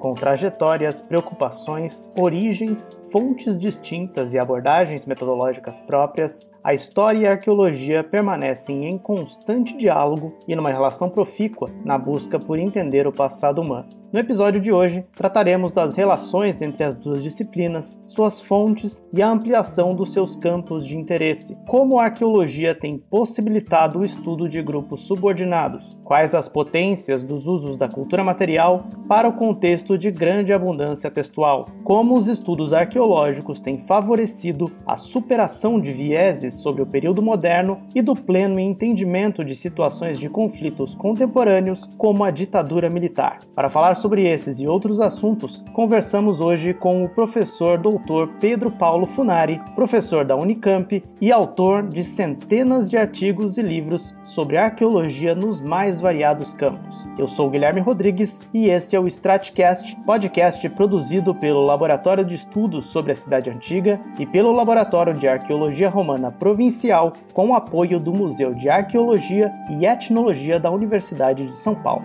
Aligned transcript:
com 0.00 0.14
trajetórias, 0.14 1.02
preocupações, 1.02 2.04
origens, 2.18 2.98
fontes 3.12 3.56
distintas 3.56 4.32
e 4.32 4.38
abordagens 4.38 5.04
metodológicas 5.04 5.78
próprias, 5.80 6.49
a 6.62 6.74
história 6.74 7.18
e 7.18 7.26
a 7.26 7.32
arqueologia 7.32 8.04
permanecem 8.04 8.86
em 8.86 8.98
constante 8.98 9.76
diálogo 9.76 10.36
e 10.46 10.54
numa 10.54 10.70
relação 10.70 11.08
profícua 11.08 11.70
na 11.84 11.96
busca 11.96 12.38
por 12.38 12.58
entender 12.58 13.06
o 13.06 13.12
passado 13.12 13.62
humano. 13.62 13.88
No 14.12 14.18
episódio 14.18 14.60
de 14.60 14.72
hoje, 14.72 15.06
trataremos 15.14 15.70
das 15.70 15.94
relações 15.94 16.60
entre 16.60 16.82
as 16.82 16.96
duas 16.96 17.22
disciplinas, 17.22 18.02
suas 18.08 18.42
fontes 18.42 19.00
e 19.14 19.22
a 19.22 19.30
ampliação 19.30 19.94
dos 19.94 20.12
seus 20.12 20.34
campos 20.34 20.84
de 20.84 20.96
interesse, 20.96 21.56
como 21.68 21.96
a 21.96 22.06
arqueologia 22.06 22.74
tem 22.74 22.98
possibilitado 22.98 24.00
o 24.00 24.04
estudo 24.04 24.48
de 24.48 24.60
grupos 24.62 25.02
subordinados, 25.02 25.96
quais 26.02 26.34
as 26.34 26.48
potências 26.48 27.22
dos 27.22 27.46
usos 27.46 27.78
da 27.78 27.88
cultura 27.88 28.24
material 28.24 28.84
para 29.08 29.28
o 29.28 29.32
contexto 29.32 29.96
de 29.96 30.10
grande 30.10 30.52
abundância 30.52 31.08
textual, 31.08 31.68
como 31.84 32.18
os 32.18 32.26
estudos 32.26 32.72
arqueológicos 32.72 33.60
têm 33.60 33.86
favorecido 33.86 34.72
a 34.84 34.96
superação 34.96 35.80
de 35.80 35.92
vieses 35.92 36.49
sobre 36.54 36.82
o 36.82 36.86
período 36.86 37.22
moderno 37.22 37.80
e 37.94 38.02
do 38.02 38.14
pleno 38.14 38.58
entendimento 38.58 39.44
de 39.44 39.54
situações 39.54 40.18
de 40.18 40.28
conflitos 40.28 40.94
contemporâneos, 40.94 41.88
como 41.96 42.24
a 42.24 42.30
ditadura 42.30 42.90
militar. 42.90 43.38
Para 43.54 43.68
falar 43.68 43.94
sobre 43.96 44.28
esses 44.28 44.60
e 44.60 44.66
outros 44.66 45.00
assuntos, 45.00 45.64
conversamos 45.72 46.40
hoje 46.40 46.74
com 46.74 47.04
o 47.04 47.08
professor 47.08 47.78
doutor 47.78 48.28
Pedro 48.40 48.70
Paulo 48.70 49.06
Funari, 49.06 49.60
professor 49.74 50.24
da 50.24 50.36
Unicamp 50.36 51.02
e 51.20 51.32
autor 51.32 51.86
de 51.86 52.02
centenas 52.02 52.88
de 52.88 52.96
artigos 52.96 53.58
e 53.58 53.62
livros 53.62 54.14
sobre 54.22 54.56
arqueologia 54.56 55.34
nos 55.34 55.60
mais 55.60 56.00
variados 56.00 56.54
campos. 56.54 57.08
Eu 57.18 57.28
sou 57.28 57.50
Guilherme 57.50 57.80
Rodrigues 57.80 58.40
e 58.52 58.68
esse 58.68 58.96
é 58.96 59.00
o 59.00 59.06
Stratcast, 59.06 59.96
podcast 60.06 60.68
produzido 60.70 61.34
pelo 61.34 61.64
Laboratório 61.64 62.24
de 62.24 62.34
Estudos 62.34 62.86
sobre 62.86 63.12
a 63.12 63.14
Cidade 63.14 63.50
Antiga 63.50 64.00
e 64.18 64.26
pelo 64.26 64.52
Laboratório 64.52 65.14
de 65.14 65.28
Arqueologia 65.28 65.88
Romana 65.88 66.30
Provincial, 66.40 67.12
com 67.34 67.50
o 67.50 67.54
apoio 67.54 68.00
do 68.00 68.14
Museu 68.14 68.54
de 68.54 68.70
Arqueologia 68.70 69.52
e 69.68 69.84
Etnologia 69.84 70.58
da 70.58 70.70
Universidade 70.70 71.44
de 71.46 71.52
São 71.52 71.74
Paulo. 71.74 72.02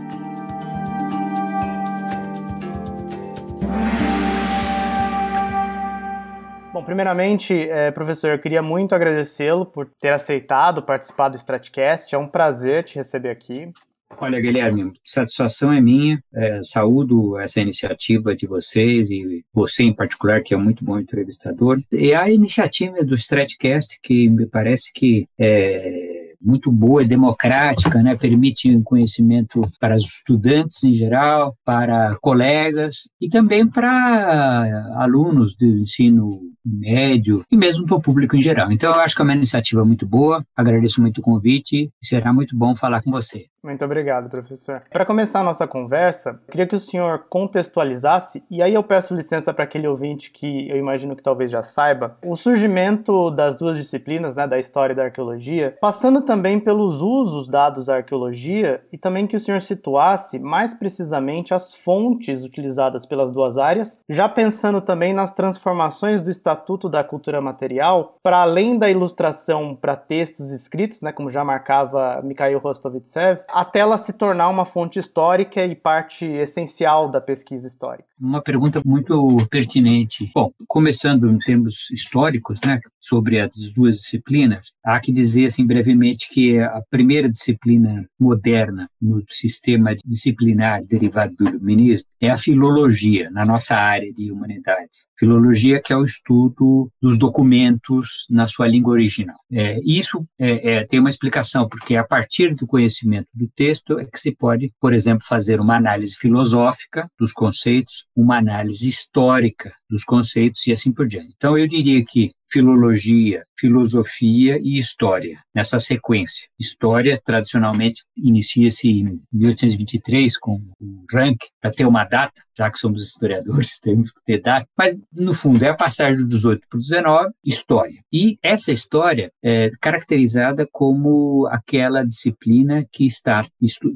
Bom, 6.74 6.84
primeiramente, 6.84 7.70
é, 7.70 7.90
professor, 7.92 8.32
eu 8.32 8.40
queria 8.40 8.62
muito 8.62 8.94
agradecê-lo 8.94 9.66
por 9.66 9.90
ter 10.02 10.12
aceitado 10.12 10.84
participar 10.84 11.30
do 11.30 11.38
Stratcast. 11.38 12.14
É 12.14 12.18
um 12.18 12.28
prazer 12.28 12.84
te 12.84 12.98
receber 12.98 13.30
aqui. 13.30 13.72
Olha, 14.18 14.40
Guilherme, 14.40 14.94
satisfação 15.04 15.74
é 15.74 15.82
minha. 15.82 16.20
É, 16.34 16.62
saúdo 16.64 17.38
essa 17.40 17.60
iniciativa 17.60 18.36
de 18.36 18.48
vocês 18.48 19.10
e 19.10 19.44
você 19.54 19.84
em 19.84 19.94
particular, 19.94 20.42
que 20.42 20.54
é 20.54 20.58
muito 20.58 20.86
bom 20.86 21.00
entrevistador. 21.00 21.82
E 21.92 22.14
a 22.14 22.30
iniciativa 22.30 23.04
do 23.04 23.16
Stratcast, 23.16 24.00
que 24.02 24.30
me 24.30 24.46
parece 24.46 24.92
que 24.94 25.28
é 25.38 26.26
muito 26.42 26.72
boa 26.72 27.02
e 27.02 27.08
democrática, 27.08 28.02
né? 28.04 28.16
permite 28.16 28.70
um 28.70 28.84
conhecimento 28.84 29.62
para 29.80 29.96
os 29.98 30.04
estudantes 30.04 30.84
em 30.84 30.94
geral, 30.94 31.56
para 31.66 32.16
colegas 32.22 33.10
e 33.20 33.28
também 33.28 33.68
para 33.68 34.94
alunos 34.98 35.56
do 35.56 35.66
ensino 35.66 36.42
médio 36.64 37.44
e 37.52 37.58
mesmo 37.58 37.86
para 37.86 37.96
o 37.96 38.02
público 38.02 38.36
em 38.36 38.42
geral. 38.42 38.72
Então, 38.72 38.94
eu 38.94 39.00
acho 39.00 39.16
que 39.16 39.22
é 39.22 39.26
uma 39.26 39.36
iniciativa 39.36 39.84
muito 39.84 40.06
boa, 40.06 40.44
agradeço 40.56 41.02
muito 41.02 41.20
o 41.20 41.24
convite 41.24 41.90
e 42.02 42.06
será 42.06 42.32
muito 42.32 42.56
bom 42.56 42.76
falar 42.76 43.02
com 43.02 43.12
você. 43.12 43.46
Muito 43.66 43.84
obrigado, 43.84 44.30
professor. 44.30 44.84
Para 44.92 45.08
começar 45.08 45.40
a 45.40 45.44
nossa 45.44 45.66
conversa, 45.66 46.40
queria 46.52 46.68
que 46.68 46.76
o 46.76 46.80
senhor 46.80 47.26
contextualizasse, 47.28 48.44
e 48.48 48.62
aí 48.62 48.76
eu 48.76 48.84
peço 48.84 49.16
licença 49.16 49.52
para 49.52 49.64
aquele 49.64 49.88
ouvinte 49.88 50.30
que 50.30 50.70
eu 50.70 50.78
imagino 50.78 51.16
que 51.16 51.24
talvez 51.24 51.50
já 51.50 51.64
saiba, 51.64 52.16
o 52.24 52.36
surgimento 52.36 53.32
das 53.32 53.56
duas 53.56 53.76
disciplinas, 53.76 54.36
né, 54.36 54.48
da 54.48 54.60
história 54.60 54.94
e 54.94 54.96
da 54.96 55.06
arqueologia, 55.06 55.76
passando 55.82 56.22
também 56.22 56.60
pelos 56.60 57.02
usos 57.02 57.48
dados 57.48 57.90
à 57.90 57.96
arqueologia 57.96 58.84
e 58.94 59.00
também 59.00 59.26
que 59.26 59.36
o 59.36 59.40
senhor 59.40 59.64
situasse 59.64 60.38
mais 60.38 60.76
precisamente 60.76 61.52
as 61.52 61.74
fontes 61.74 62.44
utilizadas 62.44 63.04
pelas 63.04 63.32
duas 63.32 63.58
áreas, 63.58 64.00
já 64.08 64.30
pensando 64.30 64.80
também 64.80 65.12
nas 65.12 65.32
transformações 65.32 66.22
do 66.22 66.30
Estatuto 66.30 66.88
da 66.88 67.04
Cultura 67.04 67.42
Material, 67.42 68.16
para 68.22 68.44
além 68.44 68.78
da 68.78 68.92
ilustração 68.92 69.76
para 69.76 69.96
textos 69.96 70.52
escritos, 70.52 71.02
né, 71.02 71.12
como 71.12 71.32
já 71.32 71.44
marcava 71.44 72.22
Mikhail 72.24 72.60
Rostovtsev, 72.60 73.40
até 73.56 73.80
ela 73.80 73.98
se 73.98 74.12
tornar 74.12 74.50
uma 74.50 74.66
fonte 74.66 75.00
histórica 75.00 75.66
e 75.66 75.74
parte 75.74 76.26
essencial 76.26 77.10
da 77.10 77.22
pesquisa 77.22 77.66
histórica? 77.66 78.10
Uma 78.20 78.42
pergunta 78.42 78.82
muito 78.86 79.38
pertinente. 79.50 80.30
Bom, 80.36 80.52
começando 80.68 81.32
em 81.32 81.40
termos 81.40 81.90
históricos, 81.90 82.60
né, 82.66 82.82
sobre 83.00 83.40
as 83.40 83.72
duas 83.74 83.96
disciplinas, 83.96 84.74
há 84.84 85.00
que 85.00 85.12
dizer 85.12 85.46
assim 85.46 85.66
brevemente 85.66 86.28
que 86.30 86.60
a 86.60 86.82
primeira 86.90 87.30
disciplina 87.30 88.06
moderna 88.20 88.90
no 89.02 89.24
sistema 89.30 89.96
disciplinar 90.06 90.84
derivado 90.84 91.34
do 91.38 91.48
iluminismo 91.48 92.08
é 92.20 92.30
a 92.30 92.38
filologia, 92.38 93.30
na 93.30 93.46
nossa 93.46 93.76
área 93.76 94.12
de 94.12 94.32
humanidades. 94.32 95.08
Filologia 95.18 95.82
que 95.82 95.94
é 95.94 95.98
o 95.98 96.04
estudo 96.04 96.92
dos 97.02 97.18
documentos 97.18 98.26
na 98.30 98.48
sua 98.48 98.68
língua 98.68 98.94
original. 98.94 99.38
É, 99.52 99.80
isso 99.86 100.26
é, 100.40 100.74
é, 100.74 100.84
tem 100.86 101.00
uma 101.00 101.10
explicação, 101.10 101.70
porque 101.70 101.96
a 101.96 102.04
partir 102.04 102.56
do 102.56 102.66
conhecimento 102.66 103.28
do 103.34 103.45
texto 103.48 104.00
é 104.00 104.06
que 104.06 104.20
se 104.20 104.32
pode, 104.32 104.72
por 104.80 104.94
exemplo, 104.94 105.26
fazer 105.26 105.60
uma 105.60 105.76
análise 105.76 106.16
filosófica 106.16 107.10
dos 107.20 107.32
conceitos, 107.32 108.06
uma 108.16 108.38
análise 108.38 108.88
histórica 108.88 109.74
dos 109.90 110.04
conceitos 110.04 110.66
e 110.68 110.72
assim 110.72 110.92
por 110.92 111.08
diante. 111.08 111.34
Então, 111.36 111.58
eu 111.58 111.68
diria 111.68 112.04
que 112.06 112.32
filologia, 112.56 113.44
filosofia 113.60 114.58
e 114.64 114.78
história, 114.78 115.40
nessa 115.54 115.78
sequência. 115.78 116.48
História, 116.58 117.22
tradicionalmente, 117.26 118.02
inicia-se 118.16 118.88
em 118.88 119.22
1823 119.34 120.38
com 120.38 120.62
o 120.80 121.04
Rank, 121.12 121.38
para 121.62 121.72
ter 121.72 121.86
uma 121.86 122.06
data, 122.06 122.42
já 122.58 122.72
que 122.72 122.80
somos 122.80 123.02
historiadores, 123.02 123.78
temos 123.84 124.14
que 124.14 124.24
ter 124.24 124.42
data, 124.42 124.66
mas, 124.78 124.98
no 125.12 125.34
fundo, 125.34 125.66
é 125.66 125.70
a 125.70 125.76
passagem 125.76 126.22
do 126.22 126.28
18 126.30 126.66
para 126.70 126.78
o 126.78 126.80
19, 126.80 127.34
história. 127.44 128.02
E 128.12 128.38
essa 128.42 128.72
história 128.72 129.30
é 129.44 129.70
caracterizada 129.82 130.66
como 130.72 131.46
aquela 131.52 132.06
disciplina 132.06 132.86
que 132.90 133.06
está 133.06 133.46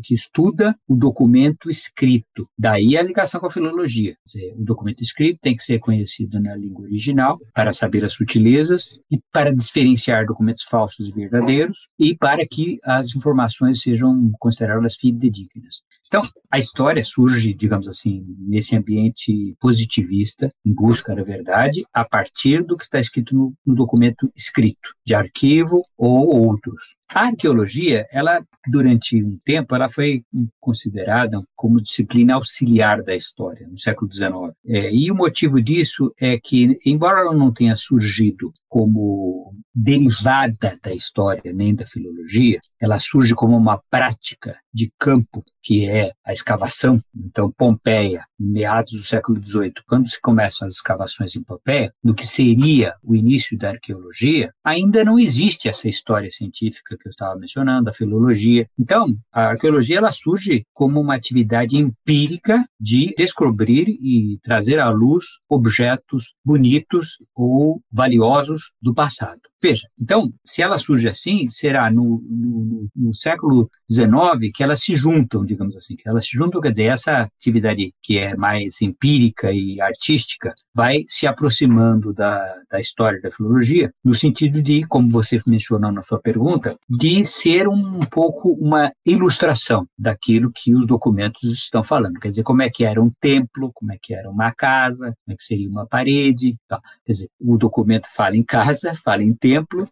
que 0.03 0.13
estuda 0.13 0.75
o 0.85 0.95
documento 0.95 1.69
escrito. 1.69 2.49
Daí 2.57 2.97
a 2.97 3.01
ligação 3.01 3.39
com 3.39 3.47
a 3.47 3.51
filologia. 3.51 4.15
Dizer, 4.25 4.53
o 4.57 4.63
documento 4.63 5.01
escrito 5.01 5.39
tem 5.41 5.55
que 5.55 5.63
ser 5.63 5.79
conhecido 5.79 6.39
na 6.41 6.55
língua 6.55 6.85
original 6.85 7.39
para 7.53 7.71
saber 7.71 8.03
as 8.03 8.13
sutilezas 8.49 8.99
e 9.11 9.19
para 9.31 9.53
diferenciar 9.53 10.25
documentos 10.25 10.63
falsos 10.63 11.07
e 11.07 11.11
verdadeiros 11.11 11.77
e 11.97 12.15
para 12.17 12.45
que 12.47 12.79
as 12.83 13.15
informações 13.15 13.81
sejam 13.81 14.31
consideradas 14.39 14.95
fidedignas. 14.95 15.83
Então, 16.07 16.21
a 16.51 16.57
história 16.57 17.03
surge, 17.05 17.53
digamos 17.53 17.87
assim, 17.87 18.25
nesse 18.39 18.75
ambiente 18.75 19.55
positivista, 19.59 20.51
em 20.65 20.73
busca 20.73 21.15
da 21.15 21.23
verdade, 21.23 21.83
a 21.93 22.03
partir 22.03 22.63
do 22.63 22.75
que 22.75 22.83
está 22.83 22.99
escrito 22.99 23.35
no, 23.35 23.53
no 23.65 23.75
documento 23.75 24.29
escrito, 24.35 24.95
de 25.05 25.13
arquivo 25.13 25.83
ou 25.97 26.35
outros. 26.35 26.98
A 27.11 27.25
arqueologia, 27.25 28.07
ela 28.11 28.39
durante 28.67 29.23
um 29.23 29.37
tempo, 29.43 29.73
ela 29.73 29.89
foi 29.89 30.23
considerada 30.59 31.41
como 31.55 31.81
disciplina 31.81 32.35
auxiliar 32.35 33.01
da 33.01 33.15
história 33.15 33.67
no 33.67 33.79
século 33.79 34.13
XIX. 34.13 34.31
É, 34.65 34.93
e 34.93 35.09
o 35.11 35.15
motivo 35.15 35.61
disso 35.61 36.13
é 36.19 36.39
que, 36.39 36.77
embora 36.85 37.21
ela 37.21 37.33
não 37.33 37.51
tenha 37.51 37.75
surgido 37.75 38.53
como 38.69 39.53
derivada 39.73 40.77
da 40.81 40.93
história 40.93 41.51
nem 41.53 41.73
da 41.73 41.85
filologia, 41.85 42.59
ela 42.79 42.99
surge 42.99 43.33
como 43.33 43.57
uma 43.57 43.81
prática 43.89 44.57
de 44.73 44.91
campo 44.99 45.43
que 45.61 45.87
é 45.87 46.11
a 46.25 46.31
escavação. 46.31 47.01
Então, 47.15 47.51
Pompeia, 47.51 48.23
meados 48.39 48.93
do 48.93 49.01
século 49.01 49.43
XVIII, 49.43 49.73
quando 49.87 50.07
se 50.07 50.21
começam 50.21 50.67
as 50.67 50.75
escavações 50.75 51.35
em 51.35 51.43
Pompeia, 51.43 51.91
no 52.03 52.13
que 52.13 52.27
seria 52.27 52.93
o 53.03 53.15
início 53.15 53.57
da 53.57 53.69
arqueologia, 53.69 54.53
ainda 54.63 55.03
não 55.03 55.19
existe 55.19 55.67
essa 55.67 55.89
história 55.89 56.29
científica 56.31 56.97
que 56.97 57.07
eu 57.07 57.09
estava 57.09 57.37
mencionando, 57.37 57.89
a 57.89 57.93
filologia. 57.93 58.67
Então, 58.77 59.07
a 59.31 59.47
arqueologia 59.49 59.97
ela 59.97 60.11
surge 60.11 60.65
como 60.73 60.99
uma 60.99 61.15
atividade 61.15 61.75
empírica 61.75 62.63
de 62.79 63.13
descobrir 63.17 63.87
e 64.01 64.39
trazer 64.43 64.79
à 64.79 64.89
luz 64.89 65.25
objetos 65.49 66.33
bonitos 66.45 67.17
ou 67.35 67.81
valiosos 67.91 68.58
do 68.81 68.93
passado. 68.93 69.48
Veja, 69.61 69.87
então, 69.99 70.31
se 70.45 70.61
ela 70.61 70.77
surge 70.77 71.07
assim, 71.07 71.49
será 71.49 71.91
no, 71.91 72.23
no, 72.29 72.87
no 72.95 73.13
século 73.13 73.69
XIX 73.91 74.51
que 74.53 74.63
elas 74.63 74.81
se 74.81 74.95
juntam, 74.95 75.43
digamos 75.45 75.75
assim, 75.75 75.95
que 75.95 76.07
elas 76.07 76.25
se 76.25 76.37
juntam, 76.37 76.61
quer 76.61 76.71
dizer, 76.71 76.85
essa 76.85 77.23
atividade 77.23 77.93
que 78.01 78.17
é 78.17 78.35
mais 78.37 78.81
empírica 78.81 79.51
e 79.51 79.81
artística 79.81 80.53
vai 80.73 81.01
se 81.07 81.27
aproximando 81.27 82.13
da, 82.13 82.39
da 82.71 82.79
história 82.79 83.19
da 83.21 83.31
filologia, 83.31 83.91
no 84.03 84.13
sentido 84.13 84.61
de, 84.61 84.85
como 84.87 85.09
você 85.09 85.41
mencionou 85.45 85.91
na 85.91 86.03
sua 86.03 86.19
pergunta, 86.19 86.77
de 86.89 87.25
ser 87.25 87.67
um 87.67 87.99
pouco 88.05 88.53
uma 88.53 88.91
ilustração 89.05 89.85
daquilo 89.97 90.51
que 90.55 90.73
os 90.73 90.87
documentos 90.87 91.43
estão 91.51 91.83
falando. 91.83 92.19
Quer 92.19 92.29
dizer, 92.29 92.43
como 92.43 92.61
é 92.61 92.69
que 92.69 92.85
era 92.85 93.01
um 93.01 93.11
templo, 93.19 93.71
como 93.73 93.91
é 93.91 93.97
que 94.01 94.13
era 94.13 94.29
uma 94.29 94.53
casa, 94.53 95.13
como 95.25 95.33
é 95.33 95.35
que 95.35 95.43
seria 95.43 95.69
uma 95.69 95.85
parede. 95.85 96.55
Tá. 96.67 96.79
Quer 97.05 97.13
dizer, 97.13 97.29
o 97.39 97.57
documento 97.57 98.07
fala 98.15 98.37
em 98.37 98.43
casa, 98.43 98.93
fala 99.03 99.23
em 99.23 99.33
templo, 99.33 99.48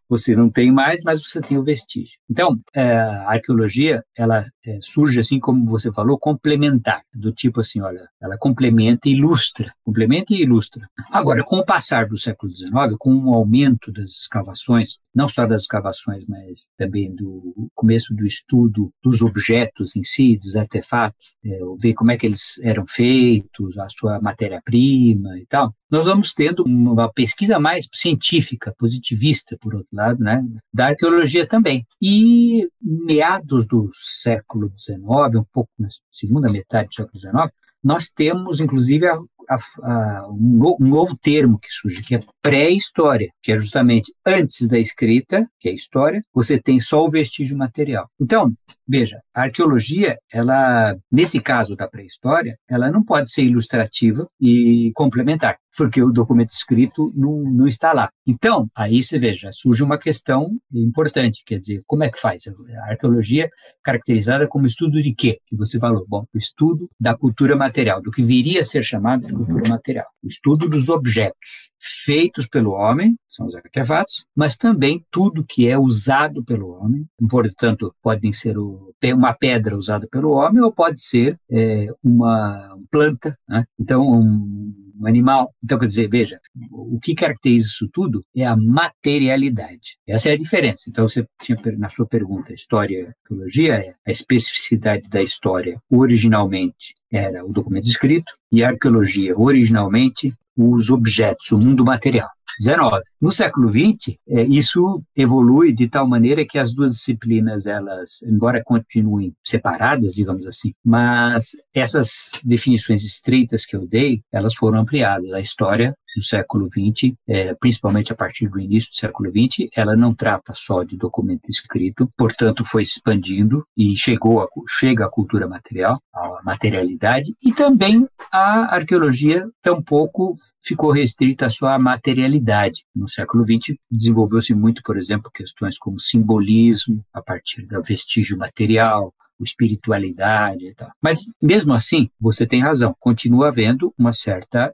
você 0.09 0.35
não 0.35 0.49
tem 0.49 0.71
mais, 0.71 1.01
mas 1.03 1.21
você 1.21 1.41
tem 1.41 1.57
o 1.57 1.63
vestígio. 1.63 2.17
Então, 2.29 2.59
é, 2.75 2.91
a 2.91 3.31
arqueologia, 3.31 4.03
ela 4.15 4.43
é, 4.65 4.77
surge 4.81 5.19
assim, 5.19 5.39
como 5.39 5.65
você 5.65 5.91
falou, 5.91 6.17
complementar, 6.19 7.03
do 7.13 7.31
tipo 7.31 7.61
assim, 7.61 7.81
olha, 7.81 8.07
ela 8.21 8.37
complementa 8.37 9.07
e 9.07 9.13
ilustra, 9.13 9.73
complementa 9.83 10.33
e 10.33 10.41
ilustra. 10.41 10.87
Agora, 11.11 11.43
com 11.43 11.57
o 11.57 11.65
passar 11.65 12.07
do 12.07 12.17
século 12.17 12.55
XIX, 12.55 12.71
com 12.97 13.15
o 13.15 13.33
aumento 13.33 13.91
das 13.91 14.09
escavações, 14.11 14.97
não 15.13 15.27
só 15.27 15.47
das 15.47 15.63
escavações, 15.63 16.23
mas 16.27 16.67
também 16.77 17.13
do 17.13 17.69
começo 17.73 18.13
do 18.13 18.25
estudo 18.25 18.91
dos 19.03 19.21
objetos 19.21 19.95
em 19.95 20.03
si, 20.03 20.37
dos 20.37 20.55
artefatos, 20.55 21.33
é, 21.43 21.59
ver 21.79 21.93
como 21.93 22.11
é 22.11 22.17
que 22.17 22.25
eles 22.27 22.59
eram 22.61 22.85
feitos, 22.85 23.77
a 23.79 23.89
sua 23.89 24.21
matéria-prima 24.21 25.39
e 25.39 25.45
tal, 25.47 25.73
nós 25.89 26.05
vamos 26.05 26.33
tendo 26.33 26.63
uma 26.63 27.11
pesquisa 27.11 27.59
mais 27.59 27.87
científica, 27.93 28.73
positivista, 28.77 29.57
por 29.59 29.75
outro 29.75 29.89
lado, 29.93 30.21
né, 30.21 30.43
da 30.73 30.87
arqueologia 30.87 31.47
também. 31.47 31.85
E 32.01 32.67
meados 32.81 33.65
do 33.67 33.89
século 33.93 34.71
XIX, 34.77 34.99
um 35.35 35.45
pouco 35.53 35.71
na 35.79 35.87
segunda 36.11 36.51
metade 36.51 36.89
do 36.89 36.95
século 36.95 37.19
XIX, 37.19 37.53
nós 37.83 38.09
temos, 38.09 38.59
inclusive, 38.59 39.07
a, 39.07 39.17
a, 39.49 39.57
a, 39.83 40.27
um, 40.29 40.75
um, 40.79 40.87
novo 40.87 41.17
termo 41.17 41.59
que 41.59 41.69
surge, 41.69 42.01
que 42.01 42.15
é 42.15 42.23
pré-história, 42.41 43.29
que 43.41 43.51
é 43.51 43.57
justamente 43.57 44.13
antes 44.25 44.67
da 44.67 44.79
escrita, 44.79 45.47
que 45.59 45.69
é 45.69 45.73
história, 45.73 46.21
você 46.33 46.59
tem 46.59 46.79
só 46.79 47.03
o 47.03 47.09
vestígio 47.09 47.57
material. 47.57 48.09
Então, 48.19 48.53
veja, 48.87 49.21
a 49.33 49.43
arqueologia, 49.43 50.17
ela, 50.31 50.95
nesse 51.11 51.39
caso 51.39 51.75
da 51.75 51.87
pré-história, 51.87 52.57
ela 52.69 52.91
não 52.91 53.03
pode 53.03 53.31
ser 53.31 53.43
ilustrativa 53.43 54.27
e 54.39 54.91
complementar 54.95 55.57
porque 55.77 56.01
o 56.01 56.11
documento 56.11 56.49
escrito 56.49 57.13
não, 57.15 57.43
não 57.43 57.67
está 57.67 57.93
lá. 57.93 58.09
Então, 58.25 58.67
aí 58.75 59.03
você 59.03 59.19
veja, 59.19 59.51
surge 59.51 59.83
uma 59.83 59.99
questão 59.99 60.49
importante, 60.73 61.43
quer 61.45 61.59
dizer, 61.59 61.83
como 61.85 62.03
é 62.03 62.09
que 62.09 62.19
faz? 62.19 62.43
A 62.47 62.89
arqueologia 62.89 63.47
caracterizada 63.83 64.47
como 64.47 64.65
estudo 64.65 65.01
de 65.01 65.13
quê? 65.13 65.39
Que 65.45 65.55
você 65.55 65.77
falou, 65.77 66.03
bom, 66.07 66.25
estudo 66.33 66.89
da 66.99 67.15
cultura 67.15 67.55
material, 67.55 68.01
do 68.01 68.09
que 68.09 68.23
viria 68.23 68.61
a 68.61 68.63
ser 68.63 68.83
chamado 68.83 69.27
de 69.27 69.35
cultura 69.37 69.69
material, 69.69 70.07
o 70.23 70.27
estudo 70.27 70.67
dos 70.67 70.89
objetos 70.89 71.69
feitos 72.05 72.47
pelo 72.47 72.71
homem, 72.71 73.15
são 73.29 73.47
os 73.47 73.55
artefatos, 73.55 74.25
mas 74.35 74.57
também 74.57 75.05
tudo 75.11 75.45
que 75.47 75.67
é 75.67 75.77
usado 75.77 76.43
pelo 76.43 76.69
homem, 76.71 77.05
portanto, 77.29 77.93
podem 78.01 78.33
ser 78.33 78.57
o, 78.57 78.93
uma 79.13 79.33
pedra 79.33 79.77
usada 79.77 80.07
pelo 80.09 80.31
homem 80.31 80.61
ou 80.61 80.71
pode 80.71 81.01
ser 81.01 81.37
é, 81.49 81.87
uma 82.03 82.77
planta, 82.91 83.37
né? 83.47 83.65
então 83.79 84.01
um, 84.01 84.86
um 84.99 85.07
animal. 85.07 85.53
Então, 85.63 85.79
quer 85.79 85.85
dizer, 85.85 86.09
veja, 86.09 86.39
o 86.71 86.99
que 86.99 87.15
caracteriza 87.15 87.67
isso 87.67 87.89
tudo 87.91 88.23
é 88.35 88.45
a 88.45 88.55
materialidade. 88.55 89.97
Essa 90.07 90.29
é 90.29 90.33
a 90.33 90.37
diferença. 90.37 90.83
Então, 90.87 91.07
você 91.07 91.25
tinha 91.41 91.57
na 91.77 91.89
sua 91.89 92.07
pergunta, 92.07 92.53
história 92.53 93.13
arqueologia 93.23 93.75
é 93.75 93.95
a 94.05 94.11
especificidade 94.11 95.09
da 95.09 95.21
história 95.21 95.79
originalmente 95.89 96.93
era 97.11 97.45
o 97.45 97.51
documento 97.51 97.87
escrito 97.87 98.33
e 98.51 98.63
a 98.63 98.69
arqueologia 98.69 99.37
originalmente 99.37 100.33
os 100.57 100.89
objetos, 100.89 101.51
o 101.51 101.59
mundo 101.59 101.85
material. 101.85 102.27
19. 102.59 103.03
No 103.21 103.31
século 103.31 103.69
XX, 103.69 104.17
é, 104.27 104.41
isso 104.43 105.03
evolui 105.15 105.71
de 105.71 105.87
tal 105.87 106.07
maneira 106.07 106.45
que 106.45 106.57
as 106.57 106.73
duas 106.73 106.91
disciplinas, 106.91 107.67
elas, 107.67 108.23
embora 108.23 108.63
continuem 108.63 109.31
separadas, 109.43 110.13
digamos 110.13 110.45
assim, 110.47 110.73
mas 110.83 111.51
essas 111.73 112.31
definições 112.43 113.03
estreitas 113.03 113.63
que 113.63 113.75
eu 113.75 113.87
dei, 113.87 114.21
elas 114.31 114.55
foram 114.55 114.79
ampliadas. 114.79 115.31
A 115.33 115.39
história 115.39 115.95
do 116.17 116.23
século 116.23 116.67
XX, 116.67 117.13
é, 117.27 117.53
principalmente 117.53 118.11
a 118.11 118.15
partir 118.15 118.49
do 118.49 118.59
início 118.59 118.89
do 118.89 118.95
século 118.95 119.29
XX, 119.29 119.69
ela 119.75 119.95
não 119.95 120.15
trata 120.15 120.51
só 120.55 120.81
de 120.81 120.97
documento 120.97 121.47
escrito, 121.47 122.11
portanto 122.17 122.65
foi 122.65 122.81
expandindo 122.81 123.63
e 123.77 123.95
chegou 123.95 124.41
a, 124.41 124.47
chega 124.67 125.05
à 125.05 125.09
cultura 125.09 125.47
material, 125.47 126.01
à 126.11 126.41
materialidade, 126.43 127.35
e 127.43 127.53
também 127.53 128.07
a 128.31 128.75
arqueologia 128.75 129.47
tampouco 129.61 130.33
ficou 130.63 130.91
restrita 130.91 131.45
à 131.45 131.49
sua 131.49 131.77
materialidade. 131.77 132.83
No 132.95 133.07
século 133.07 133.45
XX 133.45 133.77
desenvolveu-se 133.89 134.55
muito, 134.55 134.81
por 134.83 134.97
exemplo, 134.97 135.31
questões 135.31 135.77
como 135.77 135.99
simbolismo 135.99 137.05
a 137.13 137.21
partir 137.21 137.67
do 137.67 137.81
vestígio 137.83 138.37
material, 138.37 139.13
espiritualidade 139.43 140.67
e 140.67 140.73
tal. 140.73 140.91
Mas, 141.01 141.31
mesmo 141.41 141.73
assim, 141.73 142.09
você 142.19 142.45
tem 142.45 142.61
razão, 142.61 142.95
continua 142.99 143.49
havendo 143.49 143.93
uma 143.97 144.13
certa... 144.13 144.73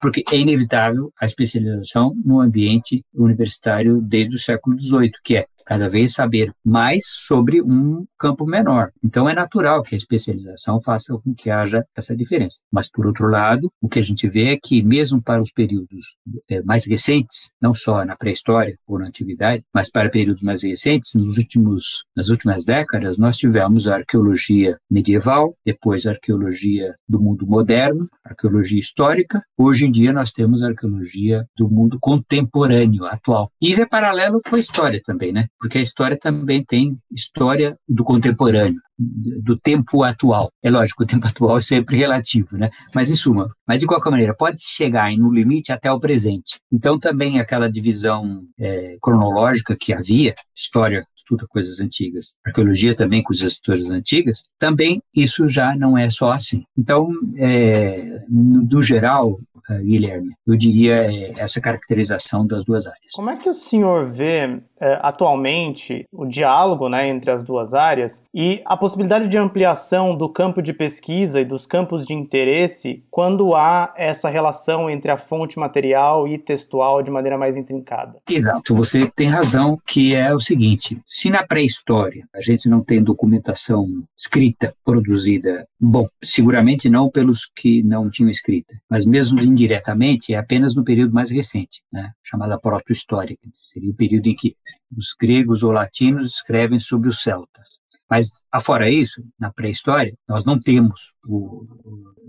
Porque 0.00 0.24
é 0.30 0.36
inevitável 0.36 1.12
a 1.20 1.24
especialização 1.24 2.14
no 2.24 2.40
ambiente 2.40 3.04
universitário 3.12 4.00
desde 4.00 4.36
o 4.36 4.38
século 4.38 4.80
XVIII, 4.80 5.12
que 5.22 5.36
é 5.36 5.46
cada 5.64 5.88
vez 5.88 6.12
saber 6.12 6.52
mais 6.64 7.04
sobre 7.06 7.62
um 7.62 8.04
campo 8.18 8.46
menor. 8.46 8.90
Então 9.02 9.28
é 9.28 9.34
natural 9.34 9.82
que 9.82 9.94
a 9.94 9.98
especialização 9.98 10.80
faça 10.80 11.16
com 11.18 11.34
que 11.34 11.50
haja 11.50 11.84
essa 11.96 12.16
diferença. 12.16 12.60
Mas 12.70 12.90
por 12.90 13.06
outro 13.06 13.28
lado, 13.28 13.70
o 13.80 13.88
que 13.88 13.98
a 13.98 14.02
gente 14.02 14.28
vê 14.28 14.52
é 14.52 14.58
que 14.62 14.82
mesmo 14.82 15.22
para 15.22 15.42
os 15.42 15.50
períodos 15.50 16.16
é, 16.48 16.62
mais 16.62 16.86
recentes, 16.86 17.50
não 17.60 17.74
só 17.74 18.04
na 18.04 18.16
pré-história 18.16 18.76
ou 18.86 18.98
na 18.98 19.06
antiguidade, 19.06 19.62
mas 19.72 19.90
para 19.90 20.10
períodos 20.10 20.42
mais 20.42 20.62
recentes, 20.62 21.14
nos 21.14 21.38
últimos 21.38 22.04
nas 22.16 22.28
últimas 22.28 22.64
décadas 22.64 23.18
nós 23.18 23.36
tivemos 23.36 23.88
a 23.88 23.96
arqueologia 23.96 24.78
medieval, 24.90 25.56
depois 25.64 26.06
a 26.06 26.10
arqueologia 26.10 26.94
do 27.08 27.20
mundo 27.20 27.46
moderno, 27.46 28.08
arqueologia 28.24 28.78
histórica. 28.78 29.42
Hoje 29.56 29.86
em 29.86 29.90
dia 29.90 30.12
nós 30.12 30.30
temos 30.30 30.62
a 30.62 30.68
arqueologia 30.68 31.46
do 31.56 31.68
mundo 31.68 31.98
contemporâneo, 32.00 33.04
atual. 33.04 33.50
E 33.60 33.72
isso 33.72 33.82
é 33.82 33.86
paralelo 33.86 34.40
com 34.48 34.56
a 34.56 34.58
história 34.58 35.00
também, 35.04 35.32
né? 35.32 35.46
Porque 35.58 35.78
a 35.78 35.82
história 35.82 36.18
também 36.18 36.64
tem 36.64 36.98
história 37.10 37.76
do 37.88 38.04
contemporâneo, 38.04 38.80
do 38.98 39.56
tempo 39.56 40.02
atual. 40.02 40.50
É 40.62 40.70
lógico, 40.70 41.02
o 41.02 41.06
tempo 41.06 41.26
atual 41.26 41.58
é 41.58 41.60
sempre 41.60 41.96
relativo, 41.96 42.56
né? 42.56 42.70
Mas 42.94 43.10
em 43.10 43.14
suma, 43.14 43.48
mas 43.66 43.80
de 43.80 43.86
qualquer 43.86 44.10
maneira, 44.10 44.34
pode 44.34 44.60
chegar 44.62 45.10
no 45.16 45.32
limite 45.32 45.72
até 45.72 45.90
o 45.90 46.00
presente. 46.00 46.58
Então 46.72 46.98
também 46.98 47.40
aquela 47.40 47.70
divisão 47.70 48.42
é, 48.58 48.96
cronológica 49.00 49.76
que 49.78 49.92
havia, 49.92 50.34
história 50.56 51.06
estuda 51.16 51.46
coisas 51.48 51.80
antigas, 51.80 52.34
arqueologia 52.44 52.94
também 52.94 53.22
com 53.22 53.32
as 53.32 53.40
histórias 53.40 53.88
antigas, 53.88 54.42
também 54.58 55.00
isso 55.14 55.48
já 55.48 55.74
não 55.74 55.96
é 55.96 56.10
só 56.10 56.30
assim. 56.32 56.64
Então, 56.76 57.08
é, 57.38 58.20
no 58.28 58.82
geral, 58.82 59.40
uh, 59.70 59.82
Guilherme. 59.82 60.34
Eu 60.46 60.56
diria 60.56 60.94
é, 60.94 61.32
essa 61.38 61.60
caracterização 61.60 62.46
das 62.46 62.64
duas 62.64 62.86
áreas. 62.86 63.12
Como 63.14 63.30
é 63.30 63.36
que 63.36 63.48
o 63.48 63.54
senhor 63.54 64.06
vê 64.06 64.60
é, 64.84 64.98
atualmente 65.00 66.04
o 66.12 66.26
diálogo 66.26 66.90
né, 66.90 67.08
entre 67.08 67.30
as 67.30 67.42
duas 67.42 67.72
áreas 67.72 68.22
e 68.34 68.60
a 68.66 68.76
possibilidade 68.76 69.28
de 69.28 69.38
ampliação 69.38 70.14
do 70.14 70.28
campo 70.28 70.60
de 70.60 70.74
pesquisa 70.74 71.40
e 71.40 71.44
dos 71.44 71.64
campos 71.64 72.04
de 72.04 72.12
interesse 72.12 73.02
quando 73.10 73.54
há 73.54 73.94
essa 73.96 74.28
relação 74.28 74.90
entre 74.90 75.10
a 75.10 75.16
fonte 75.16 75.58
material 75.58 76.28
e 76.28 76.36
textual 76.36 77.02
de 77.02 77.10
maneira 77.10 77.38
mais 77.38 77.56
intrincada? 77.56 78.18
Exato, 78.28 78.74
você 78.74 79.10
tem 79.16 79.26
razão 79.26 79.80
que 79.86 80.14
é 80.14 80.34
o 80.34 80.40
seguinte, 80.40 81.00
se 81.06 81.30
na 81.30 81.46
pré-história 81.46 82.28
a 82.34 82.42
gente 82.42 82.68
não 82.68 82.82
tem 82.82 83.02
documentação 83.02 83.88
escrita, 84.14 84.74
produzida, 84.84 85.66
bom, 85.80 86.06
seguramente 86.22 86.90
não 86.90 87.08
pelos 87.08 87.50
que 87.56 87.82
não 87.82 88.10
tinham 88.10 88.28
escrita, 88.28 88.74
mas 88.90 89.06
mesmo 89.06 89.40
indiretamente 89.40 90.34
é 90.34 90.36
apenas 90.36 90.74
no 90.74 90.84
período 90.84 91.14
mais 91.14 91.30
recente, 91.30 91.82
né, 91.90 92.12
chamada 92.22 92.58
proto-história, 92.58 93.34
seria 93.54 93.90
o 93.90 93.96
período 93.96 94.26
em 94.26 94.34
que 94.34 94.54
os 94.96 95.14
gregos 95.18 95.62
ou 95.62 95.72
latinos 95.72 96.34
escrevem 96.36 96.78
sobre 96.78 97.08
os 97.08 97.22
celtas. 97.22 97.68
Mas, 98.08 98.28
afora 98.52 98.90
isso, 98.90 99.22
na 99.38 99.52
pré-história, 99.52 100.14
nós 100.28 100.44
não 100.44 100.58
temos, 100.58 101.12
o, 101.26 101.64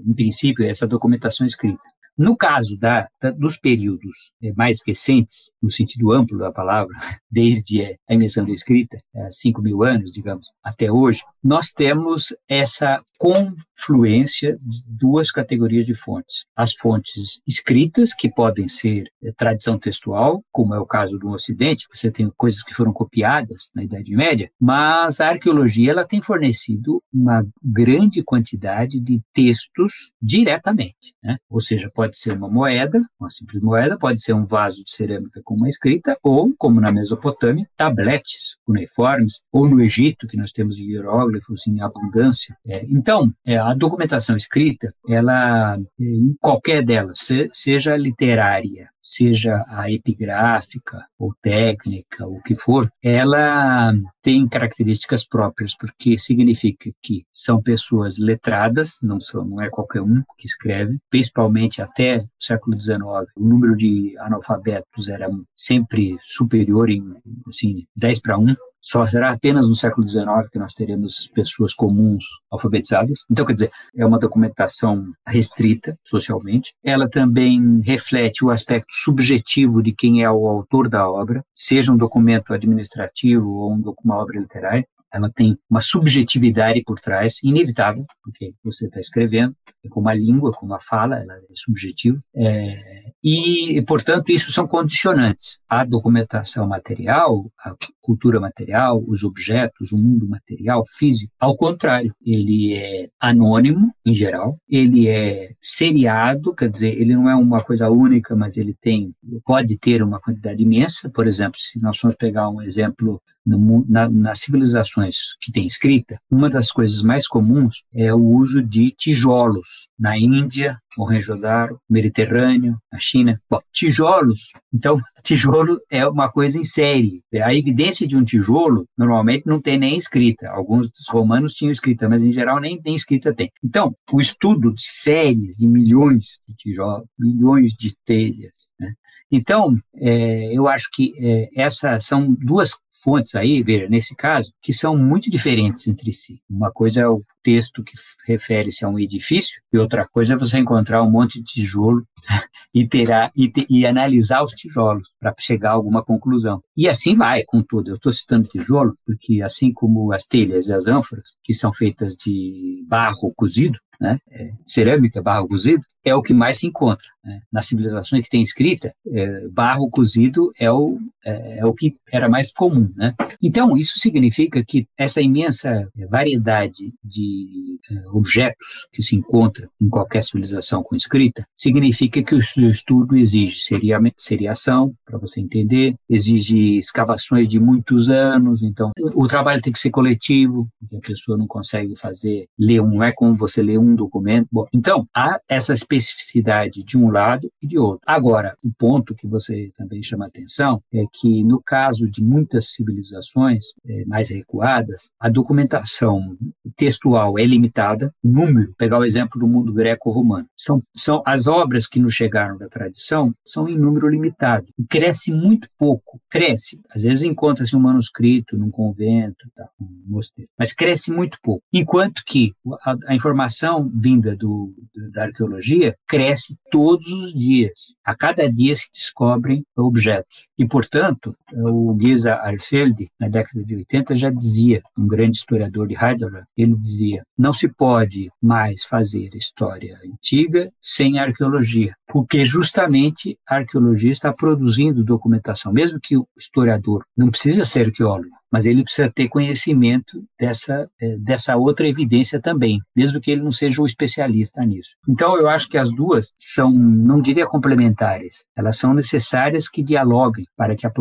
em 0.08 0.14
princípio, 0.14 0.66
essa 0.66 0.88
documentação 0.88 1.46
escrita. 1.46 1.82
No 2.18 2.38
caso 2.38 2.78
da, 2.78 3.10
da, 3.22 3.32
dos 3.32 3.58
períodos 3.58 4.32
eh, 4.42 4.54
mais 4.56 4.80
recentes, 4.88 5.52
no 5.62 5.70
sentido 5.70 6.14
amplo 6.14 6.38
da 6.38 6.50
palavra, 6.50 6.96
desde 7.30 7.98
a 8.10 8.14
invenção 8.14 8.46
da 8.46 8.54
escrita, 8.54 8.98
5 9.32 9.62
mil 9.62 9.84
anos, 9.84 10.12
digamos, 10.12 10.48
até 10.64 10.90
hoje, 10.90 11.22
nós 11.44 11.72
temos 11.72 12.34
essa 12.48 13.04
confluência 13.17 14.57
de 14.62 14.84
duas 14.88 15.31
categorias 15.31 15.86
de 15.86 15.93
fontes. 15.93 16.45
As 16.55 16.74
fontes 16.74 17.41
escritas, 17.48 18.13
que 18.13 18.29
podem 18.29 18.67
ser 18.67 19.05
é, 19.24 19.31
tradição 19.31 19.77
textual, 19.77 20.43
como 20.51 20.74
é 20.74 20.79
o 20.79 20.86
caso 20.86 21.17
do 21.17 21.29
Ocidente, 21.29 21.88
você 21.93 22.12
tem 22.12 22.31
coisas 22.36 22.63
que 22.63 22.74
foram 22.74 22.93
copiadas 22.93 23.69
na 23.74 23.84
Idade 23.84 24.15
Média, 24.15 24.50
mas 24.60 25.19
a 25.19 25.29
arqueologia 25.29 25.91
ela 25.91 26.05
tem 26.05 26.22
fornecido 26.22 27.01
uma 27.13 27.45
grande 27.63 28.24
quantidade 28.24 29.00
de 29.00 29.22
textos 29.34 30.12
diretamente. 30.22 31.13
Né? 31.24 31.38
Ou 31.50 31.60
seja, 31.60 31.89
pode 31.93 32.17
ser 32.17 32.34
uma 32.34 32.50
moeda, 32.50 33.01
uma 33.19 33.29
simples 33.29 33.62
moeda, 33.62 33.98
pode 33.98 34.22
ser 34.22 34.34
um 34.34 34.45
vaso 34.45 34.84
de 34.84 34.91
cerâmica 34.91 35.41
com 35.43 35.55
uma 35.55 35.69
escrita, 35.69 36.17
ou, 36.24 36.53
como 36.57 36.79
na 36.81 36.91
Mesopotâmia, 36.91 37.67
tabletes 37.75 38.57
cuneiformes, 38.65 39.41
ou 39.51 39.67
no 39.67 39.81
Egito, 39.81 40.27
que 40.27 40.38
nós 40.38 40.51
temos 40.51 40.79
hieróglifos 40.79 41.65
em 41.67 41.81
abundância. 41.81 42.55
É, 42.65 42.86
então, 43.06 43.32
é, 43.46 43.56
a 43.56 43.72
documentação 43.76 44.36
escrita, 44.36 44.92
ela, 45.08 45.78
em 46.00 46.36
qualquer 46.42 46.84
delas, 46.84 47.20
seja 47.54 47.96
literária, 47.96 48.90
seja 49.06 49.64
a 49.68 49.92
epigráfica 49.92 51.06
ou 51.20 51.32
técnica, 51.40 52.26
o 52.26 52.42
que 52.42 52.56
for, 52.56 52.90
ela 53.04 53.94
tem 54.24 54.48
características 54.48 55.24
próprias, 55.24 55.78
porque 55.78 56.18
significa 56.18 56.90
que 57.04 57.24
são 57.32 57.62
pessoas 57.62 58.18
letradas, 58.18 58.98
não, 59.04 59.20
são, 59.22 59.46
não 59.46 59.62
é 59.62 59.70
qualquer 59.70 60.02
um 60.02 60.24
que 60.40 60.48
escreve, 60.48 60.98
principalmente 61.08 61.84
até 61.84 62.18
o 62.18 62.28
século 62.40 62.82
XIX, 62.82 63.00
o 63.38 63.46
número 63.48 63.78
de 63.78 64.18
analfabetos 64.18 65.08
era 65.08 65.30
sempre 65.56 66.18
superior 66.26 66.90
em 66.90 67.04
assim, 67.48 67.86
10 67.96 68.22
para 68.22 68.40
1, 68.40 68.56
só 68.86 69.08
será 69.08 69.32
apenas 69.32 69.68
no 69.68 69.76
século 69.76 70.08
XIX 70.08 70.48
que 70.52 70.60
nós 70.60 70.76
teremos 70.76 71.28
pessoas 71.34 71.74
comuns 71.74 72.24
alfabetizadas. 72.52 73.26
Então, 73.32 73.44
quer 73.44 73.54
dizer, 73.54 73.72
é 73.98 74.06
uma 74.06 74.20
documentação 74.20 75.12
restrita 75.26 75.98
socialmente. 76.04 76.72
Ela 76.84 77.10
também 77.10 77.82
reflete 77.84 78.46
o 78.46 78.52
aspecto 78.52 78.94
subjetivo 79.04 79.82
de 79.82 79.94
quem 79.94 80.24
é 80.24 80.30
o 80.30 80.48
autor 80.48 80.90
da 80.90 81.10
obra, 81.10 81.44
seja 81.54 81.92
um 81.92 81.98
documento 81.98 82.54
administrativo 82.54 83.50
ou 83.50 83.74
uma 84.04 84.16
obra 84.16 84.40
literária 84.40 84.86
ela 85.16 85.32
tem 85.34 85.58
uma 85.70 85.80
subjetividade 85.80 86.84
por 86.84 87.00
trás, 87.00 87.40
inevitável, 87.42 88.06
porque 88.22 88.54
você 88.62 88.88
está 88.88 89.00
escrevendo, 89.00 89.56
é 89.84 89.88
como 89.88 90.10
a 90.10 90.14
língua, 90.14 90.52
como 90.52 90.74
a 90.74 90.80
fala, 90.80 91.18
ela 91.18 91.34
é 91.34 91.54
subjetiva, 91.54 92.20
é, 92.36 93.12
e, 93.24 93.82
portanto, 93.88 94.30
isso 94.30 94.52
são 94.52 94.68
condicionantes. 94.68 95.58
A 95.70 95.86
documentação 95.86 96.68
material, 96.68 97.50
a 97.58 97.74
cultura 98.06 98.40
material, 98.40 99.04
os 99.08 99.24
objetos, 99.24 99.92
o 99.92 99.98
mundo 99.98 100.30
material, 100.30 100.84
físico, 100.86 101.34
ao 101.40 101.58
contrário, 101.58 102.14
ele 102.24 102.76
é 102.76 103.10
anônimo, 103.20 103.92
em 104.06 104.14
geral, 104.14 104.58
ele 104.70 105.08
é 105.08 105.54
seriado, 105.60 106.54
quer 106.54 106.70
dizer, 106.70 106.94
ele 106.94 107.16
não 107.16 107.28
é 107.28 107.36
uma 107.36 107.64
coisa 107.64 107.90
única, 107.90 108.36
mas 108.36 108.58
ele 108.58 108.76
tem, 108.80 109.12
pode 109.44 109.78
ter 109.80 110.04
uma 110.04 110.20
quantidade 110.20 110.62
imensa, 110.62 111.10
por 111.10 111.26
exemplo, 111.26 111.60
se 111.60 111.82
nós 111.82 111.98
formos 111.98 112.18
pegar 112.18 112.50
um 112.50 112.62
exemplo 112.62 113.20
no, 113.46 113.86
na, 113.88 114.08
nas 114.08 114.40
civilizações 114.40 115.36
que 115.42 115.52
têm 115.52 115.66
escrita, 115.66 116.20
uma 116.30 116.50
das 116.50 116.72
coisas 116.72 117.02
mais 117.02 117.28
comuns 117.28 117.84
é 117.94 118.14
o 118.14 118.22
uso 118.22 118.62
de 118.62 118.92
tijolos. 118.92 119.88
Na 119.98 120.18
Índia, 120.18 120.78
Mohenjo-Daro, 120.98 121.80
Mediterrâneo, 121.90 122.78
na 122.92 123.00
China. 123.00 123.40
Bom, 123.50 123.60
tijolos, 123.72 124.50
então, 124.74 124.98
tijolo 125.24 125.80
é 125.90 126.08
uma 126.08 126.30
coisa 126.32 126.58
em 126.58 126.64
série. 126.64 127.22
A 127.44 127.54
evidência 127.54 128.08
de 128.08 128.18
um 128.18 128.24
tijolo, 128.24 128.86
normalmente, 128.98 129.46
não 129.46 129.62
tem 129.62 129.78
nem 129.78 129.98
escrita. 129.98 130.50
Alguns 130.50 130.90
dos 130.90 131.08
romanos 131.10 131.54
tinham 131.54 131.72
escrita, 131.72 132.10
mas, 132.10 132.22
em 132.22 132.32
geral, 132.32 132.60
nem, 132.60 132.80
nem 132.84 132.96
escrita 132.96 133.34
tem. 133.34 133.52
Então, 133.64 133.96
o 134.12 134.20
estudo 134.20 134.74
de 134.74 134.84
séries, 134.84 135.58
de 135.58 135.68
milhões 135.68 136.40
de 136.48 136.56
tijolos, 136.56 137.08
milhões 137.18 137.74
de 137.74 137.96
telhas, 138.06 138.54
né? 138.80 138.94
Então, 139.36 139.77
é, 139.98 140.54
eu 140.54 140.65
acho 140.65 140.88
que 140.94 141.12
é, 141.20 141.50
essas 141.62 142.06
são 142.06 142.34
duas 142.39 142.72
fontes 143.04 143.36
aí, 143.36 143.62
veja, 143.62 143.89
nesse 143.89 144.15
caso, 144.15 144.54
que 144.62 144.72
são 144.72 144.98
muito 144.98 145.30
diferentes 145.30 145.86
entre 145.89 146.13
si. 146.13 146.39
Uma 146.50 146.72
coisa 146.72 147.01
é 147.01 147.08
o 147.08 147.22
texto 147.44 147.84
que 147.84 147.92
refere-se 148.25 148.86
a 148.86 148.89
um 148.89 148.98
edifício, 148.98 149.62
e 149.74 149.77
outra 149.77 150.08
coisa 150.08 150.34
é 150.34 150.38
você 150.38 150.58
encontrar 150.58 151.04
um 151.04 151.12
monte 151.12 151.39
de 151.39 151.44
tijolo 151.44 152.08
e, 152.74 152.88
terá, 152.88 153.30
e, 153.36 153.51
te, 153.51 153.68
e 153.70 153.86
analisar 153.86 154.42
os 154.42 154.54
tijolos 154.54 155.10
para 155.20 155.36
chegar 155.38 155.72
a 155.72 155.74
alguma 155.74 156.01
conclusão. 156.01 156.62
E 156.75 156.88
assim 156.88 157.13
vai 157.18 157.44
com 157.44 157.62
tudo. 157.62 157.89
Eu 157.89 157.96
estou 157.96 158.13
citando 158.13 158.48
tijolo 158.48 158.98
porque, 159.06 159.42
assim 159.42 159.74
como 159.74 160.13
as 160.13 160.25
telhas 160.25 160.68
e 160.68 160.74
as 160.74 160.88
ânforas, 160.88 161.25
que 161.44 161.54
são 161.54 161.74
feitas 161.74 162.15
de 162.15 162.86
barro 162.88 163.34
cozido, 163.36 163.77
né, 164.00 164.18
é, 164.32 164.51
cerâmica, 164.65 165.22
barro 165.22 165.48
cozido, 165.48 165.84
é 166.04 166.15
o 166.15 166.22
que 166.22 166.34
mais 166.34 166.60
se 166.60 166.68
encontra. 166.68 167.06
Né? 167.25 167.41
Nas 167.51 167.67
civilizações 167.67 168.24
que 168.25 168.29
têm 168.29 168.44
escrita, 168.44 168.94
é, 169.08 169.48
barro 169.48 169.89
cozido 169.89 170.51
é 170.60 170.72
o, 170.72 171.00
é, 171.25 171.60
é, 171.60 171.65
o 171.65 171.74
que 171.74 171.96
era 172.12 172.29
mais 172.29 172.51
comum. 172.51 172.91
Né? 172.96 173.13
Então, 173.41 173.75
isso 173.77 174.00
significa 174.00 174.63
que 174.63 174.88
essa 174.98 175.22
imensa 175.22 175.89
variedade 176.10 176.94
de 177.03 177.79
é, 177.91 178.10
objetos 178.10 178.88
que 178.91 179.01
se 179.01 179.15
encontra 179.15 179.70
em 179.82 179.89
qualquer 179.89 180.24
civilização 180.24 180.84
com 180.84 180.96
escrita, 180.96 181.46
significa 181.55 182.24
que 182.24 182.36
o 182.36 182.39
estudo 182.39 183.17
exige 183.17 183.60
seria, 183.60 184.00
seriação, 184.17 184.94
para 185.05 185.17
você 185.17 185.41
entender, 185.41 185.96
exige 186.10 186.77
escavações 186.77 187.48
de 187.48 187.60
muitos 187.60 188.10
anos, 188.10 188.62
então 188.62 188.91
o 189.15 189.27
trabalho 189.27 189.62
tem 189.62 189.74
que 189.74 189.79
ser 189.79 189.89
coletivo, 189.89 190.67
a 190.94 191.00
pessoa 191.00 191.38
não 191.38 191.48
consegue 191.48 191.98
fazer, 191.98 192.48
ler 192.58 192.82
um, 192.82 192.96
não 192.96 193.03
é 193.03 193.12
como 193.12 193.36
você 193.36 193.62
ler 193.62 193.77
um 193.77 193.96
documento. 193.96 194.48
Bom, 194.51 194.65
então, 194.74 195.08
há 195.13 195.39
essa 195.50 195.74
especificidade 195.74 196.84
de 196.84 196.98
um 196.98 197.10
lado 197.15 197.51
e 197.62 197.67
de 197.67 197.77
outro. 197.77 198.01
Agora, 198.05 198.55
o 198.63 198.72
ponto 198.77 199.15
que 199.15 199.27
você 199.27 199.72
também 199.75 200.03
chama 200.03 200.27
atenção 200.27 200.81
é 200.93 201.03
que, 201.12 201.43
no 201.43 201.62
caso 201.62 202.10
de 202.10 202.24
muitas 202.24 202.72
civilizações 202.72 203.65
é, 203.86 204.05
mais 204.05 204.29
recuadas, 204.29 205.10
a 205.19 205.29
documentação 205.29 206.38
textual 206.75 207.38
é 207.39 207.46
limitada, 207.46 208.13
número, 208.24 208.74
pegar 208.77 209.00
o 209.00 209.05
exemplo 209.05 209.39
do 209.39 209.48
mundo 209.48 209.74
greco-romano, 209.74 210.48
são, 210.58 210.82
são 210.96 211.22
as 211.25 211.48
obras 211.48 211.88
que 211.88 212.00
nos 212.00 212.13
chegaram 212.13 212.58
da 212.58 212.67
tradição 212.67 213.34
são 213.46 213.67
em 213.67 213.77
número 213.77 214.08
limitado, 214.08 214.67
cresce 214.89 215.32
muito 215.32 215.67
pouco, 215.77 216.20
cresce, 216.29 216.79
às 216.89 217.03
vezes 217.03 217.24
encontra-se 217.24 217.75
um 217.75 217.79
manuscrito 217.79 218.58
num 218.58 218.70
convento, 218.70 219.50
tá, 219.55 219.67
um 219.79 219.88
mosteiro, 220.08 220.50
mas 220.58 220.74
cresce 220.74 221.12
muito 221.12 221.38
pouco, 221.41 221.63
enquanto 221.74 222.24
que 222.25 222.53
a, 222.84 222.96
a 223.08 223.15
informação 223.15 223.89
vinda 223.94 224.36
do, 224.36 224.74
da 225.13 225.24
arqueologia 225.24 225.96
cresce 226.08 226.55
todos 226.72 227.08
os 227.08 227.34
dias. 227.34 227.74
A 228.03 228.15
cada 228.15 228.51
dia 228.51 228.75
se 228.75 228.88
descobrem 228.94 229.63
objetos. 229.75 230.46
E, 230.58 230.67
portanto, 230.67 231.36
o 231.53 231.98
Giza 232.00 232.36
Arfeld, 232.36 233.10
na 233.20 233.27
década 233.27 233.63
de 233.63 233.75
80, 233.75 234.15
já 234.15 234.29
dizia, 234.29 234.82
um 234.98 235.08
grande 235.08 235.38
historiador 235.38 235.88
de 235.88 235.96
Heidelberg, 235.96 236.48
ele 236.65 236.77
dizia: 236.77 237.24
não 237.38 237.53
se 237.53 237.67
pode 237.67 238.29
mais 238.41 238.84
fazer 238.84 239.29
história 239.34 239.98
antiga 240.05 240.72
sem 240.81 241.19
arqueologia, 241.19 241.95
porque 242.08 242.46
justamente 242.46 243.38
a 243.48 243.56
arqueologia 243.56 244.12
está 244.12 244.32
produzindo 244.32 245.04
documentação, 245.04 245.74
mesmo 245.74 246.00
que 246.00 246.18
o 246.18 246.28
historiador 246.38 247.04
não 247.18 247.30
precisa 247.30 247.66
ser 247.66 247.88
arqueólogo, 247.88 248.36
mas 248.52 248.66
ele 248.66 248.84
precisa 248.84 249.12
ter 249.14 249.28
conhecimento 249.28 250.24
dessa, 250.40 250.90
é, 251.02 251.18
dessa 251.18 251.58
outra 251.58 251.88
evidência 251.88 252.40
também, 252.42 252.80
mesmo 252.96 253.20
que 253.20 253.32
ele 253.32 253.42
não 253.42 253.52
seja 253.52 253.82
o 253.82 253.86
especialista 253.86 254.64
nisso. 254.64 254.92
Então, 255.10 255.38
eu 255.38 255.50
acho 255.50 255.68
que 255.68 255.78
as 255.78 255.92
duas 255.92 256.32
são, 256.38 256.72
não 256.72 257.20
diria 257.20 257.46
complementares, 257.46 258.46
elas 258.56 258.78
são 258.78 258.94
necessárias 258.94 259.68
que 259.68 259.84
dialoguem 259.84 260.46
para 260.56 260.76
que 260.76 260.88
o 260.88 260.92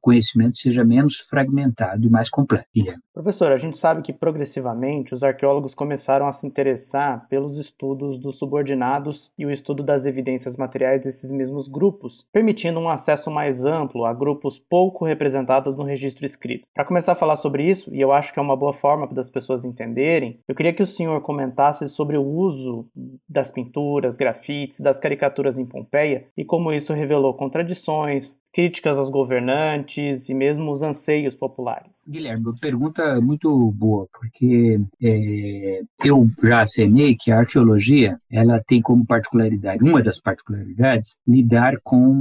conhecimento 0.00 0.58
seja 0.58 0.84
menos 0.84 1.18
fragmentado 1.28 2.06
e 2.06 2.10
mais 2.10 2.30
completo. 2.30 2.68
Professor, 3.12 3.50
a 3.50 3.56
gente 3.56 3.76
sabe 3.76 4.02
que 4.02 4.12
progressivamente 4.12 5.14
os 5.14 5.24
arqueólogos 5.24 5.74
começaram 5.74 6.26
a 6.26 6.32
se 6.32 6.46
interessar 6.46 7.26
pelos 7.28 7.58
estudos 7.58 8.18
dos 8.18 8.38
subordinados 8.38 9.32
e 9.36 9.44
o 9.44 9.50
estudo 9.50 9.82
das 9.82 10.06
evidências 10.06 10.49
materiais 10.56 11.02
desses 11.02 11.30
mesmos 11.30 11.68
grupos, 11.68 12.26
permitindo 12.32 12.78
um 12.78 12.88
acesso 12.88 13.30
mais 13.30 13.64
amplo 13.64 14.04
a 14.04 14.12
grupos 14.12 14.58
pouco 14.58 15.04
representados 15.04 15.76
no 15.76 15.84
registro 15.84 16.26
escrito. 16.26 16.66
Para 16.74 16.84
começar 16.84 17.12
a 17.12 17.16
falar 17.16 17.36
sobre 17.36 17.68
isso, 17.68 17.94
e 17.94 18.00
eu 18.00 18.12
acho 18.12 18.32
que 18.32 18.38
é 18.38 18.42
uma 18.42 18.56
boa 18.56 18.72
forma 18.72 19.06
das 19.08 19.30
pessoas 19.30 19.64
entenderem, 19.64 20.40
eu 20.48 20.54
queria 20.54 20.72
que 20.72 20.82
o 20.82 20.86
senhor 20.86 21.20
comentasse 21.20 21.88
sobre 21.88 22.16
o 22.16 22.24
uso 22.24 22.86
das 23.28 23.50
pinturas, 23.50 24.16
grafites, 24.16 24.80
das 24.80 25.00
caricaturas 25.00 25.58
em 25.58 25.66
Pompeia 25.66 26.26
e 26.36 26.44
como 26.44 26.72
isso 26.72 26.92
revelou 26.92 27.34
contradições, 27.34 28.38
críticas 28.52 28.98
aos 28.98 29.10
governantes 29.10 30.28
e 30.28 30.34
mesmo 30.34 30.72
os 30.72 30.82
anseios 30.82 31.34
populares. 31.34 32.02
Guilherme, 32.08 32.52
pergunta 32.60 33.20
muito 33.20 33.72
boa, 33.72 34.06
porque 34.12 34.80
é, 35.02 35.82
eu 36.04 36.28
já 36.42 36.62
acenei 36.62 37.16
que 37.18 37.30
a 37.30 37.38
arqueologia 37.38 38.18
ela 38.30 38.60
tem 38.66 38.80
como 38.82 39.06
particularidade, 39.06 39.84
uma 39.84 40.02
das 40.02 40.20
particularidades 40.20 40.39
particularidades, 40.40 41.16
lidar 41.26 41.74
com 41.82 42.12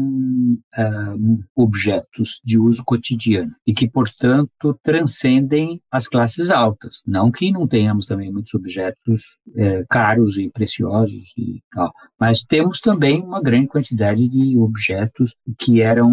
uh, 0.78 1.44
objetos 1.56 2.40
de 2.44 2.58
uso 2.58 2.84
cotidiano 2.84 3.54
e 3.66 3.74
que, 3.74 3.90
portanto, 3.90 4.80
transcendem 4.84 5.82
as 5.92 6.08
classes 6.08 6.50
altas. 6.52 7.02
Não 7.06 7.32
que 7.32 7.52
não 7.52 7.68
tenhamos 7.68 8.06
também 8.06 8.32
muitos 8.32 8.54
objetos 8.54 9.24
é, 9.56 9.84
caros 9.90 10.38
e 10.38 10.50
preciosos 10.50 11.34
e 11.38 11.62
tal, 11.72 11.92
mas 12.20 12.44
temos 12.44 12.80
também 12.80 13.22
uma 13.22 13.42
grande 13.42 13.68
quantidade 13.68 14.28
de 14.28 14.58
objetos 14.58 15.36
que 15.58 15.82
eram 15.82 16.10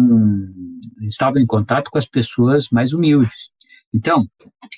estavam 1.01 1.41
em 1.41 1.45
contato 1.45 1.89
com 1.91 1.97
as 1.97 2.05
pessoas 2.05 2.67
mais 2.71 2.93
humildes. 2.93 3.31
Então, 3.93 4.27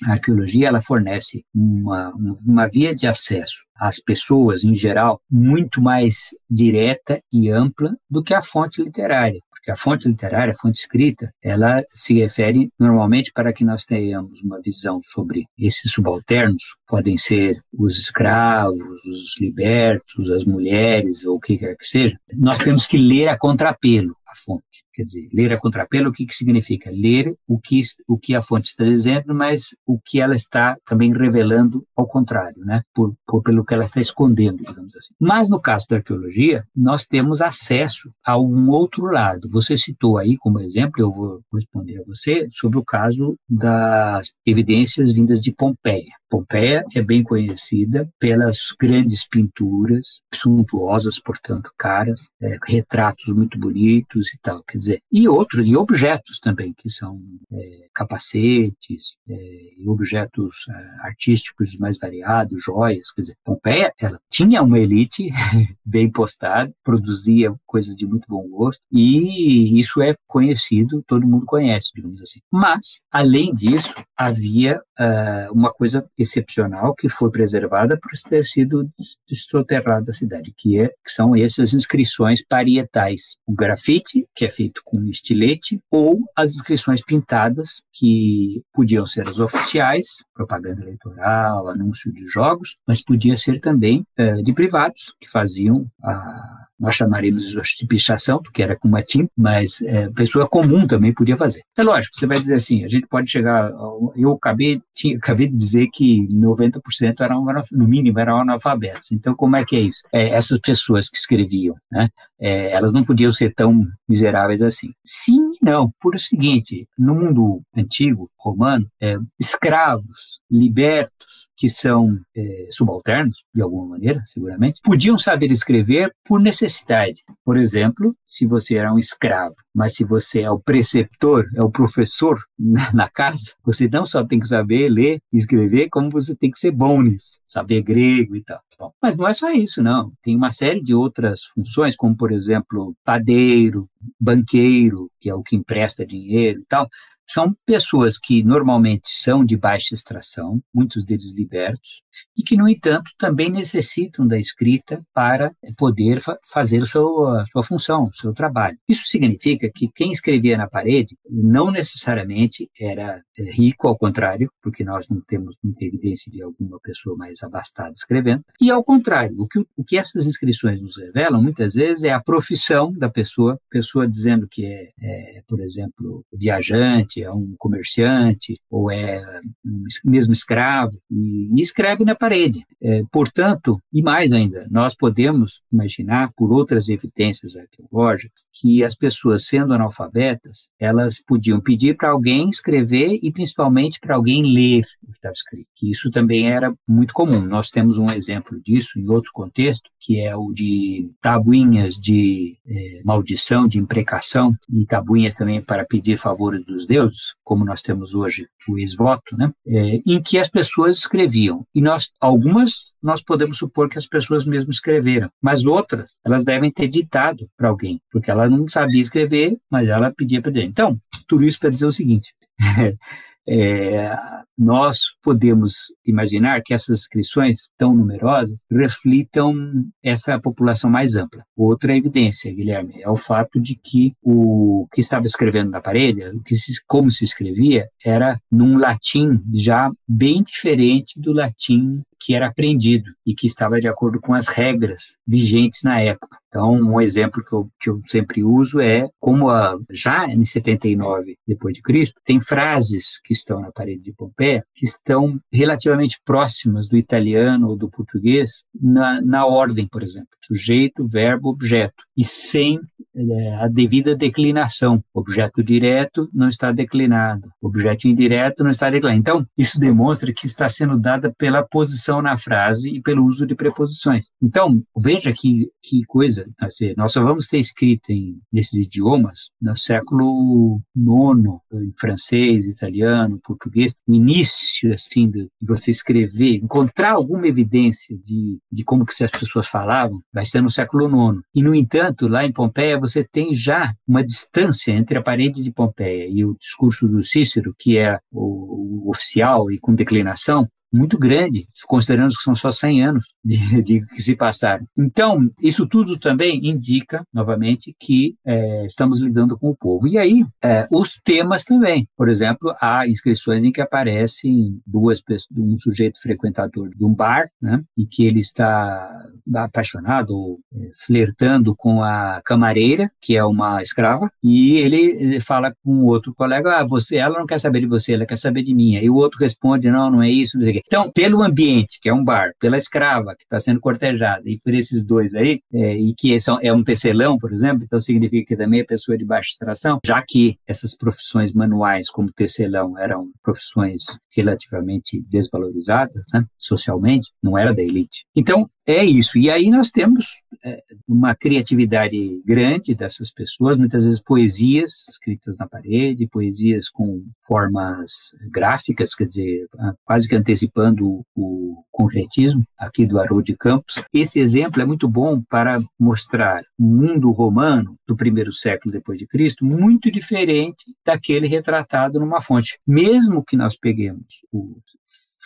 a 0.06 0.12
arqueologia 0.12 0.68
ela 0.68 0.80
fornece 0.80 1.44
uma, 1.54 2.12
uma 2.46 2.68
via 2.68 2.94
de 2.94 3.06
acesso 3.06 3.64
às 3.76 3.98
pessoas 3.98 4.64
em 4.64 4.74
geral 4.74 5.20
muito 5.30 5.80
mais 5.82 6.30
direta 6.48 7.20
e 7.32 7.50
ampla 7.50 7.94
do 8.08 8.22
que 8.22 8.34
a 8.34 8.42
fonte 8.42 8.82
literária 8.82 9.40
porque 9.60 9.70
a 9.70 9.76
fonte 9.76 10.08
literária, 10.08 10.52
a 10.52 10.56
fonte 10.56 10.80
escrita, 10.80 11.30
ela 11.42 11.84
se 11.92 12.14
refere 12.14 12.70
normalmente 12.78 13.30
para 13.30 13.52
que 13.52 13.62
nós 13.62 13.84
tenhamos 13.84 14.40
uma 14.42 14.58
visão 14.60 15.00
sobre 15.02 15.44
esses 15.58 15.92
subalternos, 15.92 16.62
podem 16.88 17.18
ser 17.18 17.62
os 17.78 17.98
escravos, 17.98 19.04
os 19.04 19.38
libertos, 19.38 20.30
as 20.30 20.46
mulheres, 20.46 21.24
ou 21.26 21.36
o 21.36 21.40
que 21.40 21.58
quer 21.58 21.76
que 21.76 21.86
seja. 21.86 22.18
Nós 22.34 22.58
temos 22.58 22.86
que 22.86 22.96
ler 22.96 23.28
a 23.28 23.38
contrapelo 23.38 24.16
a 24.26 24.32
fonte. 24.34 24.82
Quer 25.00 25.04
dizer, 25.04 25.28
ler 25.32 25.52
a 25.54 25.58
contrapelo, 25.58 26.10
o 26.10 26.12
que, 26.12 26.26
que 26.26 26.34
significa? 26.34 26.90
Ler 26.90 27.34
o 27.48 27.58
que, 27.58 27.80
o 28.06 28.18
que 28.18 28.34
a 28.34 28.42
fonte 28.42 28.68
está 28.68 28.84
dizendo, 28.84 29.34
mas 29.34 29.74
o 29.86 29.98
que 29.98 30.20
ela 30.20 30.34
está 30.34 30.76
também 30.84 31.10
revelando 31.10 31.82
ao 31.96 32.06
contrário, 32.06 32.62
né? 32.66 32.82
Por, 32.94 33.14
por, 33.26 33.42
pelo 33.42 33.64
que 33.64 33.72
ela 33.72 33.84
está 33.84 33.98
escondendo, 33.98 34.58
digamos 34.58 34.94
assim. 34.94 35.14
Mas 35.18 35.48
no 35.48 35.58
caso 35.58 35.86
da 35.88 35.96
arqueologia, 35.96 36.64
nós 36.76 37.06
temos 37.06 37.40
acesso 37.40 38.12
a 38.22 38.38
um 38.38 38.68
outro 38.68 39.06
lado. 39.06 39.48
Você 39.48 39.74
citou 39.74 40.18
aí 40.18 40.36
como 40.36 40.60
exemplo, 40.60 41.00
eu 41.00 41.10
vou 41.10 41.40
responder 41.54 42.00
a 42.00 42.04
você, 42.04 42.46
sobre 42.50 42.78
o 42.78 42.84
caso 42.84 43.36
das 43.48 44.32
evidências 44.44 45.14
vindas 45.14 45.40
de 45.40 45.50
Pompeia. 45.50 46.19
Pompeia 46.30 46.84
é 46.94 47.02
bem 47.02 47.24
conhecida 47.24 48.08
pelas 48.16 48.68
grandes 48.80 49.26
pinturas, 49.26 50.20
suntuosas, 50.32 51.18
portanto, 51.18 51.72
caras, 51.76 52.28
é, 52.40 52.56
retratos 52.64 53.34
muito 53.34 53.58
bonitos 53.58 54.32
e 54.32 54.38
tal. 54.40 54.62
Quer 54.62 54.78
dizer, 54.78 55.02
e 55.10 55.28
outros, 55.28 55.66
e 55.66 55.76
objetos 55.76 56.38
também, 56.38 56.72
que 56.72 56.88
são 56.88 57.20
é, 57.52 57.88
capacetes, 57.92 59.18
é, 59.28 59.70
objetos 59.86 60.54
é, 60.70 61.06
artísticos 61.08 61.76
mais 61.76 61.98
variados, 61.98 62.62
joias. 62.62 63.10
Quer 63.10 63.22
dizer, 63.22 63.36
Pompeia, 63.44 63.92
ela 63.98 64.20
tinha 64.30 64.62
uma 64.62 64.78
elite 64.78 65.30
bem 65.84 66.08
postada, 66.08 66.72
produzia 66.84 67.52
coisas 67.66 67.96
de 67.96 68.06
muito 68.06 68.26
bom 68.28 68.46
gosto, 68.48 68.80
e 68.92 69.80
isso 69.80 70.00
é 70.00 70.14
conhecido, 70.28 71.02
todo 71.08 71.26
mundo 71.26 71.44
conhece, 71.44 71.90
digamos 71.92 72.22
assim. 72.22 72.38
Mas, 72.52 73.00
além 73.10 73.52
disso, 73.52 73.92
havia 74.16 74.80
uh, 74.98 75.52
uma 75.52 75.72
coisa 75.72 76.06
excepcional 76.22 76.94
que 76.94 77.08
foi 77.08 77.30
preservada 77.30 77.98
por 77.98 78.10
ter 78.28 78.44
sido 78.44 78.88
desoterrada 79.28 80.06
da 80.06 80.12
cidade, 80.12 80.52
que, 80.56 80.78
é, 80.78 80.88
que 80.88 81.10
são 81.10 81.34
essas 81.34 81.72
inscrições 81.72 82.44
parietais. 82.46 83.36
O 83.46 83.52
grafite, 83.52 84.26
que 84.34 84.44
é 84.44 84.48
feito 84.48 84.82
com 84.84 85.02
estilete, 85.08 85.80
ou 85.90 86.20
as 86.36 86.54
inscrições 86.54 87.02
pintadas, 87.02 87.82
que 87.92 88.62
podiam 88.72 89.06
ser 89.06 89.28
as 89.28 89.38
oficiais, 89.38 90.06
propaganda 90.34 90.82
eleitoral, 90.82 91.68
anúncio 91.68 92.12
de 92.12 92.26
jogos, 92.26 92.76
mas 92.86 93.02
podia 93.02 93.36
ser 93.36 93.60
também 93.60 94.04
uh, 94.18 94.42
de 94.42 94.52
privados, 94.52 95.14
que 95.20 95.30
faziam 95.30 95.86
a 96.02 96.60
nós 96.80 96.94
chamaremos 96.94 97.44
de 97.44 97.86
pichação, 97.86 98.40
porque 98.42 98.62
era 98.62 98.74
com 98.74 98.88
uma 98.88 99.02
tinta, 99.02 99.30
mas 99.36 99.82
é, 99.82 100.08
pessoa 100.08 100.48
comum 100.48 100.86
também 100.86 101.12
podia 101.12 101.36
fazer. 101.36 101.60
É 101.76 101.82
lógico, 101.82 102.16
você 102.16 102.26
vai 102.26 102.40
dizer 102.40 102.54
assim, 102.54 102.82
a 102.84 102.88
gente 102.88 103.06
pode 103.06 103.30
chegar, 103.30 103.70
eu 104.16 104.32
acabei, 104.32 104.80
tinha, 104.94 105.18
acabei 105.18 105.46
de 105.46 105.56
dizer 105.58 105.88
que 105.92 106.09
90% 106.28 107.20
eram, 107.20 107.44
no 107.72 107.86
mínimo, 107.86 108.18
eram 108.18 108.40
analfabetos. 108.40 109.12
Então, 109.12 109.34
como 109.34 109.56
é 109.56 109.64
que 109.64 109.76
é 109.76 109.80
isso? 109.80 110.02
É, 110.12 110.30
essas 110.30 110.58
pessoas 110.58 111.08
que 111.08 111.16
escreviam, 111.16 111.76
né, 111.90 112.08
é, 112.40 112.72
elas 112.72 112.92
não 112.92 113.04
podiam 113.04 113.32
ser 113.32 113.52
tão 113.54 113.86
miseráveis 114.08 114.62
assim. 114.62 114.92
Sim 115.04 115.50
e 115.50 115.64
não, 115.64 115.92
por 116.00 116.14
o 116.14 116.18
seguinte, 116.18 116.88
no 116.98 117.14
mundo 117.14 117.62
antigo, 117.76 118.30
romano, 118.38 118.86
é, 119.00 119.16
escravos, 119.38 120.40
libertos, 120.50 121.48
que 121.60 121.68
são 121.68 122.18
é, 122.34 122.68
subalternos, 122.70 123.36
de 123.54 123.60
alguma 123.60 123.86
maneira, 123.86 124.22
seguramente, 124.32 124.80
podiam 124.82 125.18
saber 125.18 125.50
escrever 125.50 126.10
por 126.24 126.40
necessidade. 126.40 127.22
Por 127.44 127.58
exemplo, 127.58 128.16
se 128.24 128.46
você 128.46 128.76
era 128.76 128.90
um 128.90 128.98
escravo, 128.98 129.54
mas 129.74 129.94
se 129.94 130.02
você 130.02 130.40
é 130.40 130.50
o 130.50 130.58
preceptor, 130.58 131.44
é 131.54 131.62
o 131.62 131.70
professor 131.70 132.40
na, 132.58 132.90
na 132.94 133.10
casa, 133.10 133.52
você 133.62 133.86
não 133.88 134.06
só 134.06 134.24
tem 134.24 134.40
que 134.40 134.48
saber 134.48 134.88
ler 134.88 135.20
e 135.30 135.36
escrever, 135.36 135.90
como 135.90 136.08
você 136.08 136.34
tem 136.34 136.50
que 136.50 136.58
ser 136.58 136.70
bom 136.70 137.02
nisso, 137.02 137.38
saber 137.46 137.82
grego 137.82 138.34
e 138.34 138.42
tal. 138.42 138.60
Bom, 138.78 138.92
mas 139.02 139.18
não 139.18 139.28
é 139.28 139.34
só 139.34 139.52
isso, 139.52 139.82
não. 139.82 140.10
Tem 140.22 140.34
uma 140.34 140.50
série 140.50 140.82
de 140.82 140.94
outras 140.94 141.44
funções, 141.44 141.94
como, 141.94 142.16
por 142.16 142.29
exemplo, 142.32 142.94
padeiro, 143.04 143.88
banqueiro, 144.18 145.10
que 145.20 145.28
é 145.30 145.34
o 145.34 145.42
que 145.42 145.56
empresta 145.56 146.06
dinheiro 146.06 146.60
e 146.60 146.64
tal, 146.66 146.88
são 147.32 147.54
pessoas 147.64 148.18
que 148.18 148.42
normalmente 148.42 149.08
são 149.08 149.44
de 149.44 149.56
baixa 149.56 149.94
extração, 149.94 150.60
muitos 150.74 151.04
deles 151.04 151.32
libertos, 151.32 152.02
e 152.36 152.42
que, 152.42 152.56
no 152.56 152.68
entanto, 152.68 153.10
também 153.18 153.50
necessitam 153.50 154.26
da 154.26 154.38
escrita 154.38 155.02
para 155.14 155.52
poder 155.76 156.20
fa 156.20 156.38
fazer 156.52 156.84
sua, 156.86 157.44
sua 157.50 157.62
função, 157.62 158.10
seu 158.12 158.32
trabalho. 158.32 158.76
Isso 158.88 159.06
significa 159.06 159.70
que 159.72 159.88
quem 159.94 160.10
escrevia 160.10 160.56
na 160.56 160.68
parede 160.68 161.16
não 161.28 161.70
necessariamente 161.70 162.68
era 162.78 163.22
é, 163.38 163.50
rico, 163.50 163.86
ao 163.86 163.96
contrário, 163.96 164.50
porque 164.62 164.84
nós 164.84 165.08
não 165.08 165.20
temos 165.20 165.56
muita 165.62 165.84
evidência 165.84 166.30
de 166.30 166.42
alguma 166.42 166.78
pessoa 166.80 167.16
mais 167.16 167.42
abastada 167.42 167.92
escrevendo, 167.94 168.42
e 168.60 168.70
ao 168.70 168.82
contrário, 168.82 169.36
o 169.38 169.46
que, 169.46 169.60
o 169.76 169.84
que 169.84 169.96
essas 169.96 170.26
inscrições 170.26 170.80
nos 170.80 170.96
revelam 170.96 171.42
muitas 171.42 171.74
vezes 171.74 172.04
é 172.04 172.10
a 172.10 172.20
profissão 172.20 172.92
da 172.92 173.08
pessoa, 173.08 173.58
pessoa 173.70 174.08
dizendo 174.08 174.48
que 174.50 174.64
é, 174.64 174.90
é 175.00 175.42
por 175.46 175.60
exemplo, 175.60 176.24
viajante, 176.32 177.19
é 177.22 177.30
um 177.30 177.54
comerciante, 177.58 178.60
ou 178.70 178.90
é 178.90 179.22
um, 179.64 179.84
mesmo 180.04 180.32
escravo, 180.32 180.98
e, 181.10 181.48
e 181.54 181.60
escreve 181.60 182.04
na 182.04 182.14
parede. 182.14 182.64
É, 182.82 183.02
portanto, 183.12 183.80
e 183.92 184.02
mais 184.02 184.32
ainda, 184.32 184.66
nós 184.70 184.94
podemos 184.94 185.60
imaginar, 185.70 186.32
por 186.34 186.50
outras 186.52 186.88
evidências 186.88 187.54
arqueológicas, 187.54 188.40
que 188.52 188.82
as 188.82 188.94
pessoas, 188.94 189.46
sendo 189.46 189.74
analfabetas, 189.74 190.70
elas 190.78 191.22
podiam 191.22 191.60
pedir 191.60 191.96
para 191.96 192.10
alguém 192.10 192.48
escrever 192.48 193.18
e 193.22 193.30
principalmente 193.30 194.00
para 194.00 194.14
alguém 194.14 194.42
ler 194.42 194.84
o 195.02 195.08
que 195.08 195.18
estava 195.18 195.32
escrito. 195.32 195.68
Que 195.76 195.90
isso 195.90 196.10
também 196.10 196.50
era 196.50 196.74
muito 196.88 197.12
comum. 197.12 197.40
Nós 197.40 197.68
temos 197.68 197.98
um 197.98 198.10
exemplo 198.10 198.58
disso 198.62 198.98
em 198.98 199.08
outro 199.08 199.30
contexto, 199.32 199.90
que 199.98 200.18
é 200.18 200.34
o 200.34 200.52
de 200.52 201.10
tabuinhas 201.20 201.94
de 201.96 202.56
é, 202.66 203.02
maldição, 203.04 203.68
de 203.68 203.78
imprecação, 203.78 204.56
e 204.68 204.86
tabuinhas 204.86 205.34
também 205.34 205.60
para 205.60 205.84
pedir 205.84 206.16
favores 206.16 206.64
dos 206.64 206.86
deuses, 206.86 207.34
como 207.44 207.64
nós 207.64 207.82
temos 207.82 208.14
hoje 208.14 208.48
o 208.68 208.78
ex-voto, 208.78 209.36
né? 209.36 209.50
É, 209.66 210.00
em 210.06 210.22
que 210.22 210.38
as 210.38 210.48
pessoas 210.48 210.98
escreviam. 210.98 211.66
E 211.74 211.80
nós, 211.80 212.10
algumas, 212.20 212.92
nós 213.02 213.22
podemos 213.22 213.58
supor 213.58 213.88
que 213.88 213.98
as 213.98 214.06
pessoas 214.06 214.44
mesmo 214.44 214.70
escreveram, 214.70 215.30
mas 215.40 215.64
outras, 215.64 216.10
elas 216.24 216.44
devem 216.44 216.70
ter 216.70 216.88
ditado 216.88 217.48
para 217.56 217.68
alguém, 217.68 218.00
porque 218.10 218.30
ela 218.30 218.48
não 218.48 218.68
sabia 218.68 219.00
escrever, 219.00 219.56
mas 219.70 219.88
ela 219.88 220.12
pedia 220.12 220.42
para 220.42 220.50
ele. 220.50 220.62
Então, 220.64 220.98
tudo 221.26 221.44
isso 221.44 221.58
para 221.58 221.70
dizer 221.70 221.86
o 221.86 221.92
seguinte. 221.92 222.34
É, 223.52 224.16
nós 224.56 224.98
podemos 225.22 225.86
imaginar 226.06 226.62
que 226.62 226.74
essas 226.74 227.00
inscrições 227.00 227.68
tão 227.76 227.94
numerosas 227.94 228.56
reflitam 228.70 229.54
essa 230.02 230.38
população 230.38 230.90
mais 230.90 231.16
ampla. 231.16 231.42
Outra 231.56 231.96
evidência, 231.96 232.52
Guilherme, 232.52 233.00
é 233.00 233.08
o 233.08 233.16
fato 233.16 233.58
de 233.58 233.74
que 233.74 234.12
o 234.22 234.86
que 234.92 235.00
estava 235.00 235.24
escrevendo 235.24 235.70
na 235.70 235.80
parede, 235.80 236.22
o 236.28 236.42
que 236.42 236.54
se, 236.54 236.72
como 236.86 237.10
se 237.10 237.24
escrevia, 237.24 237.88
era 238.04 238.38
num 238.52 238.76
latim 238.76 239.40
já 239.52 239.90
bem 240.06 240.42
diferente 240.42 241.18
do 241.18 241.32
latim 241.32 242.02
que 242.20 242.34
era 242.34 242.48
aprendido 242.48 243.10
e 243.26 243.34
que 243.34 243.46
estava 243.46 243.80
de 243.80 243.88
acordo 243.88 244.20
com 244.20 244.34
as 244.34 244.46
regras 244.46 245.16
vigentes 245.26 245.80
na 245.82 246.00
época. 246.00 246.38
Então, 246.50 246.72
um 246.72 247.00
exemplo 247.00 247.44
que 247.44 247.52
eu, 247.52 247.70
que 247.80 247.88
eu 247.88 248.02
sempre 248.08 248.42
uso 248.42 248.80
é 248.80 249.08
como 249.20 249.50
a, 249.50 249.78
já 249.88 250.26
em 250.26 250.44
79 250.44 251.38
depois 251.46 251.74
de 251.74 251.80
Cristo, 251.80 252.20
tem 252.24 252.40
frases 252.40 253.20
que 253.24 253.32
estão 253.32 253.60
na 253.60 253.70
parede 253.70 254.02
de 254.02 254.12
Pompeia 254.12 254.64
que 254.74 254.84
estão 254.84 255.38
relativamente 255.52 256.20
próximas 256.24 256.88
do 256.88 256.96
italiano 256.96 257.68
ou 257.68 257.76
do 257.76 257.88
português 257.88 258.64
na, 258.74 259.22
na 259.22 259.46
ordem, 259.46 259.86
por 259.86 260.02
exemplo, 260.02 260.28
sujeito, 260.44 261.06
verbo, 261.06 261.48
objeto, 261.50 262.02
e 262.16 262.24
sem 262.24 262.80
é, 263.14 263.54
a 263.56 263.68
devida 263.68 264.16
declinação. 264.16 265.02
Objeto 265.14 265.62
direto 265.62 266.28
não 266.34 266.48
está 266.48 266.72
declinado, 266.72 267.48
objeto 267.62 268.08
indireto 268.08 268.64
não 268.64 268.70
está 268.70 268.90
declinado. 268.90 269.20
Então, 269.20 269.46
isso 269.56 269.78
demonstra 269.78 270.32
que 270.32 270.46
está 270.46 270.68
sendo 270.68 270.98
dada 270.98 271.32
pela 271.38 271.62
posição 271.62 272.09
na 272.22 272.36
frase 272.38 272.88
e 272.90 273.02
pelo 273.02 273.24
uso 273.24 273.46
de 273.46 273.54
preposições. 273.54 274.26
Então, 274.42 274.82
veja 274.96 275.32
que, 275.32 275.68
que 275.82 276.04
coisa, 276.06 276.48
assim, 276.60 276.94
nós 276.96 277.12
só 277.12 277.22
vamos 277.22 277.46
ter 277.46 277.58
escrita 277.58 278.12
em, 278.12 278.38
nesses 278.52 278.86
idiomas 278.86 279.50
no 279.60 279.76
século 279.76 280.80
IX, 280.96 281.84
em 281.84 281.92
francês, 281.98 282.66
italiano, 282.66 283.40
português, 283.44 283.94
o 284.08 284.14
início, 284.14 284.92
assim, 284.92 285.30
de 285.30 285.48
você 285.60 285.90
escrever, 285.90 286.56
encontrar 286.56 287.12
alguma 287.12 287.46
evidência 287.46 288.16
de, 288.16 288.58
de 288.72 288.84
como 288.84 289.04
que 289.04 289.24
as 289.24 289.30
pessoas 289.30 289.66
falavam, 289.66 290.20
vai 290.32 290.46
ser 290.46 290.60
no 290.62 290.70
século 290.70 291.06
IX. 291.06 291.42
E, 291.54 291.62
no 291.62 291.74
entanto, 291.74 292.26
lá 292.28 292.44
em 292.44 292.52
Pompeia, 292.52 292.98
você 292.98 293.24
tem 293.24 293.52
já 293.52 293.92
uma 294.06 294.24
distância 294.24 294.92
entre 294.92 295.18
a 295.18 295.22
parede 295.22 295.62
de 295.62 295.72
Pompeia 295.72 296.26
e 296.28 296.44
o 296.44 296.56
discurso 296.58 297.06
do 297.06 297.22
Cícero, 297.22 297.74
que 297.78 297.98
é 297.98 298.18
o, 298.32 299.06
o 299.06 299.10
oficial 299.10 299.70
e 299.70 299.78
com 299.78 299.94
declinação, 299.94 300.68
muito 300.92 301.18
grande, 301.18 301.66
considerando 301.86 302.30
que 302.30 302.42
são 302.42 302.54
só 302.54 302.70
100 302.70 303.04
anos 303.04 303.24
de, 303.44 303.56
de 303.82 304.06
que 304.06 304.22
se 304.22 304.34
passaram. 304.34 304.86
Então, 304.98 305.48
isso 305.62 305.86
tudo 305.86 306.18
também 306.18 306.68
indica, 306.68 307.24
novamente, 307.32 307.94
que 307.98 308.34
é, 308.44 308.84
estamos 308.86 309.20
lidando 309.20 309.58
com 309.58 309.70
o 309.70 309.76
povo. 309.76 310.08
E 310.08 310.18
aí, 310.18 310.44
é, 310.62 310.86
os 310.90 311.20
temas 311.22 311.64
também. 311.64 312.08
Por 312.16 312.28
exemplo, 312.28 312.74
há 312.80 313.06
inscrições 313.06 313.64
em 313.64 313.72
que 313.72 313.80
aparecem 313.80 314.80
duas 314.86 315.20
pessoas, 315.20 315.48
um 315.56 315.78
sujeito 315.78 316.20
frequentador 316.20 316.90
de 316.90 317.04
um 317.04 317.14
bar, 317.14 317.48
né, 317.60 317.82
e 317.96 318.06
que 318.06 318.26
ele 318.26 318.40
está 318.40 319.08
apaixonado 319.54 320.30
ou 320.30 320.58
é, 320.74 320.90
flertando 321.06 321.74
com 321.76 322.02
a 322.02 322.40
camareira, 322.44 323.10
que 323.20 323.36
é 323.36 323.44
uma 323.44 323.80
escrava, 323.80 324.30
e 324.42 324.78
ele 324.78 325.40
fala 325.40 325.72
com 325.84 326.04
outro 326.04 326.34
colega, 326.34 326.78
ah, 326.78 326.84
você, 326.86 327.16
ela 327.16 327.38
não 327.38 327.46
quer 327.46 327.58
saber 327.58 327.80
de 327.80 327.86
você, 327.86 328.14
ela 328.14 328.26
quer 328.26 328.36
saber 328.36 328.62
de 328.62 328.74
mim. 328.74 328.96
Aí 328.96 329.08
o 329.08 329.14
outro 329.14 329.38
responde, 329.38 329.90
não, 329.90 330.10
não 330.10 330.22
é 330.22 330.30
isso, 330.30 330.58
não 330.58 330.64
sei 330.64 330.79
o. 330.79 330.79
Então, 330.86 331.10
pelo 331.12 331.42
ambiente, 331.42 331.98
que 332.00 332.08
é 332.08 332.14
um 332.14 332.24
bar, 332.24 332.52
pela 332.58 332.76
escrava 332.76 333.34
que 333.36 333.44
está 333.44 333.58
sendo 333.60 333.80
cortejada, 333.80 334.42
e 334.44 334.58
por 334.58 334.74
esses 334.74 335.04
dois 335.04 335.34
aí, 335.34 335.60
é, 335.72 335.94
e 335.96 336.14
que 336.14 336.36
é 336.62 336.72
um 336.72 336.82
tecelão, 336.82 337.38
por 337.38 337.52
exemplo, 337.52 337.84
então 337.84 338.00
significa 338.00 338.48
que 338.48 338.56
também 338.56 338.80
é 338.80 338.84
pessoa 338.84 339.16
de 339.16 339.24
baixa 339.24 339.50
extração, 339.50 339.98
já 340.04 340.22
que 340.26 340.56
essas 340.66 340.96
profissões 340.96 341.52
manuais, 341.52 342.08
como 342.10 342.32
tecelão, 342.32 342.98
eram 342.98 343.30
profissões 343.42 344.02
relativamente 344.34 345.22
desvalorizadas, 345.28 346.24
né, 346.32 346.44
socialmente, 346.56 347.30
não 347.42 347.58
era 347.58 347.74
da 347.74 347.82
elite. 347.82 348.24
Então, 348.34 348.68
é 348.96 349.04
isso. 349.04 349.38
E 349.38 349.50
aí 349.50 349.70
nós 349.70 349.90
temos 349.90 350.42
é, 350.64 350.82
uma 351.08 351.34
criatividade 351.34 352.40
grande 352.44 352.94
dessas 352.94 353.32
pessoas, 353.32 353.78
muitas 353.78 354.04
vezes 354.04 354.22
poesias 354.22 355.04
escritas 355.08 355.56
na 355.56 355.68
parede, 355.68 356.26
poesias 356.26 356.88
com 356.88 357.24
formas 357.46 358.10
gráficas, 358.50 359.14
quer 359.14 359.26
dizer, 359.26 359.66
quase 360.04 360.28
que 360.28 360.36
antecipando 360.36 361.24
o, 361.34 361.84
concretismo 362.00 362.64
aqui 362.78 363.04
do 363.04 363.18
Haroldo 363.18 363.44
de 363.44 363.56
Campos. 363.56 364.02
Esse 364.12 364.40
exemplo 364.40 364.80
é 364.80 364.86
muito 364.86 365.06
bom 365.06 365.42
para 365.42 365.82
mostrar 365.98 366.62
um 366.78 366.86
mundo 366.86 367.30
romano 367.30 367.96
do 368.06 368.16
primeiro 368.16 368.52
século 368.52 368.92
depois 368.92 369.18
de 369.18 369.26
Cristo 369.26 369.64
muito 369.64 370.10
diferente 370.10 370.84
daquele 371.04 371.46
retratado 371.46 372.18
numa 372.18 372.40
fonte. 372.40 372.78
Mesmo 372.86 373.44
que 373.44 373.56
nós 373.56 373.76
peguemos 373.76 374.24
o 374.50 374.78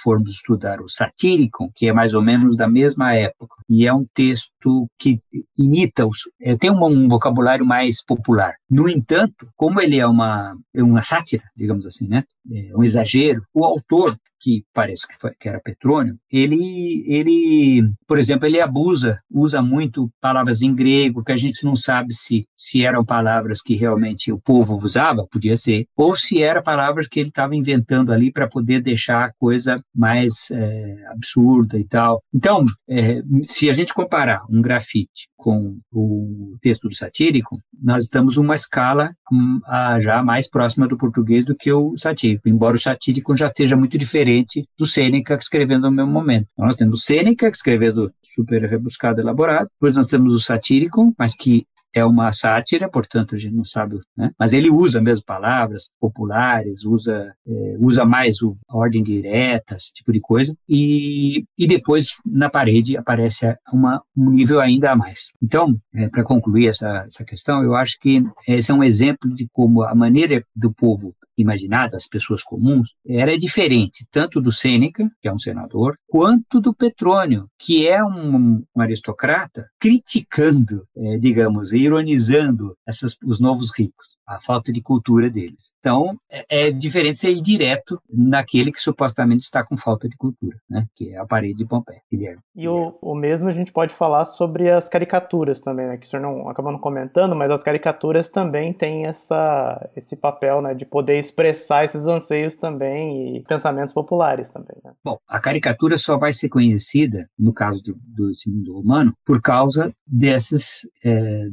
formos 0.05 0.33
estudar 0.33 0.83
o 0.83 0.89
Satyricon, 0.89 1.71
que 1.75 1.89
é 1.89 1.93
mais 1.93 2.13
ou 2.13 2.23
menos 2.23 2.57
da 2.59 2.69
mesma 2.69 3.15
época, 3.15 3.57
e 3.69 3.87
é 3.87 3.93
um 3.93 4.07
texto 4.13 4.87
que 4.99 5.19
imita, 5.59 6.07
os, 6.07 6.19
é, 6.41 6.55
tem 6.57 6.71
um, 6.71 6.85
um, 6.85 7.09
vocabulário 7.09 7.65
mais 7.65 8.05
popular. 8.05 8.55
No 8.71 8.89
entanto, 8.89 9.49
como 9.57 9.81
ele 9.81 9.99
é 9.99 10.07
uma, 10.07 10.55
é 10.75 10.83
uma 10.83 11.03
sátira, 11.03 11.45
digamos 11.57 11.87
assim, 11.87 12.07
né? 12.07 12.25
É 12.53 12.77
um 12.77 12.83
exagero, 12.83 13.43
o 13.53 13.65
autor 13.65 14.17
que 14.45 14.63
parece 14.75 15.09
que, 15.09 15.15
foi, 15.19 15.31
que, 15.41 15.49
era 15.49 15.59
Petrônio, 15.59 16.19
ele, 16.31 17.03
ele, 17.09 17.91
por 18.07 18.19
exemplo, 18.19 18.47
ele 18.47 18.61
abusa, 18.61 19.19
usa 19.31 19.63
muito 19.63 20.11
palavras 20.21 20.61
em 20.61 20.75
grego 20.75 21.25
que 21.25 21.33
a 21.33 21.37
gente 21.37 21.65
não 21.65 21.75
sabe 21.75 22.13
se, 22.13 22.47
se 22.55 22.85
eram 22.85 23.03
palavras 23.03 23.63
que 23.63 23.75
realmente 23.75 24.31
o 24.31 24.39
povo 24.39 24.75
usava, 24.77 25.27
podia 25.33 25.57
ser, 25.57 25.87
ou 25.97 26.15
se 26.15 26.43
eram 26.43 26.63
palavras 26.63 27.09
que 27.09 27.21
ele 27.21 27.31
estava 27.31 27.57
inventando 27.57 28.13
ali 28.13 28.31
para 28.31 28.47
poder 28.47 28.83
deixar 28.83 29.25
a 29.25 29.33
coisa 29.33 29.83
mais 29.95 30.51
é, 30.51 30.95
absurda 31.11 31.79
e 31.79 31.85
tal. 31.85 32.23
Então, 32.33 32.67
é, 32.87 33.23
se 33.43 33.71
a 33.71 33.73
gente 33.73 33.95
comparar 33.95 34.43
um 34.51 34.61
grafite 34.61 35.27
com 35.45 35.77
o 35.93 36.57
texto 36.63 36.89
do 36.89 36.97
satírico, 36.97 37.59
nós 37.83 38.05
estamos 38.05 38.39
uma 38.39 38.55
escala 38.55 39.15
um, 39.31 39.61
a, 39.67 40.01
já 40.01 40.23
mais 40.23 40.49
próxima 40.49 40.89
do 40.89 40.97
português 40.97 41.45
do 41.45 41.55
que 41.55 41.71
o 41.71 41.95
satírico, 41.99 42.49
embora 42.49 42.77
o 42.77 42.81
satírico 42.81 43.37
já 43.37 43.49
esteja 43.49 43.77
muito 43.77 43.99
diferente 43.99 44.67
do 44.79 44.87
Sêneca 44.87 45.35
escrevendo 45.35 45.83
no 45.83 45.91
mesmo 45.91 46.11
momento. 46.11 46.47
Então, 46.55 46.65
nós 46.65 46.77
temos 46.77 47.01
o 47.01 47.03
Sêneca 47.03 47.47
escrevendo 47.49 48.11
super 48.23 48.63
rebuscado, 48.65 49.21
elaborado, 49.21 49.69
depois 49.75 49.95
nós 49.97 50.07
temos 50.07 50.33
o 50.35 50.41
satírico, 50.41 51.15
mas 51.19 51.35
que 51.35 51.67
é 51.95 52.05
uma 52.05 52.33
sátira, 52.33 52.89
portanto 52.89 53.35
a 53.35 53.39
gente 53.39 53.55
não 53.55 53.65
sabe, 53.65 54.01
né? 54.17 54.31
mas 54.39 54.53
ele 54.53 54.71
usa 54.71 55.01
mesmo 55.01 55.25
palavras 55.25 55.91
populares, 56.01 56.85
usa, 56.85 57.33
é, 57.47 57.77
usa 57.79 58.05
mais 58.05 58.43
o, 58.43 58.57
a 58.69 58.77
ordem 58.77 59.03
direta, 59.03 59.77
esse 59.77 59.93
tipo 59.93 60.13
de 60.13 60.21
coisa, 60.21 60.57
e, 60.69 61.45
e 61.57 61.67
depois 61.67 62.19
na 62.27 62.51
parede 62.51 62.97
aparece 62.97 63.57
uma, 63.73 64.03
um 64.17 64.31
nível 64.31 64.61
ainda 64.61 64.91
a 64.91 64.97
mais. 64.97 65.31
Então, 65.43 65.77
é, 65.95 66.09
para 66.09 66.25
concluir 66.25 66.69
essa, 66.69 67.05
essa 67.07 67.25
questão, 67.25 67.63
eu 67.63 67.75
acho 67.75 67.99
que 68.01 68.25
esse 68.49 68.71
é 68.71 68.75
um 68.75 68.83
exemplo 68.83 69.33
de 69.35 69.49
como 69.53 69.83
a 69.83 69.95
maneira 69.95 70.45
do 70.55 70.73
povo 70.73 71.15
imaginada, 71.37 71.97
as 71.97 72.07
pessoas 72.07 72.43
comuns, 72.43 72.95
era 73.07 73.37
diferente 73.37 74.07
tanto 74.11 74.41
do 74.41 74.53
Sêneca, 74.53 75.11
que 75.21 75.29
é 75.29 75.33
um 75.33 75.39
senador, 75.39 75.97
quanto 76.09 76.61
do 76.61 76.75
Petrônio, 76.75 77.49
que 77.59 77.87
é 77.87 78.03
um, 78.05 78.63
um 78.75 78.81
aristocrata, 78.81 79.69
criticando, 79.79 80.87
é, 80.97 81.19
digamos, 81.19 81.73
ironizando 81.73 82.77
essas, 82.87 83.17
os 83.25 83.41
novos 83.41 83.77
ricos 83.77 84.15
a 84.27 84.41
falta 84.41 84.73
de 84.73 84.81
cultura 84.81 85.29
deles. 85.29 85.73
Então, 85.79 86.17
é, 86.31 86.67
é, 86.67 86.71
diferente 86.71 87.19
ser 87.19 87.35
direto 87.41 88.01
naquele 88.09 88.73
que 88.73 88.81
supostamente 88.81 89.45
está 89.45 89.63
com 89.63 89.77
falta 89.77 90.09
de 90.09 90.17
cultura, 90.17 90.57
né? 90.69 90.87
que 90.97 91.13
é 91.13 91.19
a 91.19 91.27
parede 91.27 91.59
de 91.59 91.65
Pompeia, 91.65 92.01
Guilherme. 92.11 92.41
E 92.55 92.67
o, 92.67 92.97
o 93.01 93.15
mesmo 93.15 93.49
a 93.49 93.53
gente 93.53 93.73
pode 93.73 93.93
falar 93.93 94.25
sobre 94.25 94.71
as 94.71 94.89
caricaturas 94.89 95.61
também, 95.61 95.87
né? 95.87 95.97
que 95.97 96.07
o 96.07 96.09
senhor 96.09 96.23
não 96.23 96.49
acabou 96.49 96.73
não 96.73 96.79
comentando, 96.79 97.37
mas 97.37 97.51
as 97.51 97.63
caricaturas 97.63 98.31
também 98.31 98.73
têm 98.73 99.07
essa, 99.07 99.91
esse 99.95 100.17
papel 100.17 100.63
né? 100.63 100.75
de 100.75 100.87
poder 100.87 101.19
expressar 101.25 101.85
esses 101.85 102.07
anseios 102.07 102.57
também 102.57 103.37
e 103.37 103.43
pensamentos 103.43 103.93
populares 103.93 104.51
também. 104.51 104.77
Né? 104.85 104.93
Bom, 105.05 105.19
a 105.29 105.41
caricatura 105.41 105.97
só 105.97 106.17
vai 106.17 106.33
ser 106.33 106.49
conhecida, 106.49 107.29
no 107.39 107.53
caso 107.53 107.83
do, 107.83 107.95
do 107.95 108.31
mundo 108.47 108.75
romano, 108.75 109.15
por 109.25 109.41
causa 109.41 109.93
desses, 110.07 110.89
é, 111.05 111.49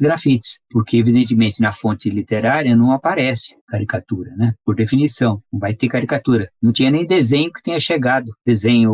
grafites, 0.00 0.60
porque 0.70 0.96
evidentemente 0.96 1.60
na 1.60 1.72
fonte 1.72 2.10
literária 2.10 2.76
não 2.76 2.92
aparece 2.92 3.56
caricatura, 3.68 4.34
né? 4.36 4.54
Por 4.64 4.74
definição, 4.74 5.42
não 5.50 5.58
vai 5.58 5.72
ter 5.74 5.88
caricatura. 5.88 6.50
Não 6.60 6.72
tinha 6.72 6.90
nem 6.90 7.06
desenho 7.06 7.52
que 7.52 7.62
tenha 7.62 7.80
chegado, 7.80 8.32
desenho 8.44 8.92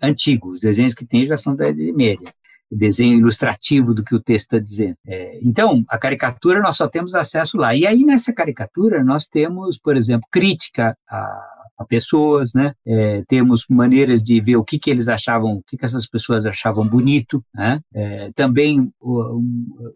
antigo, 0.00 0.50
os 0.50 0.60
desenhos 0.60 0.94
que 0.94 1.04
tem 1.04 1.26
já 1.26 1.36
são 1.36 1.56
da 1.56 1.68
Idade 1.68 1.92
Média 1.92 2.32
desenho 2.76 3.18
ilustrativo 3.18 3.94
do 3.94 4.04
que 4.04 4.14
o 4.14 4.20
texto 4.20 4.54
está 4.54 4.58
dizendo. 4.58 4.96
É, 5.06 5.38
então, 5.42 5.84
a 5.88 5.98
caricatura 5.98 6.60
nós 6.60 6.76
só 6.76 6.88
temos 6.88 7.14
acesso 7.14 7.56
lá. 7.56 7.74
E 7.74 7.86
aí, 7.86 8.04
nessa 8.04 8.32
caricatura, 8.32 9.02
nós 9.04 9.26
temos, 9.26 9.78
por 9.78 9.96
exemplo, 9.96 10.26
crítica 10.30 10.96
a 11.08 11.52
a 11.82 11.84
pessoas, 11.84 12.52
né? 12.54 12.74
É, 12.86 13.22
temos 13.28 13.64
maneiras 13.68 14.22
de 14.22 14.40
ver 14.40 14.56
o 14.56 14.64
que, 14.64 14.78
que 14.78 14.90
eles 14.90 15.08
achavam, 15.08 15.56
o 15.56 15.62
que, 15.62 15.76
que 15.76 15.84
essas 15.84 16.06
pessoas 16.06 16.46
achavam 16.46 16.86
bonito, 16.86 17.44
né? 17.54 17.80
É, 17.92 18.30
também 18.34 18.90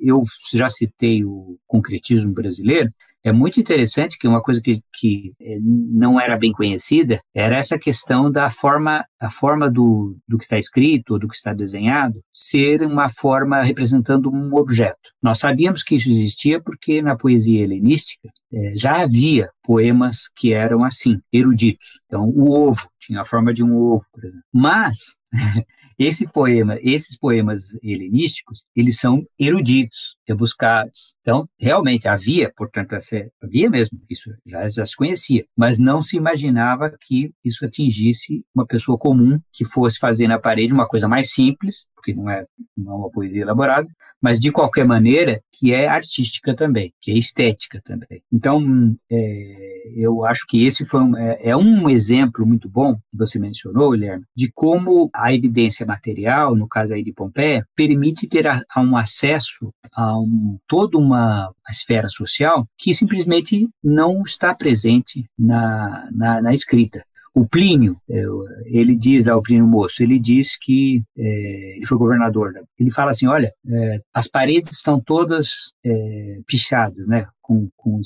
eu 0.01 0.21
já 0.53 0.69
citei 0.69 1.25
o 1.25 1.59
concretismo 1.67 2.33
brasileiro, 2.33 2.89
é 3.29 3.33
muito 3.33 3.59
interessante 3.61 4.19
que 4.19 4.29
uma 4.29 4.41
coisa 4.41 4.61
que, 4.61 4.81
que 4.95 5.33
é, 5.41 5.59
não 5.61 6.21
era 6.21 6.37
bem 6.37 6.53
conhecida 6.53 7.21
era 7.35 7.57
essa 7.57 7.79
questão 7.79 8.31
da 8.31 8.49
forma, 8.51 9.05
a 9.21 9.31
forma 9.31 9.71
do, 9.71 10.17
do 10.29 10.39
que 10.39 10.45
está 10.45 10.57
escrito 10.57 11.15
ou 11.15 11.19
do 11.19 11.29
que 11.29 11.35
está 11.35 11.53
desenhado 11.53 12.23
ser 12.33 12.83
uma 12.83 13.09
forma 13.09 13.62
representando 13.62 14.31
um 14.31 14.55
objeto. 14.55 14.99
Nós 15.23 15.41
sabíamos 15.41 15.83
que 15.83 15.97
isso 15.97 16.11
existia 16.11 16.61
porque 16.61 17.03
na 17.03 17.17
poesia 17.17 17.62
helenística 17.65 18.29
é, 18.53 18.77
já 18.77 19.03
havia 19.03 19.51
poemas 19.62 20.29
que 20.37 20.53
eram 20.53 20.85
assim, 20.85 21.21
eruditos. 21.33 22.01
Então, 22.07 22.29
o 22.29 22.51
ovo 22.51 22.89
tinha 23.01 23.23
a 23.23 23.25
forma 23.25 23.53
de 23.53 23.65
um 23.65 23.77
ovo, 23.77 24.05
por 24.12 24.25
exemplo. 24.25 24.45
Mas 24.53 24.99
esse 25.99 26.27
poema, 26.27 26.79
esses 26.81 27.19
poemas 27.19 27.77
helenísticos, 27.83 28.67
eles 28.75 28.99
são 28.99 29.25
eruditos. 29.39 30.15
Rebuscados. 30.27 31.15
Então, 31.21 31.49
realmente 31.61 32.09
havia, 32.09 32.53
portanto, 32.57 32.95
essa, 32.95 33.17
havia 33.43 33.69
mesmo, 33.71 33.99
isso 34.09 34.31
já, 34.47 34.69
já 34.69 34.87
se 34.87 34.97
conhecia, 34.97 35.45
mas 35.57 35.79
não 35.79 36.03
se 36.03 36.17
imaginava 36.17 36.93
que 37.01 37.33
isso 37.45 37.65
atingisse 37.65 38.45
uma 38.55 38.67
pessoa 38.67 38.99
comum 38.99 39.39
que 39.53 39.65
fosse 39.65 39.99
fazer 39.99 40.29
na 40.29 40.39
parede 40.39 40.73
uma 40.73 40.87
coisa 40.87 41.09
mais 41.09 41.33
simples, 41.33 41.87
porque 41.95 42.15
não 42.15 42.31
é, 42.31 42.45
não 42.77 42.93
é 42.93 42.97
uma 42.97 43.11
poesia 43.11 43.43
elaborada, 43.43 43.89
mas 44.23 44.39
de 44.39 44.53
qualquer 44.53 44.87
maneira 44.87 45.41
que 45.53 45.73
é 45.73 45.89
artística 45.89 46.55
também, 46.55 46.93
que 47.01 47.11
é 47.11 47.19
estética 47.19 47.81
também. 47.85 48.23
Então, 48.33 48.97
é, 49.11 49.77
eu 49.97 50.25
acho 50.25 50.47
que 50.49 50.65
esse 50.65 50.87
foi 50.87 51.01
um, 51.01 51.17
é, 51.17 51.39
é, 51.51 51.57
um 51.57 51.89
exemplo 51.89 52.47
muito 52.47 52.69
bom 52.69 52.95
que 52.95 53.17
você 53.17 53.39
mencionou, 53.39 53.91
Guilherme, 53.91 54.25
de 54.37 54.51
como 54.55 55.11
a 55.12 55.33
evidência 55.33 55.85
material, 55.85 56.55
no 56.55 56.69
caso 56.69 56.95
aí 56.95 57.03
de 57.03 57.12
Pompeia, 57.12 57.67
permite 57.75 58.29
ter 58.29 58.47
a, 58.47 58.62
a 58.75 58.81
um 58.81 58.97
acesso 58.97 59.73
a 59.93 60.15
um, 60.18 60.59
toda 60.66 60.98
uma 60.98 61.50
esfera 61.70 62.09
social 62.09 62.66
que 62.79 62.94
simplesmente 62.94 63.68
não 63.83 64.22
está 64.22 64.55
presente 64.55 65.29
na, 65.38 66.09
na, 66.12 66.42
na 66.42 66.55
escrita. 66.55 67.05
O 67.35 67.46
Plínio, 67.46 67.98
é, 68.09 68.22
ele 68.64 68.96
diz, 68.96 69.26
o 69.26 69.42
Plínio 69.42 69.66
Moço, 69.66 70.02
ele 70.02 70.18
diz 70.18 70.57
que 70.59 71.02
é, 71.18 71.76
ele 71.76 71.85
foi 71.85 71.98
governador. 71.98 72.50
Né? 72.50 72.62
Ele 72.81 72.90
fala 72.90 73.11
assim, 73.11 73.26
olha, 73.26 73.52
é, 73.68 74.00
as 74.14 74.26
paredes 74.26 74.72
estão 74.72 74.98
todas 74.98 75.72
é, 75.85 76.38
pichadas, 76.46 77.07
né? 77.07 77.26
Com, 77.46 77.68
com 77.76 78.00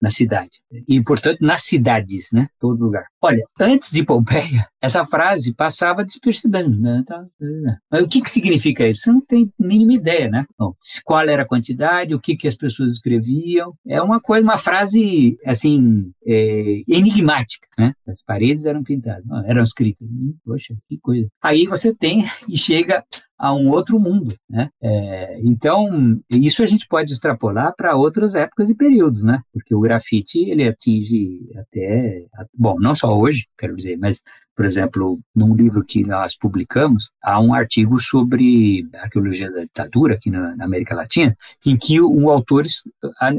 na 0.00 0.10
cidade. 0.10 0.60
E, 0.88 1.00
portanto, 1.00 1.38
nas 1.40 1.62
cidades, 1.62 2.30
né? 2.32 2.48
Todo 2.58 2.84
lugar. 2.84 3.06
Olha, 3.20 3.44
antes 3.60 3.92
de 3.92 4.04
Pompeia, 4.04 4.66
essa 4.82 5.06
frase 5.06 5.54
passava 5.54 6.04
despercebida. 6.04 6.68
Né? 6.68 7.04
Tá, 7.06 7.24
é. 7.40 7.76
Mas 7.88 8.02
o 8.02 8.08
que, 8.08 8.20
que 8.20 8.28
significa 8.28 8.88
isso? 8.88 9.02
Você 9.02 9.12
não 9.12 9.20
tem 9.20 9.52
a 9.60 9.64
mínima 9.64 9.92
ideia, 9.92 10.28
né? 10.28 10.44
Bom, 10.58 10.74
qual 11.04 11.28
era 11.28 11.44
a 11.44 11.48
quantidade, 11.48 12.14
o 12.14 12.20
que, 12.20 12.36
que 12.36 12.48
as 12.48 12.56
pessoas 12.56 12.90
escreviam. 12.90 13.74
É 13.86 14.02
uma 14.02 14.20
coisa, 14.20 14.42
uma 14.42 14.58
frase, 14.58 15.38
assim, 15.46 16.10
é, 16.26 16.82
enigmática, 16.88 17.68
né? 17.78 17.94
As 18.08 18.22
paredes 18.24 18.64
eram 18.64 18.82
pintadas, 18.82 19.24
eram 19.44 19.62
escritas. 19.62 20.08
Poxa, 20.44 20.74
que 20.88 20.98
coisa. 20.98 21.28
Aí 21.40 21.64
você 21.66 21.94
tem 21.94 22.24
e 22.48 22.58
chega 22.58 23.04
a 23.42 23.52
um 23.52 23.70
outro 23.70 23.98
mundo, 23.98 24.36
né? 24.48 24.70
É, 24.80 25.40
então, 25.40 26.16
isso 26.30 26.62
a 26.62 26.66
gente 26.66 26.86
pode 26.86 27.12
extrapolar 27.12 27.74
para 27.76 27.96
outras 27.96 28.36
épocas 28.36 28.70
e 28.70 28.74
períodos, 28.74 29.24
né? 29.24 29.42
Porque 29.52 29.74
o 29.74 29.80
grafite, 29.80 30.38
ele 30.38 30.62
atinge 30.62 31.40
até, 31.56 32.24
bom, 32.54 32.78
não 32.78 32.94
só 32.94 33.18
hoje, 33.18 33.48
quero 33.58 33.74
dizer, 33.74 33.98
mas 33.98 34.22
por 34.54 34.64
exemplo, 34.64 35.20
num 35.34 35.54
livro 35.54 35.84
que 35.84 36.04
nós 36.04 36.36
publicamos, 36.36 37.10
há 37.22 37.40
um 37.40 37.54
artigo 37.54 38.00
sobre 38.00 38.86
arqueologia 38.94 39.50
da 39.50 39.60
ditadura 39.60 40.14
aqui 40.14 40.30
na, 40.30 40.54
na 40.56 40.64
América 40.64 40.94
Latina, 40.94 41.36
em 41.66 41.76
que 41.76 42.00
um 42.00 42.28
autor 42.28 42.64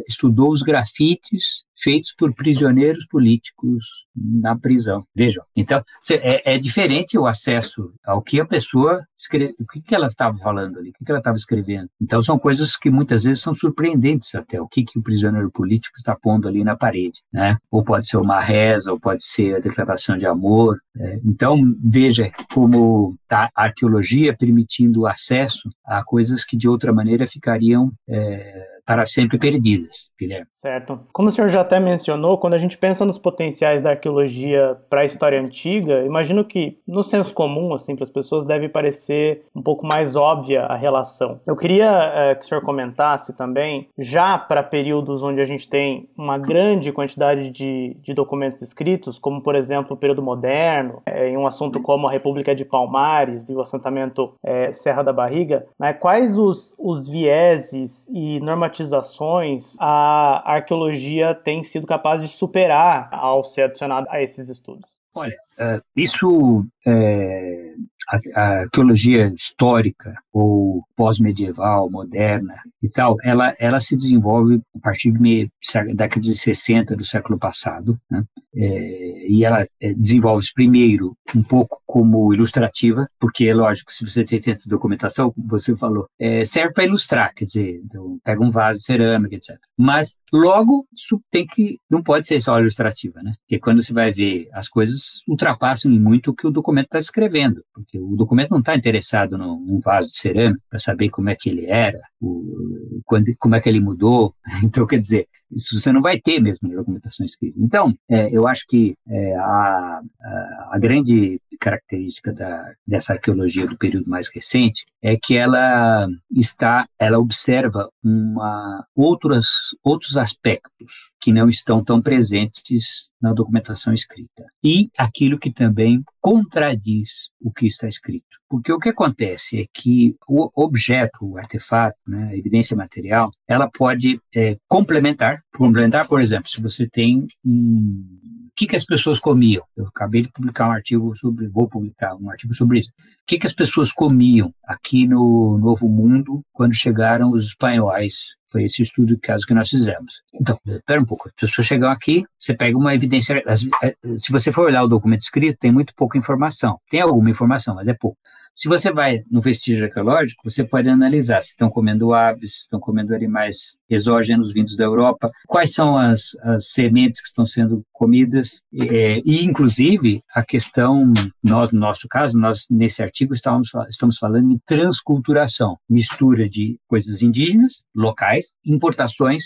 estudou 0.07 0.51
os 0.51 0.61
grafites 0.61 1.63
feitos 1.83 2.13
por 2.17 2.33
prisioneiros 2.33 3.05
políticos 3.07 3.85
na 4.15 4.57
prisão. 4.57 5.05
Vejam. 5.15 5.43
Então, 5.55 5.83
é, 6.11 6.53
é 6.53 6.57
diferente 6.57 7.17
o 7.17 7.25
acesso 7.25 7.93
ao 8.05 8.21
que 8.21 8.39
a 8.39 8.45
pessoa 8.45 9.05
escreve, 9.17 9.55
o 9.59 9.65
que, 9.65 9.81
que 9.81 9.95
ela 9.95 10.07
estava 10.07 10.37
falando 10.37 10.77
ali, 10.77 10.89
o 10.89 10.93
que, 10.93 11.03
que 11.03 11.11
ela 11.11 11.19
estava 11.19 11.35
escrevendo. 11.35 11.89
Então, 12.01 12.21
são 12.21 12.37
coisas 12.37 12.77
que 12.77 12.89
muitas 12.89 13.23
vezes 13.23 13.41
são 13.41 13.53
surpreendentes 13.53 14.33
até, 14.35 14.61
o 14.61 14.67
que, 14.67 14.83
que 14.83 14.99
o 14.99 15.03
prisioneiro 15.03 15.51
político 15.51 15.97
está 15.97 16.15
pondo 16.15 16.47
ali 16.47 16.63
na 16.63 16.75
parede, 16.75 17.21
né? 17.31 17.57
Ou 17.71 17.83
pode 17.83 18.07
ser 18.07 18.17
uma 18.17 18.39
reza, 18.39 18.91
ou 18.91 18.99
pode 18.99 19.25
ser 19.25 19.55
a 19.55 19.59
declaração 19.59 20.17
de 20.17 20.25
amor. 20.25 20.79
Né? 21.03 21.19
Então, 21.25 21.59
veja 21.83 22.31
como 22.53 23.17
tá 23.27 23.49
a 23.55 23.65
arqueologia 23.65 24.35
permitindo 24.35 25.05
acesso 25.05 25.69
a 25.85 26.03
coisas 26.03 26.45
que 26.45 26.55
de 26.55 26.69
outra 26.69 26.93
maneira 26.93 27.27
ficariam 27.27 27.91
é, 28.07 28.65
para 28.85 29.05
sempre 29.05 29.37
perdidas, 29.37 30.09
Guilherme. 30.19 30.47
Certo. 30.53 30.99
Como 31.11 31.29
o 31.29 31.31
senhor 31.31 31.49
já 31.49 31.61
até 31.61 31.79
mencionou, 31.79 32.37
quando 32.37 32.53
a 32.53 32.57
gente 32.57 32.77
pensa 32.77 33.05
nos 33.05 33.17
potenciais 33.17 33.81
da 33.81 33.91
arqueologia 33.91 34.77
para 34.89 35.01
a 35.01 35.05
história 35.05 35.39
antiga, 35.39 36.05
imagino 36.05 36.43
que 36.43 36.79
no 36.87 37.03
senso 37.03 37.33
comum, 37.33 37.73
assim, 37.73 37.95
para 37.95 38.03
as 38.03 38.09
pessoas 38.09 38.45
deve 38.45 38.67
parecer 38.67 39.45
um 39.55 39.61
pouco 39.61 39.85
mais 39.85 40.15
óbvia 40.15 40.63
a 40.63 40.75
relação. 40.75 41.39
Eu 41.45 41.55
queria 41.55 41.89
é, 42.13 42.35
que 42.35 42.45
o 42.45 42.47
senhor 42.47 42.61
comentasse 42.61 43.33
também, 43.33 43.87
já 43.97 44.37
para 44.37 44.63
períodos 44.63 45.23
onde 45.23 45.39
a 45.39 45.45
gente 45.45 45.67
tem 45.67 46.09
uma 46.17 46.37
grande 46.37 46.91
quantidade 46.91 47.49
de, 47.49 47.97
de 48.01 48.13
documentos 48.13 48.61
escritos, 48.61 49.17
como 49.17 49.41
por 49.41 49.55
exemplo 49.55 49.95
o 49.95 49.99
período 49.99 50.21
moderno, 50.21 51.01
é, 51.05 51.29
em 51.29 51.37
um 51.37 51.47
assunto 51.47 51.81
como 51.81 52.07
a 52.07 52.11
República 52.11 52.53
de 52.55 52.65
Palmares 52.65 53.49
e 53.49 53.53
o 53.53 53.61
assentamento 53.61 54.33
é, 54.43 54.73
Serra 54.73 55.03
da 55.03 55.13
Barriga, 55.13 55.65
né, 55.79 55.93
quais 55.93 56.37
os, 56.37 56.75
os 56.77 57.07
vieses 57.07 58.07
e 58.13 58.39
normativas 58.39 58.72
problematizações 58.73 59.75
a 59.79 60.53
arqueologia 60.53 61.35
tem 61.35 61.63
sido 61.63 61.85
capaz 61.85 62.21
de 62.21 62.27
superar 62.27 63.09
ao 63.11 63.43
ser 63.43 63.63
adicionada 63.63 64.07
a 64.09 64.21
esses 64.21 64.49
estudos? 64.49 64.91
Olha, 65.15 65.35
uh, 65.59 65.79
isso, 65.95 66.65
é, 66.87 67.75
a, 68.09 68.41
a, 68.41 68.59
arqueologia 68.61 69.27
histórica 69.27 70.15
ou 70.33 70.83
pós-medieval, 70.95 71.87
moderna 71.87 72.55
e 72.81 72.87
tal, 72.87 73.15
ela, 73.23 73.53
ela 73.59 73.79
se 73.79 73.95
desenvolve 73.95 74.59
a 74.75 74.79
partir 74.79 75.11
da 75.11 75.93
década 75.93 76.21
de 76.21 76.35
60 76.35 76.95
do 76.95 77.05
século 77.05 77.37
passado, 77.37 77.95
né? 78.09 78.23
é, 78.55 79.27
e 79.29 79.45
ela 79.45 79.67
é, 79.79 79.93
desenvolve-se 79.93 80.51
primeiro 80.51 81.15
um 81.35 81.43
pouco 81.43 81.79
como 81.93 82.33
ilustrativa, 82.33 83.07
porque 83.19 83.45
é 83.45 83.53
lógico, 83.53 83.93
se 83.93 84.03
você 84.03 84.25
tem 84.25 84.41
tanta 84.41 84.67
documentação, 84.67 85.31
como 85.31 85.47
você 85.47 85.77
falou, 85.77 86.07
é, 86.19 86.43
serve 86.43 86.73
para 86.73 86.85
ilustrar, 86.85 87.31
quer 87.35 87.45
dizer, 87.45 87.81
então, 87.85 88.17
pega 88.23 88.43
um 88.43 88.49
vaso 88.49 88.79
de 88.79 88.85
cerâmica, 88.85 89.35
etc. 89.35 89.55
Mas 89.77 90.17
logo 90.33 90.87
isso 90.91 91.21
tem 91.29 91.45
que, 91.45 91.77
não 91.87 92.01
pode 92.01 92.25
ser 92.25 92.41
só 92.41 92.59
ilustrativa, 92.59 93.21
né? 93.21 93.33
Porque 93.41 93.59
quando 93.59 93.83
você 93.83 93.93
vai 93.93 94.11
ver 94.11 94.49
as 94.53 94.67
coisas 94.67 95.21
ultrapassam 95.27 95.91
muito 95.91 96.31
o 96.31 96.35
que 96.35 96.47
o 96.47 96.51
documento 96.51 96.85
está 96.85 96.97
escrevendo, 96.97 97.63
porque 97.71 97.99
o 97.99 98.15
documento 98.15 98.49
não 98.49 98.59
está 98.59 98.75
interessado 98.75 99.37
num 99.37 99.77
vaso 99.79 100.07
de 100.07 100.17
cerâmica 100.17 100.63
para 100.67 100.79
saber 100.79 101.11
como 101.11 101.29
é 101.29 101.35
que 101.35 101.47
ele 101.47 101.67
era, 101.67 101.99
o, 102.19 103.01
quando, 103.05 103.31
como 103.37 103.53
é 103.53 103.59
que 103.59 103.69
ele 103.69 103.79
mudou. 103.79 104.33
Então, 104.63 104.87
quer 104.87 104.99
dizer, 104.99 105.27
isso 105.55 105.77
você 105.77 105.91
não 105.91 106.01
vai 106.01 106.19
ter 106.19 106.39
mesmo 106.39 106.69
na 106.69 106.75
documentação 106.75 107.25
escrita. 107.25 107.57
Então, 107.59 107.95
é, 108.09 108.29
eu 108.35 108.47
acho 108.47 108.65
que 108.67 108.95
é, 109.07 109.35
a, 109.35 110.01
a, 110.21 110.69
a, 110.73 110.79
grande 110.79 111.39
característica 111.59 112.33
da, 112.33 112.73
dessa 112.85 113.13
arqueologia 113.13 113.67
do 113.67 113.77
período 113.77 114.09
mais 114.09 114.29
recente 114.33 114.85
é 115.01 115.17
que 115.17 115.35
ela 115.35 116.07
está, 116.35 116.87
ela 116.99 117.19
observa 117.19 117.89
uma, 118.03 118.85
outros, 118.95 119.75
outros 119.83 120.17
aspectos 120.17 121.11
que 121.23 121.31
não 121.31 121.47
estão 121.47 121.81
tão 121.81 122.01
presentes 122.01 123.09
na 123.21 123.31
documentação 123.31 123.93
escrita. 123.93 124.43
E 124.61 124.89
aquilo 124.97 125.39
que 125.39 125.49
também 125.49 126.03
contradiz 126.19 127.29
o 127.39 127.49
que 127.49 127.65
está 127.65 127.87
escrito. 127.87 128.25
Porque 128.49 128.73
o 128.73 128.77
que 128.77 128.89
acontece 128.89 129.61
é 129.61 129.65
que 129.73 130.17
o 130.27 130.49
objeto, 130.61 131.19
o 131.21 131.37
artefato, 131.37 131.97
né, 132.05 132.31
a 132.33 132.37
evidência 132.37 132.75
material, 132.75 133.31
ela 133.47 133.69
pode 133.71 134.19
é, 134.35 134.57
complementar. 134.67 135.41
Complementar, 135.55 136.09
por 136.09 136.19
exemplo, 136.19 136.49
se 136.49 136.61
você 136.61 136.89
tem 136.89 137.25
um 137.45 138.19
que, 138.55 138.67
que 138.67 138.75
as 138.75 138.85
pessoas 138.85 139.19
comiam? 139.19 139.63
Eu 139.75 139.87
acabei 139.87 140.21
de 140.21 140.31
publicar 140.31 140.67
um 140.67 140.71
artigo 140.71 141.15
sobre, 141.17 141.47
vou 141.47 141.67
publicar 141.67 142.15
um 142.15 142.29
artigo 142.29 142.53
sobre 142.53 142.79
isso. 142.79 142.89
O 142.89 143.25
que, 143.25 143.39
que 143.39 143.47
as 143.47 143.53
pessoas 143.53 143.91
comiam 143.91 144.53
aqui 144.65 145.07
no 145.07 145.57
Novo 145.57 145.87
Mundo 145.89 146.41
quando 146.51 146.73
chegaram 146.73 147.31
os 147.31 147.47
espanhóis 147.47 148.15
foi 148.53 148.65
esse 148.65 148.83
estudo 148.83 149.15
de 149.15 149.17
caso 149.17 149.47
que 149.47 149.53
nós 149.53 149.67
fizemos. 149.67 150.21
Então, 150.31 150.59
espera 150.67 151.01
um 151.01 151.05
pouco. 151.05 151.27
As 151.27 151.33
pessoas 151.33 151.65
chegam 151.65 151.89
aqui, 151.89 152.23
você 152.39 152.53
pega 152.53 152.77
uma 152.77 152.93
evidência. 152.93 153.41
É, 153.81 153.95
se 154.15 154.31
você 154.31 154.51
for 154.51 154.65
olhar 154.67 154.83
o 154.83 154.87
documento 154.87 155.21
escrito, 155.21 155.57
tem 155.59 155.71
muito 155.71 155.91
pouca 155.95 156.19
informação. 156.19 156.79
Tem 156.91 157.01
alguma 157.01 157.31
informação, 157.31 157.73
mas 157.73 157.87
é 157.87 157.95
pouco. 157.95 158.17
Se 158.55 158.69
você 158.69 158.91
vai 158.91 159.23
no 159.29 159.41
vestígio 159.41 159.85
arqueológico, 159.85 160.49
você 160.49 160.63
pode 160.63 160.87
analisar 160.87 161.41
se 161.41 161.49
estão 161.49 161.69
comendo 161.69 162.13
aves, 162.13 162.53
se 162.53 162.59
estão 162.61 162.79
comendo 162.79 163.15
animais 163.15 163.77
exógenos 163.89 164.53
vindos 164.53 164.75
da 164.75 164.83
Europa, 164.83 165.31
quais 165.47 165.73
são 165.73 165.97
as, 165.97 166.35
as 166.41 166.67
sementes 166.69 167.21
que 167.21 167.27
estão 167.27 167.45
sendo 167.45 167.83
comidas, 167.91 168.59
é, 168.73 169.19
e 169.25 169.43
inclusive 169.43 170.21
a 170.33 170.43
questão, 170.43 171.11
nós, 171.43 171.71
no 171.71 171.79
nosso 171.79 172.07
caso, 172.07 172.37
nós 172.37 172.65
nesse 172.69 173.01
artigo 173.01 173.33
estamos, 173.33 173.71
estamos 173.89 174.17
falando 174.17 174.51
em 174.51 174.59
transculturação, 174.65 175.77
mistura 175.89 176.47
de 176.47 176.77
coisas 176.87 177.21
indígenas, 177.21 177.79
locais, 177.95 178.53
importações 178.65 179.43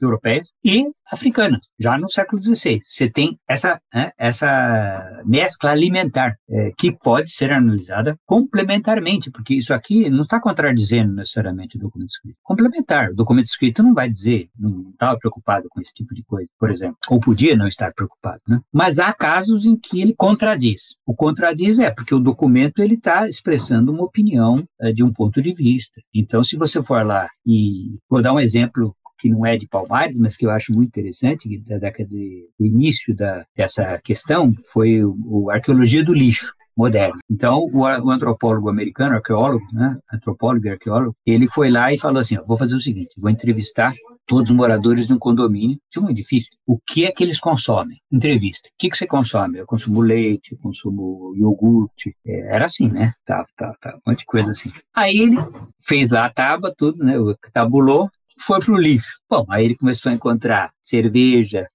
europeias 0.00 0.48
e 0.64 0.84
africanas, 1.10 1.60
já 1.78 1.98
no 1.98 2.10
século 2.10 2.42
XVI. 2.42 2.80
Você 2.84 3.10
tem 3.10 3.38
essa, 3.48 3.80
né, 3.92 4.12
essa 4.16 5.22
mescla 5.24 5.72
alimentar 5.72 6.36
é, 6.48 6.72
que 6.78 6.92
pode 6.92 7.30
ser 7.30 7.52
analisada 7.52 8.16
complementarmente, 8.24 9.30
porque 9.30 9.54
isso 9.54 9.74
aqui 9.74 10.08
não 10.08 10.22
está 10.22 10.40
contradizendo 10.40 11.12
necessariamente 11.12 11.76
o 11.76 11.80
documento 11.80 12.10
escrito. 12.10 12.36
Complementar. 12.42 13.10
O 13.10 13.16
documento 13.16 13.46
escrito 13.46 13.82
não 13.82 13.92
vai 13.92 14.08
dizer, 14.08 14.48
não 14.58 14.90
estava 14.90 15.18
preocupado 15.18 15.66
com 15.68 15.80
esse 15.80 15.92
tipo 15.92 16.14
de 16.14 16.22
coisa, 16.22 16.48
por 16.58 16.70
exemplo, 16.70 16.96
ou 17.08 17.18
podia 17.18 17.56
não 17.56 17.66
estar 17.66 17.92
preocupado, 17.92 18.40
né? 18.48 18.60
Mas 18.72 18.98
há 18.98 19.12
casos 19.12 19.64
em 19.64 19.76
que 19.76 20.00
ele 20.00 20.14
contradiz. 20.14 20.94
O 21.04 21.14
contradiz 21.14 21.78
é 21.78 21.90
porque 21.90 22.14
o 22.14 22.20
documento 22.20 22.80
ele 22.80 22.94
está 22.94 23.26
expressando 23.26 23.92
uma 23.92 24.04
opinião 24.04 24.64
é, 24.80 24.92
de 24.92 25.02
um 25.02 25.12
ponto 25.12 25.42
de 25.42 25.52
vista. 25.52 26.00
Então, 26.14 26.42
se 26.44 26.56
você 26.56 26.82
for 26.82 27.04
lá 27.04 27.28
e 27.46 27.98
vou 28.08 28.22
dar 28.22 28.32
um 28.32 28.40
exemplo 28.40 28.94
que 29.20 29.28
não 29.28 29.44
é 29.44 29.56
de 29.56 29.68
Palmares, 29.68 30.18
mas 30.18 30.36
que 30.36 30.46
eu 30.46 30.50
acho 30.50 30.72
muito 30.72 30.88
interessante, 30.88 31.58
da 31.66 31.78
década 31.78 32.08
de, 32.08 32.48
do 32.58 32.66
início 32.66 33.14
da, 33.14 33.44
dessa 33.54 33.98
questão, 34.02 34.52
foi 34.72 35.04
o, 35.04 35.16
o 35.24 35.50
arqueologia 35.50 36.02
do 36.02 36.14
lixo 36.14 36.52
moderno. 36.76 37.18
Então, 37.30 37.58
o, 37.72 37.80
o, 37.80 38.10
antropólogo 38.10 38.70
americano, 38.70 39.14
arqueólogo, 39.14 39.64
né, 39.72 39.98
antropólogo 40.12 40.66
e 40.66 40.70
arqueólogo, 40.70 41.14
ele 41.26 41.48
foi 41.48 41.70
lá 41.70 41.92
e 41.92 41.98
falou 41.98 42.18
assim, 42.18 42.36
vou 42.46 42.56
fazer 42.56 42.74
o 42.74 42.80
seguinte, 42.80 43.20
vou 43.20 43.30
entrevistar 43.30 43.92
todos 44.26 44.48
os 44.48 44.56
moradores 44.56 45.08
de 45.08 45.12
um 45.12 45.18
condomínio, 45.18 45.76
de 45.90 45.98
um 45.98 46.08
edifício. 46.08 46.50
O 46.64 46.78
que 46.78 47.04
é 47.04 47.10
que 47.10 47.24
eles 47.24 47.40
consomem? 47.40 47.98
Entrevista. 48.12 48.68
O 48.68 48.72
que, 48.78 48.88
que 48.88 48.96
você 48.96 49.04
consome? 49.04 49.58
Eu 49.58 49.66
consumo 49.66 50.00
leite, 50.00 50.52
eu 50.52 50.58
consumo 50.58 51.34
iogurte. 51.36 52.14
É, 52.24 52.54
era 52.54 52.66
assim, 52.66 52.88
né? 52.88 53.12
Tá, 53.26 53.44
tá, 53.56 53.74
tá, 53.80 53.96
um 53.96 54.10
monte 54.10 54.20
de 54.20 54.26
coisa 54.26 54.52
assim. 54.52 54.70
Aí 54.94 55.18
ele 55.18 55.36
fez 55.84 56.10
lá 56.10 56.26
a 56.26 56.30
tábua, 56.30 56.72
tudo, 56.78 57.04
né? 57.04 57.14
Tabulou, 57.52 58.08
foi 58.40 58.60
para 58.60 58.72
o 58.72 58.78
lixo. 58.78 59.18
Bom, 59.28 59.44
aí 59.48 59.64
ele 59.64 59.76
começou 59.76 60.10
a 60.10 60.14
encontrar 60.14 60.72
cerveja 60.82 61.68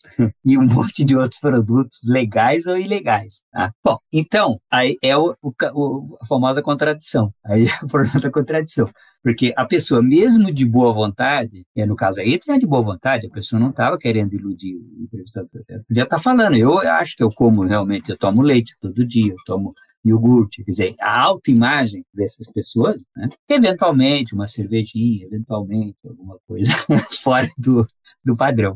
e 0.44 0.58
um 0.58 0.66
monte 0.68 1.06
de 1.06 1.16
outros 1.16 1.40
produtos 1.40 2.00
legais 2.04 2.66
ou 2.66 2.78
ilegais. 2.78 3.42
Tá? 3.52 3.72
Bom, 3.84 3.98
então, 4.12 4.60
aí 4.72 4.98
é 5.04 5.16
o, 5.16 5.36
o, 5.42 6.18
a 6.22 6.26
famosa 6.26 6.62
contradição. 6.62 7.34
Aí 7.46 7.68
é 7.68 7.86
o 7.86 7.88
problema 7.88 8.20
da 8.20 8.32
contradição. 8.32 8.90
Porque 9.24 9.54
a 9.58 9.66
pessoa, 9.66 10.04
mesmo 10.04 10.52
de 10.54 10.66
boa 10.66 10.94
vontade, 10.94 11.66
no 11.76 11.96
caso 11.96 12.22
aí, 12.22 12.38
tinha 12.38 12.60
de 12.60 12.68
boa 12.68 12.84
vontade, 12.84 13.26
a 13.26 13.32
pessoa 13.32 13.60
não 13.60 13.72
estava 13.72 13.98
querendo 13.98 14.34
iludir 14.36 14.76
o 14.76 15.04
entrevistador. 15.04 15.64
Podia 15.88 16.04
estar 16.04 16.18
tá 16.18 16.20
falando, 16.20 16.56
eu 16.56 16.78
acho 16.78 17.16
que 17.16 17.24
eu 17.24 17.30
como 17.32 17.64
realmente, 17.64 18.12
eu 18.12 18.18
tomo 18.18 18.44
leite 18.44 18.76
todo 18.80 19.06
dia, 19.06 19.32
eu 19.32 19.38
tomo 19.46 19.74
iogurte, 20.06 20.64
quer 20.64 20.72
dizer, 20.72 20.96
a 21.00 21.22
autoimagem 21.22 22.06
dessas 22.14 22.48
pessoas, 22.52 23.02
né? 23.16 23.30
eventualmente 23.50 24.36
uma 24.36 24.48
cervejinha, 24.48 25.26
eventualmente 25.26 25.98
alguma 26.08 26.38
coisa 26.48 26.72
fora 27.24 27.48
do, 27.58 27.86
do 28.24 28.36
padrão. 28.36 28.74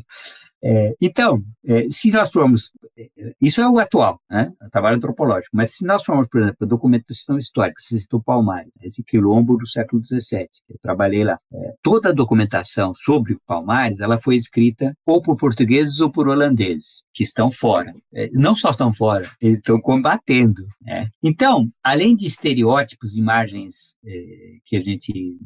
É, 0.62 0.94
então, 1.00 1.42
é, 1.64 1.86
se 1.90 2.10
nós 2.10 2.30
formos, 2.30 2.70
é, 2.96 3.08
isso 3.40 3.60
é 3.60 3.68
o 3.68 3.78
atual, 3.78 4.20
né, 4.30 4.52
o 4.60 4.70
trabalho 4.70 4.96
antropológico, 4.96 5.56
mas 5.56 5.72
se 5.72 5.84
nós 5.86 6.04
formos, 6.04 6.28
por 6.28 6.42
exemplo, 6.42 6.58
a 6.60 6.66
documentação 6.66 7.38
histórica, 7.38 7.80
você 7.80 7.98
citou 7.98 8.22
Palmares, 8.22 8.72
esse 8.82 9.02
quilombo 9.02 9.56
do 9.56 9.66
século 9.66 10.02
XVII, 10.04 10.48
eu 10.68 10.76
trabalhei 10.82 11.24
lá, 11.24 11.38
é, 11.52 11.74
toda 11.82 12.10
a 12.10 12.12
documentação 12.12 12.94
sobre 12.94 13.38
Palmares, 13.46 14.00
ela 14.00 14.18
foi 14.18 14.36
escrita 14.36 14.94
ou 15.06 15.22
por 15.22 15.36
portugueses 15.36 16.00
ou 16.00 16.10
por 16.10 16.28
holandeses, 16.28 17.04
que 17.14 17.22
estão 17.22 17.50
fora. 17.50 17.94
É, 18.12 18.28
não 18.32 18.54
só 18.54 18.70
estão 18.70 18.92
fora, 18.92 19.30
eles 19.40 19.58
estão 19.58 19.80
combatendo. 19.80 20.66
Né? 20.80 21.08
Então, 21.22 21.66
além 21.82 22.14
de 22.14 22.26
estereótipos, 22.26 23.16
imagens 23.16 23.94
é, 24.04 24.56
que 24.64 24.76
a 24.76 24.80
gente 24.80 25.38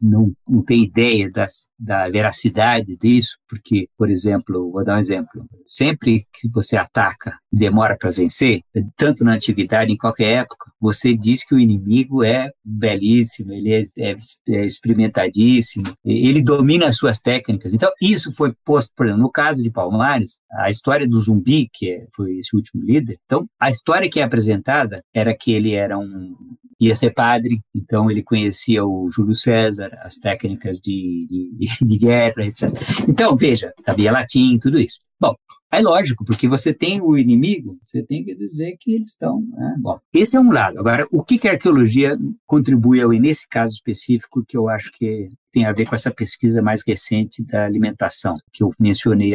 não, 0.00 0.32
não 0.48 0.62
tem 0.62 0.82
ideia 0.82 1.30
das, 1.30 1.66
da 1.78 2.08
veracidade 2.08 2.96
disso, 2.96 3.36
porque, 3.48 3.88
por 3.96 4.10
exemplo, 4.10 4.70
vou 4.70 4.84
dar 4.84 4.96
um 4.96 5.00
exemplo, 5.00 5.46
sempre 5.66 6.26
que 6.32 6.48
você 6.48 6.76
ataca 6.76 7.36
e 7.52 7.56
demora 7.56 7.96
para 7.96 8.10
vencer, 8.10 8.62
tanto 8.96 9.24
na 9.24 9.34
antiguidade, 9.34 9.92
em 9.92 9.96
qualquer 9.96 10.38
época, 10.38 10.70
você 10.80 11.16
diz 11.16 11.44
que 11.44 11.54
o 11.54 11.58
inimigo 11.58 12.22
é 12.22 12.50
belíssimo, 12.64 13.52
ele 13.52 13.72
é, 13.72 13.82
é, 13.98 14.16
é 14.50 14.64
experimentadíssimo, 14.64 15.86
ele 16.04 16.42
domina 16.42 16.86
as 16.86 16.96
suas 16.96 17.20
técnicas. 17.20 17.74
Então, 17.74 17.90
isso 18.00 18.32
foi 18.34 18.52
posto, 18.64 18.92
por 18.96 19.06
exemplo, 19.06 19.22
no 19.22 19.30
caso 19.30 19.62
de 19.62 19.70
Palmares, 19.70 20.38
a 20.52 20.70
história 20.70 21.08
do 21.08 21.18
zumbi, 21.20 21.68
que 21.72 21.90
é, 21.90 22.06
foi 22.14 22.38
esse 22.38 22.54
último 22.54 22.82
líder, 22.82 23.18
então, 23.24 23.46
a 23.58 23.68
história 23.68 24.08
que 24.08 24.20
é 24.20 24.22
apresentada 24.22 25.02
era 25.12 25.34
que 25.36 25.52
ele 25.52 25.72
era 25.74 25.98
um, 25.98 26.34
ia 26.80 26.94
ser 26.94 27.12
padre, 27.12 27.60
então 27.74 28.10
ele 28.10 28.22
conhecia 28.22 28.84
o 28.84 29.10
Júlio 29.10 29.34
César, 29.34 29.90
as 30.02 30.16
técnicas 30.16 30.78
de, 30.78 31.26
de, 31.28 31.68
de 31.84 31.98
guerra, 31.98 32.44
etc. 32.44 32.70
Então, 33.08 33.36
veja, 33.36 33.72
sabia 33.84 34.12
latim, 34.12 34.58
tudo 34.58 34.78
isso. 34.78 35.00
Bom, 35.20 35.34
é 35.70 35.80
lógico, 35.80 36.24
porque 36.24 36.48
você 36.48 36.72
tem 36.72 37.00
o 37.00 37.16
inimigo, 37.18 37.78
você 37.84 38.02
tem 38.02 38.24
que 38.24 38.34
dizer 38.34 38.76
que 38.80 38.94
eles 38.94 39.10
estão. 39.10 39.42
Né? 39.50 39.74
Bom, 39.78 39.98
esse 40.14 40.36
é 40.36 40.40
um 40.40 40.50
lado. 40.50 40.78
Agora, 40.78 41.06
o 41.12 41.22
que, 41.22 41.38
que 41.38 41.46
a 41.46 41.52
arqueologia 41.52 42.16
contribui 42.46 43.02
ao, 43.02 43.10
nesse 43.10 43.46
caso 43.46 43.74
específico, 43.74 44.44
que 44.46 44.56
eu 44.56 44.68
acho 44.68 44.90
que 44.92 45.28
tem 45.52 45.66
a 45.66 45.72
ver 45.72 45.86
com 45.86 45.94
essa 45.94 46.10
pesquisa 46.10 46.62
mais 46.62 46.82
recente 46.86 47.44
da 47.44 47.64
alimentação, 47.64 48.34
que 48.52 48.62
eu 48.62 48.70
mencionei 48.78 49.34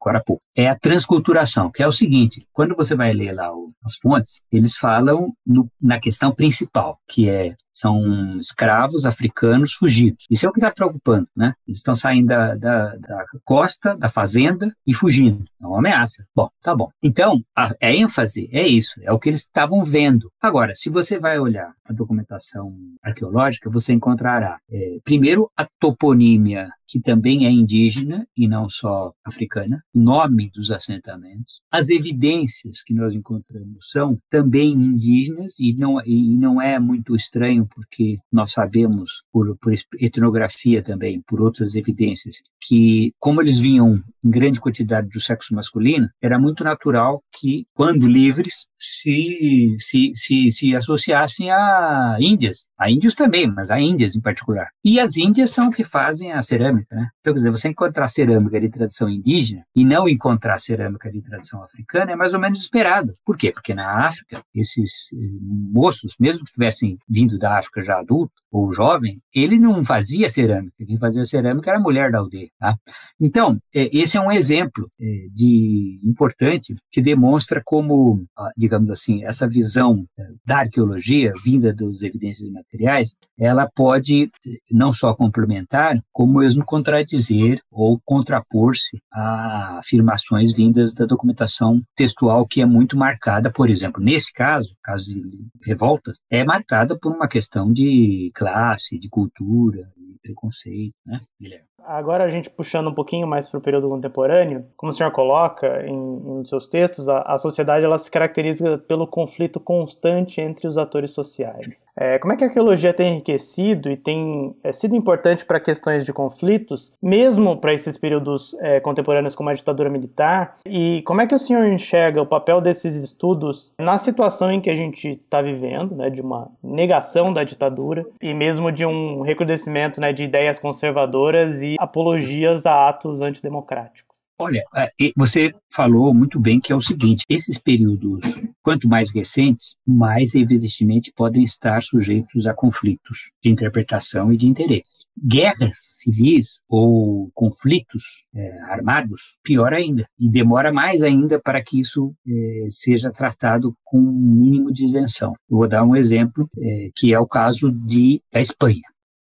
agora 0.00 0.18
há 0.18 0.22
pouco. 0.22 0.42
É 0.56 0.68
a 0.68 0.78
transculturação, 0.78 1.70
que 1.70 1.82
é 1.82 1.86
o 1.86 1.92
seguinte: 1.92 2.46
quando 2.52 2.76
você 2.76 2.94
vai 2.94 3.12
ler 3.12 3.32
lá 3.32 3.50
as 3.84 3.96
fontes, 3.96 4.40
eles 4.50 4.76
falam 4.76 5.32
no, 5.46 5.68
na 5.80 5.98
questão 6.00 6.34
principal, 6.34 6.98
que 7.08 7.28
é 7.28 7.54
são 7.74 8.38
escravos 8.38 9.04
africanos 9.04 9.74
fugidos. 9.74 10.24
Isso 10.30 10.46
é 10.46 10.48
o 10.48 10.52
que 10.52 10.60
está 10.60 10.70
preocupando, 10.70 11.26
né? 11.36 11.54
Eles 11.66 11.78
estão 11.78 11.96
saindo 11.96 12.28
da, 12.28 12.54
da, 12.54 12.96
da, 12.96 13.24
costa, 13.44 13.96
da 13.96 14.08
fazenda 14.08 14.72
e 14.86 14.94
fugindo. 14.94 15.44
É 15.60 15.66
uma 15.66 15.78
ameaça. 15.78 16.24
Bom, 16.34 16.48
tá 16.62 16.74
bom. 16.74 16.88
Então, 17.02 17.42
a, 17.54 17.74
a 17.82 17.92
ênfase 17.92 18.48
é 18.52 18.66
isso, 18.66 19.00
é 19.02 19.12
o 19.12 19.18
que 19.18 19.28
eles 19.28 19.40
estavam 19.40 19.84
vendo. 19.84 20.30
Agora, 20.40 20.72
se 20.76 20.88
você 20.88 21.18
vai 21.18 21.38
olhar 21.38 21.74
a 21.84 21.92
documentação 21.92 22.74
arqueológica, 23.02 23.68
você 23.68 23.92
encontrará, 23.92 24.58
é, 24.70 24.98
primeiro, 25.02 25.50
a 25.56 25.66
toponímia 25.78 26.70
que 26.86 27.00
também 27.00 27.46
é 27.46 27.50
indígena 27.50 28.26
e 28.36 28.46
não 28.48 28.68
só 28.68 29.12
africana, 29.24 29.82
nome 29.94 30.50
dos 30.50 30.70
assentamentos. 30.70 31.60
As 31.70 31.88
evidências 31.88 32.82
que 32.82 32.94
nós 32.94 33.14
encontramos 33.14 33.90
são 33.90 34.18
também 34.30 34.72
indígenas 34.72 35.58
e 35.58 35.74
não, 35.74 36.00
e 36.04 36.36
não 36.36 36.60
é 36.60 36.78
muito 36.78 37.14
estranho 37.14 37.66
porque 37.66 38.18
nós 38.32 38.52
sabemos, 38.52 39.22
por, 39.32 39.56
por 39.58 39.72
etnografia 40.00 40.82
também, 40.82 41.22
por 41.26 41.40
outras 41.40 41.74
evidências, 41.74 42.36
que 42.60 43.12
como 43.18 43.40
eles 43.40 43.58
vinham 43.58 44.02
em 44.24 44.30
grande 44.30 44.60
quantidade 44.60 45.08
do 45.08 45.20
sexo 45.20 45.54
masculino, 45.54 46.08
era 46.20 46.38
muito 46.38 46.64
natural 46.64 47.22
que, 47.32 47.66
quando 47.74 48.08
livres, 48.08 48.66
se, 48.78 49.76
se, 49.78 50.12
se, 50.14 50.50
se 50.50 50.76
associassem 50.76 51.50
a 51.50 52.16
índias. 52.20 52.66
A 52.78 52.90
índios 52.90 53.14
também, 53.14 53.46
mas 53.46 53.70
a 53.70 53.80
índias 53.80 54.14
em 54.14 54.20
particular. 54.20 54.68
E 54.84 54.98
as 54.98 55.16
índias 55.16 55.50
são 55.50 55.70
que 55.70 55.84
fazem 55.84 56.32
a 56.32 56.42
cerâmica, 56.42 56.73
né? 56.74 57.10
Então, 57.20 57.32
quer 57.32 57.38
dizer, 57.38 57.50
você 57.50 57.68
encontrar 57.68 58.08
cerâmica 58.08 58.60
de 58.60 58.68
tradição 58.68 59.08
indígena 59.08 59.64
e 59.74 59.84
não 59.84 60.08
encontrar 60.08 60.58
cerâmica 60.58 61.10
de 61.10 61.22
tradição 61.22 61.62
africana 61.62 62.12
é 62.12 62.16
mais 62.16 62.34
ou 62.34 62.40
menos 62.40 62.60
esperado. 62.60 63.14
Por 63.24 63.36
quê? 63.36 63.52
Porque 63.52 63.74
na 63.74 64.06
África, 64.06 64.42
esses 64.54 65.12
eh, 65.12 65.16
moços, 65.40 66.14
mesmo 66.18 66.44
que 66.44 66.52
tivessem 66.52 66.98
vindo 67.08 67.38
da 67.38 67.58
África 67.58 67.82
já 67.82 67.98
adulto 67.98 68.32
ou 68.54 68.72
jovem, 68.72 69.20
ele 69.34 69.58
não 69.58 69.84
fazia 69.84 70.30
cerâmica. 70.30 70.72
Quem 70.86 70.96
fazia 70.96 71.24
cerâmica 71.24 71.70
era 71.70 71.80
a 71.80 71.82
mulher 71.82 72.12
da 72.12 72.18
aldeia, 72.18 72.48
tá? 72.56 72.76
Então, 73.20 73.58
é, 73.74 73.88
esse 73.92 74.16
é 74.16 74.20
um 74.20 74.30
exemplo 74.30 74.88
é, 75.00 75.26
de 75.34 75.98
importante 76.04 76.72
que 76.92 77.02
demonstra 77.02 77.60
como, 77.64 78.24
digamos 78.56 78.90
assim, 78.90 79.24
essa 79.24 79.48
visão 79.48 80.06
é, 80.16 80.22
da 80.46 80.58
arqueologia 80.58 81.32
vinda 81.44 81.72
dos 81.72 82.02
evidências 82.02 82.48
materiais, 82.48 83.16
ela 83.36 83.68
pode 83.74 84.30
não 84.70 84.92
só 84.92 85.12
complementar, 85.14 86.00
como 86.12 86.38
mesmo 86.38 86.64
contradizer 86.64 87.60
ou 87.72 88.00
contrapor-se 88.04 89.02
a 89.12 89.78
afirmações 89.80 90.54
vindas 90.54 90.94
da 90.94 91.06
documentação 91.06 91.82
textual 91.96 92.46
que 92.46 92.60
é 92.60 92.66
muito 92.66 92.96
marcada, 92.96 93.50
por 93.50 93.68
exemplo, 93.68 94.00
nesse 94.00 94.32
caso, 94.32 94.76
caso 94.80 95.06
de 95.06 95.44
revoltas, 95.66 96.16
é 96.30 96.44
marcada 96.44 96.96
por 96.96 97.12
uma 97.12 97.26
questão 97.26 97.72
de 97.72 98.30
classe, 98.44 98.98
de 98.98 99.08
cultura, 99.08 99.90
de 99.96 100.18
preconceito, 100.22 100.94
né, 101.06 101.20
Guilherme? 101.40 101.74
Agora 101.84 102.24
a 102.24 102.28
gente 102.28 102.48
puxando 102.48 102.88
um 102.88 102.94
pouquinho 102.94 103.26
mais 103.26 103.48
para 103.48 103.58
o 103.58 103.60
período 103.60 103.88
contemporâneo, 103.88 104.64
como 104.76 104.90
o 104.90 104.94
senhor 104.94 105.12
coloca 105.12 105.84
em, 105.86 106.40
em 106.40 106.44
seus 106.44 106.66
textos, 106.66 107.08
a, 107.08 107.20
a, 107.20 107.38
sociedade 107.38 107.84
ela 107.84 107.98
se 107.98 108.10
caracteriza 108.10 108.78
pelo 108.78 109.06
conflito 109.06 109.60
constante 109.60 110.40
entre 110.40 110.66
os 110.66 110.78
atores 110.78 111.10
sociais. 111.10 111.84
É, 111.96 112.18
como 112.18 112.32
é 112.32 112.36
que 112.36 112.44
a 112.44 112.46
arqueologia 112.46 112.94
tem 112.94 113.12
enriquecido 113.12 113.90
e 113.90 113.96
tem 113.96 114.56
é, 114.64 114.72
sido 114.72 114.96
importante 114.96 115.44
para 115.44 115.60
questões 115.60 116.06
de 116.06 116.12
conflitos, 116.12 116.94
mesmo 117.02 117.58
para 117.58 117.74
esses 117.74 117.98
períodos 117.98 118.56
é, 118.60 118.80
contemporâneos 118.80 119.34
como 119.34 119.50
a 119.50 119.54
ditadura 119.54 119.90
militar? 119.90 120.56
E 120.66 121.02
como 121.02 121.20
é 121.20 121.26
que 121.26 121.34
o 121.34 121.38
senhor 121.38 121.66
enxerga 121.66 122.22
o 122.22 122.26
papel 122.26 122.60
desses 122.60 122.94
estudos 122.94 123.74
na 123.78 123.98
situação 123.98 124.50
em 124.50 124.60
que 124.60 124.70
a 124.70 124.74
gente 124.74 125.10
está 125.10 125.42
vivendo, 125.42 125.94
né, 125.94 126.08
de 126.08 126.22
uma 126.22 126.50
negação 126.62 127.32
da 127.32 127.44
ditadura 127.44 128.06
e 128.22 128.32
mesmo 128.34 128.72
de 128.72 128.86
um 128.86 129.22
recrudescimento 129.22 130.00
né, 130.00 130.12
de 130.12 130.24
ideias 130.24 130.58
conservadoras 130.58 131.62
e 131.62 131.74
e 131.74 131.76
apologias 131.78 132.66
a 132.66 132.88
atos 132.88 133.20
antidemocráticos. 133.20 134.13
Olha, 134.36 134.64
é, 134.74 134.90
você 135.16 135.52
falou 135.72 136.12
muito 136.12 136.40
bem 136.40 136.58
que 136.60 136.72
é 136.72 136.76
o 136.76 136.82
seguinte: 136.82 137.24
esses 137.28 137.56
períodos, 137.56 138.20
quanto 138.62 138.88
mais 138.88 139.10
recentes, 139.12 139.76
mais 139.86 140.34
evidentemente 140.34 141.12
podem 141.14 141.44
estar 141.44 141.82
sujeitos 141.82 142.44
a 142.46 142.52
conflitos 142.52 143.30
de 143.42 143.50
interpretação 143.50 144.32
e 144.32 144.36
de 144.36 144.48
interesse. 144.48 145.04
Guerras 145.16 145.78
civis 145.94 146.58
ou 146.68 147.30
conflitos 147.32 148.24
é, 148.34 148.60
armados, 148.62 149.36
pior 149.44 149.72
ainda, 149.72 150.04
e 150.18 150.28
demora 150.28 150.72
mais 150.72 151.02
ainda 151.02 151.40
para 151.40 151.62
que 151.62 151.78
isso 151.78 152.12
é, 152.26 152.66
seja 152.70 153.12
tratado 153.12 153.72
com 153.84 153.98
um 153.98 154.12
mínimo 154.12 154.72
de 154.72 154.84
isenção. 154.84 155.32
vou 155.48 155.68
dar 155.68 155.84
um 155.84 155.94
exemplo, 155.94 156.48
é, 156.58 156.90
que 156.96 157.14
é 157.14 157.20
o 157.20 157.26
caso 157.28 157.70
de, 157.70 158.20
da 158.32 158.40
Espanha. 158.40 158.82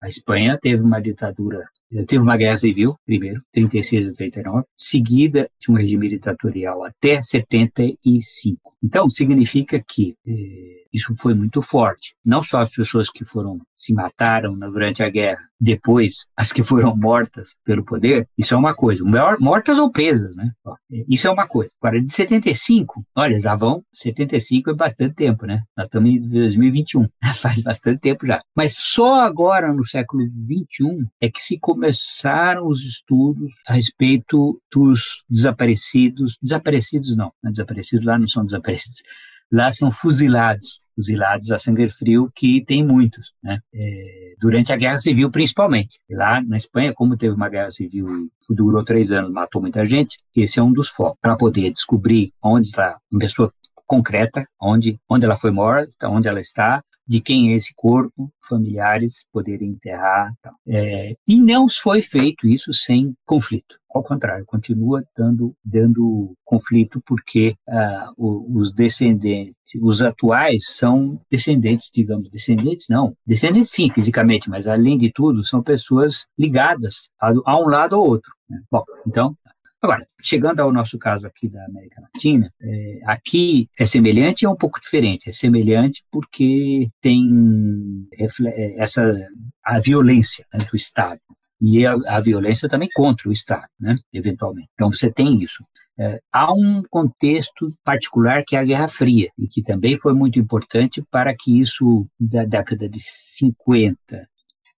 A 0.01 0.07
Espanha 0.07 0.57
teve 0.61 0.81
uma 0.81 1.01
ditadura 1.01 1.65
Teve 2.07 2.23
uma 2.23 2.37
guerra 2.37 2.57
civil, 2.57 2.95
primeiro, 3.05 3.41
36 3.51 4.07
a 4.07 4.13
39, 4.13 4.65
seguida 4.75 5.49
de 5.59 5.71
um 5.71 5.75
regime 5.75 6.09
ditatorial 6.09 6.83
até 6.83 7.21
75. 7.21 8.73
Então, 8.83 9.07
significa 9.07 9.81
que 9.87 10.15
eh, 10.27 10.83
isso 10.93 11.15
foi 11.19 11.33
muito 11.33 11.61
forte. 11.61 12.15
Não 12.23 12.43
só 12.43 12.59
as 12.59 12.69
pessoas 12.69 13.09
que 13.09 13.25
foram 13.25 13.59
se 13.75 13.93
mataram 13.93 14.57
durante 14.57 15.01
a 15.03 15.09
guerra, 15.09 15.41
depois 15.59 16.25
as 16.37 16.51
que 16.51 16.63
foram 16.63 16.95
mortas 16.95 17.49
pelo 17.65 17.83
poder, 17.83 18.27
isso 18.37 18.53
é 18.53 18.57
uma 18.57 18.75
coisa. 18.75 19.03
Mortas 19.39 19.79
ou 19.79 19.91
presas, 19.91 20.35
né? 20.35 20.51
Isso 21.09 21.27
é 21.27 21.31
uma 21.31 21.47
coisa. 21.47 21.71
Agora, 21.81 22.01
de 22.01 22.11
75, 22.11 23.03
olha, 23.15 23.39
já 23.39 23.55
vão, 23.55 23.83
75 23.91 24.69
é 24.69 24.73
bastante 24.73 25.15
tempo, 25.15 25.45
né? 25.45 25.63
Nós 25.75 25.87
estamos 25.87 26.09
em 26.09 26.21
2021, 26.21 27.07
faz 27.41 27.61
bastante 27.61 27.99
tempo 27.99 28.27
já. 28.27 28.41
Mas 28.55 28.75
só 28.77 29.21
agora, 29.21 29.73
no 29.73 29.85
século 29.85 30.23
21, 30.47 31.05
é 31.21 31.29
que 31.29 31.41
se 31.41 31.57
começaram 31.83 32.67
os 32.67 32.81
estudos 32.85 33.51
a 33.67 33.73
respeito 33.73 34.61
dos 34.73 35.23
desaparecidos. 35.29 36.37
Desaparecidos 36.41 37.15
não, 37.15 37.31
não 37.43 37.49
é 37.49 37.51
desaparecidos 37.51 38.05
lá 38.05 38.17
não 38.17 38.27
são 38.27 38.45
desaparecidos 38.45 39.01
lá 39.51 39.71
são 39.71 39.91
fuzilados, 39.91 40.79
fuzilados 40.95 41.51
a 41.51 41.59
sangue 41.59 41.87
frio, 41.87 42.31
que 42.35 42.65
tem 42.65 42.83
muitos, 42.83 43.33
né? 43.43 43.59
É, 43.71 44.33
durante 44.39 44.73
a 44.73 44.75
Guerra 44.75 44.97
Civil, 44.97 45.29
principalmente. 45.29 45.99
Lá 46.09 46.41
na 46.41 46.57
Espanha, 46.57 46.91
como 46.91 47.15
teve 47.15 47.35
uma 47.35 47.49
guerra 47.49 47.69
civil 47.69 48.07
e 48.09 48.31
durou 48.49 48.83
três 48.83 49.11
anos, 49.11 49.31
matou 49.31 49.61
muita 49.61 49.85
gente, 49.85 50.17
esse 50.35 50.59
é 50.59 50.63
um 50.63 50.73
dos 50.73 50.89
focos, 50.89 51.19
para 51.21 51.35
poder 51.35 51.69
descobrir 51.69 52.33
onde 52.41 52.69
está 52.69 52.97
uma 53.11 53.19
pessoa 53.19 53.53
concreta, 53.85 54.47
onde, 54.59 54.99
onde 55.07 55.23
ela 55.23 55.35
foi 55.35 55.51
morta, 55.51 56.09
onde 56.09 56.27
ela 56.27 56.39
está, 56.39 56.83
de 57.07 57.21
quem 57.21 57.51
é 57.51 57.55
esse 57.55 57.73
corpo, 57.75 58.31
familiares 58.47 59.25
poderem 59.31 59.69
enterrar. 59.69 60.33
É, 60.67 61.15
e 61.27 61.39
não 61.39 61.67
foi 61.67 62.01
feito 62.01 62.47
isso 62.47 62.73
sem 62.73 63.13
conflito. 63.25 63.77
Ao 63.93 64.03
contrário, 64.03 64.43
continua 64.45 65.03
dando, 65.15 65.55
dando 65.63 66.35
conflito 66.43 66.99
porque 67.05 67.55
ah, 67.69 68.11
os 68.17 68.73
descendentes, 68.73 69.53
os 69.79 70.01
atuais 70.01 70.65
são 70.65 71.21
descendentes, 71.29 71.91
digamos, 71.93 72.27
descendentes 72.27 72.87
não, 72.89 73.15
descendentes 73.25 73.69
sim, 73.69 73.91
fisicamente, 73.91 74.49
mas 74.49 74.67
além 74.67 74.97
de 74.97 75.11
tudo 75.11 75.45
são 75.45 75.61
pessoas 75.61 76.25
ligadas 76.37 77.07
a, 77.21 77.31
a 77.45 77.59
um 77.59 77.67
lado 77.67 77.93
ou 77.93 78.07
outro. 78.07 78.31
Né? 78.49 78.59
Bom, 78.71 78.83
então 79.05 79.37
Agora, 79.83 80.07
chegando 80.21 80.61
ao 80.61 80.71
nosso 80.71 80.97
caso 80.97 81.27
aqui 81.27 81.49
da 81.49 81.65
América 81.65 81.99
Latina, 82.01 82.49
é, 82.61 83.01
aqui 83.03 83.67
é 83.77 83.85
semelhante 83.85 84.43
e 84.43 84.45
é 84.45 84.49
um 84.49 84.55
pouco 84.55 84.79
diferente. 84.79 85.27
É 85.27 85.31
semelhante 85.33 86.05
porque 86.09 86.87
tem 87.01 88.07
é, 88.17 88.81
essa 88.81 89.03
a 89.61 89.79
violência 89.81 90.45
né, 90.53 90.65
do 90.71 90.77
Estado 90.77 91.19
e 91.59 91.85
a, 91.85 91.95
a, 92.07 92.21
violência 92.21 92.69
também 92.69 92.87
contra 92.93 93.27
o 93.27 93.31
Estado, 93.33 93.67
né, 93.77 93.97
eventualmente. 94.13 94.69
Então 94.73 94.89
você 94.89 95.11
tem 95.11 95.43
isso. 95.43 95.65
É, 95.99 96.17
há 96.31 96.53
um 96.53 96.81
contexto 96.89 97.69
particular 97.83 98.45
que 98.47 98.55
é 98.55 98.59
a 98.59 98.63
Guerra 98.63 98.87
Fria, 98.87 99.29
e 99.37 99.49
que 99.49 99.61
também 99.61 99.97
foi 99.97 100.13
muito 100.13 100.39
importante 100.39 101.03
para 101.11 101.35
que 101.37 101.59
isso, 101.59 102.07
da 102.17 102.45
década 102.45 102.87
de 102.87 102.99
50 103.01 104.27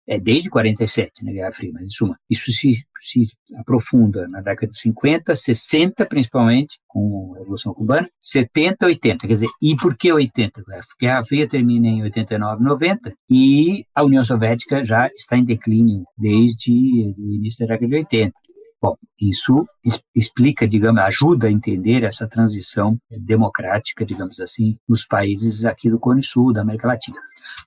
é 0.07 0.19
desde 0.19 0.49
47, 0.49 1.23
na 1.23 1.31
Guerra 1.31 1.51
Fria, 1.51 1.71
mas 1.73 1.83
em 1.83 1.89
suma, 1.89 2.17
isso 2.29 2.51
se, 2.51 2.83
se 3.01 3.27
aprofunda 3.57 4.27
na 4.27 4.41
década 4.41 4.71
de 4.71 4.79
50, 4.79 5.35
60 5.35 6.05
principalmente, 6.05 6.77
com 6.87 7.33
a 7.35 7.39
Revolução 7.39 7.73
Cubana, 7.73 8.07
70, 8.21 8.85
80, 8.85 9.27
quer 9.27 9.33
dizer, 9.33 9.49
e 9.61 9.75
por 9.75 9.97
que 9.97 10.11
80? 10.11 10.61
A 10.61 10.79
Guerra 10.99 11.23
Fria 11.23 11.49
termina 11.49 11.87
em 11.87 12.03
89, 12.03 12.63
90, 12.63 13.13
e 13.29 13.85
a 13.93 14.03
União 14.03 14.23
Soviética 14.23 14.83
já 14.83 15.07
está 15.15 15.37
em 15.37 15.43
declínio 15.43 16.03
desde 16.17 16.71
o 17.17 17.33
início 17.33 17.65
da 17.65 17.73
década 17.73 17.89
de 17.89 17.95
80. 17.95 18.45
Bom, 18.81 18.95
isso 19.19 19.65
explica, 20.13 20.67
digamos, 20.67 21.01
ajuda 21.01 21.47
a 21.47 21.51
entender 21.51 22.03
essa 22.03 22.27
transição 22.27 22.99
democrática, 23.09 24.05
digamos 24.05 24.39
assim, 24.39 24.77
nos 24.87 25.07
países 25.07 25.65
aqui 25.65 25.89
do 25.89 25.97
Cone 25.97 26.21
Sul, 26.21 26.53
da 26.53 26.61
América 26.61 26.87
Latina. 26.87 27.17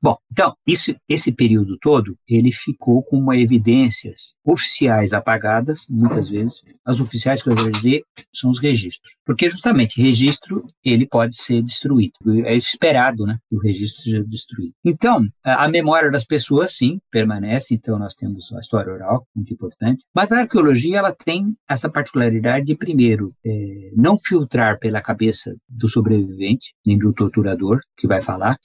Bom, 0.03 0.17
então, 0.31 0.55
isso, 0.67 0.95
esse 1.09 1.33
período 1.33 1.77
todo, 1.81 2.17
ele 2.29 2.53
ficou 2.53 3.03
com 3.03 3.19
uma 3.19 3.37
evidências 3.37 4.35
oficiais 4.45 5.13
apagadas, 5.13 5.87
muitas 5.89 6.31
vezes. 6.31 6.63
As 6.85 7.01
oficiais 7.01 7.43
que 7.43 7.51
eu 7.51 7.57
vou 7.57 7.71
dizer 7.71 8.03
são 8.35 8.51
os 8.51 8.59
registros. 8.59 9.13
Porque 9.25 9.49
justamente 9.49 10.01
registro, 10.01 10.65
ele 10.85 11.07
pode 11.07 11.37
ser 11.37 11.63
destruído. 11.63 12.13
É 12.45 12.57
esperado, 12.57 13.25
né, 13.25 13.39
que 13.49 13.57
o 13.57 13.61
registro 13.61 14.03
seja 14.03 14.25
destruído. 14.25 14.75
Então, 14.85 15.27
a 15.45 15.69
memória 15.69 16.11
das 16.11 16.25
pessoas, 16.25 16.77
sim, 16.77 17.01
permanece. 17.11 17.75
Então, 17.75 17.99
nós 17.99 18.15
temos 18.15 18.53
a 18.53 18.61
história 18.61 18.93
oral, 18.93 19.27
muito 19.35 19.53
importante. 19.53 20.05
Mas 20.15 20.33
a 20.33 20.41
arqueologia, 20.41 20.99
ela 20.99 21.15
tem 21.15 21.55
essa 21.69 21.91
particularidade 21.91 22.67
de, 22.67 22.77
primeiro, 22.77 23.33
é, 23.45 23.91
não 23.97 24.17
filtrar 24.19 24.79
pela 24.79 25.01
cabeça 25.01 25.55
do 25.69 25.89
sobrevivente, 25.89 26.75
nem 26.87 26.99
do 26.99 27.13
torturador, 27.13 27.81
que 27.97 28.07
vai 28.07 28.23
falar, 28.23 28.57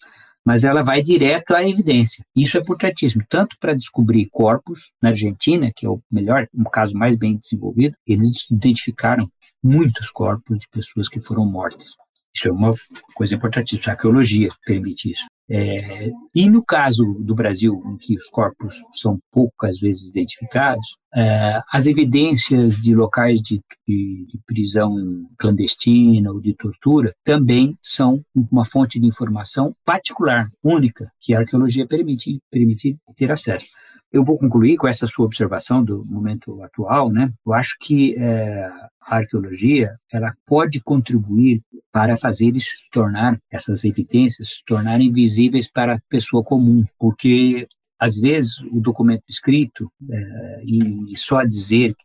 mas 0.46 0.64
ela 0.64 0.82
vai 0.82 1.02
direto 1.02 1.56
à 1.56 1.68
evidência. 1.68 2.24
Isso 2.36 2.58
é 2.58 2.62
importantíssimo, 2.62 3.24
tanto 3.30 3.58
para 3.60 3.74
descobrir 3.74 4.28
corpos 4.32 4.91
na 5.02 5.10
Argentina, 5.10 5.72
que 5.76 5.86
é 5.86 5.89
o 5.89 6.02
melhor, 6.12 6.48
um 6.54 6.66
caso 6.66 6.98
mais 6.98 7.16
bem 7.16 7.38
desenvolvido, 7.38 7.96
eles 8.06 8.50
identificaram 8.52 9.30
muitos 9.64 10.10
corpos 10.10 10.60
de 10.60 10.68
pessoas 10.70 11.08
que 11.08 11.22
foram 11.22 11.46
mortas. 11.46 11.96
Isso 12.36 12.48
é 12.48 12.52
uma 12.52 12.74
coisa 13.14 13.36
importantíssima, 13.36 13.94
a 13.94 13.96
arqueologia 13.96 14.50
permite 14.66 15.12
isso. 15.12 15.26
É, 15.50 16.10
e 16.34 16.50
no 16.50 16.64
caso 16.64 17.04
do 17.20 17.36
Brasil, 17.36 17.82
em 17.86 17.98
que 17.98 18.18
os 18.18 18.30
corpos 18.30 18.82
são 18.94 19.20
poucas 19.32 19.80
vezes 19.80 20.10
identificados, 20.10 20.98
é, 21.14 21.62
as 21.72 21.86
evidências 21.86 22.78
de 22.78 22.96
locais 22.96 23.39
de, 23.39 23.62
de, 23.88 24.26
de, 24.26 24.39
prisão 24.48 24.96
clandestina 25.38 26.32
ou 26.32 26.39
de 26.39 26.56
tortura 26.56 27.14
também 27.24 27.78
são 27.84 28.24
uma 28.52 28.66
fonte 28.66 29.00
de 29.00 29.06
informação 29.06 29.76
particular, 29.86 30.50
única, 30.64 31.12
que 31.20 31.36
a 31.36 31.39
arqueologia 31.39 31.86
permite, 31.86 32.39
permite 32.50 32.98
ter 33.16 33.32
acesso. 33.32 33.68
Eu 34.12 34.24
vou 34.24 34.38
concluir 34.38 34.78
com 34.78 34.88
essa 34.88 35.08
sua 35.08 35.26
observação 35.26 35.84
do 35.84 36.04
momento 36.06 36.62
atual, 36.64 37.12
né? 37.12 37.32
Eu 37.46 37.54
acho 37.54 37.76
que 37.80 38.16
é, 38.18 38.70
a 39.06 39.18
arqueologia 39.18 39.95
ela 40.12 40.34
pode 40.45 40.82
contribuir 40.82 41.62
para 41.91 42.18
fazer 42.18 42.56
isso 42.56 42.70
se 42.70 42.89
tornar 42.91 43.38
essas 43.51 43.84
evidências 43.84 44.56
se 44.56 44.66
tornarem 44.66 45.12
visíveis 45.12 45.70
para 45.70 45.95
a 45.95 45.99
pessoa 46.10 46.43
comum, 46.43 46.86
porque 46.97 47.68
às 47.99 48.18
vezes 48.18 48.60
o 48.72 48.82
documento 48.82 49.24
escrito 49.30 49.89
é, 50.12 50.64
e, 50.66 51.16
só 51.16 51.43
dizer, 51.43 51.95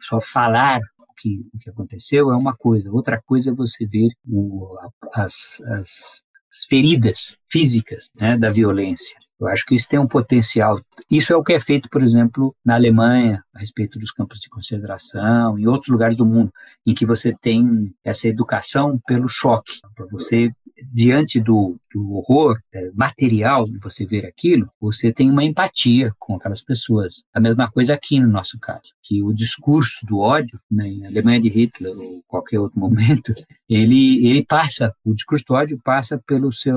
só 0.00 0.20
falar 0.20 0.80
que, 1.16 1.40
o 1.52 1.58
que 1.58 1.70
aconteceu 1.70 2.30
é 2.30 2.36
uma 2.36 2.54
coisa, 2.54 2.90
outra 2.90 3.20
coisa 3.22 3.50
é 3.50 3.54
você 3.54 3.86
ver 3.86 4.10
o, 4.28 4.76
as, 5.14 5.60
as, 5.62 6.22
as 6.52 6.64
feridas 6.68 7.36
físicas 7.48 8.10
né, 8.14 8.36
da 8.36 8.50
violência. 8.50 9.16
Eu 9.38 9.48
acho 9.48 9.64
que 9.66 9.74
isso 9.74 9.88
tem 9.88 9.98
um 9.98 10.06
potencial. 10.06 10.80
Isso 11.10 11.32
é 11.32 11.36
o 11.36 11.44
que 11.44 11.52
é 11.52 11.60
feito, 11.60 11.88
por 11.90 12.02
exemplo, 12.02 12.54
na 12.64 12.74
Alemanha, 12.74 13.42
a 13.54 13.58
respeito 13.58 13.98
dos 13.98 14.10
campos 14.10 14.38
de 14.38 14.48
concentração, 14.48 15.58
em 15.58 15.66
outros 15.66 15.90
lugares 15.90 16.16
do 16.16 16.24
mundo, 16.24 16.50
em 16.86 16.94
que 16.94 17.04
você 17.04 17.34
tem 17.40 17.94
essa 18.04 18.28
educação 18.28 18.98
pelo 19.06 19.28
choque, 19.28 19.78
para 19.94 20.06
você 20.06 20.50
diante 20.92 21.40
do, 21.40 21.78
do 21.92 22.12
horror 22.14 22.58
é, 22.72 22.90
material 22.94 23.64
de 23.64 23.78
você 23.78 24.04
ver 24.04 24.26
aquilo, 24.26 24.68
você 24.80 25.12
tem 25.12 25.30
uma 25.30 25.44
empatia 25.44 26.12
com 26.18 26.36
aquelas 26.36 26.62
pessoas. 26.62 27.22
A 27.32 27.40
mesma 27.40 27.70
coisa 27.70 27.94
aqui 27.94 28.20
no 28.20 28.28
nosso 28.28 28.58
caso, 28.58 28.92
que 29.02 29.22
o 29.22 29.32
discurso 29.32 30.04
do 30.06 30.18
ódio, 30.18 30.60
né, 30.70 30.86
em 30.86 31.06
Alemanha 31.06 31.40
de 31.40 31.48
Hitler 31.48 31.96
ou 31.96 32.22
qualquer 32.26 32.58
outro 32.58 32.78
momento, 32.78 33.34
ele, 33.68 34.26
ele 34.26 34.44
passa, 34.44 34.94
o 35.04 35.14
discurso 35.14 35.44
do 35.48 35.54
ódio 35.54 35.80
passa 35.82 36.22
pelo 36.26 36.52
seu, 36.52 36.76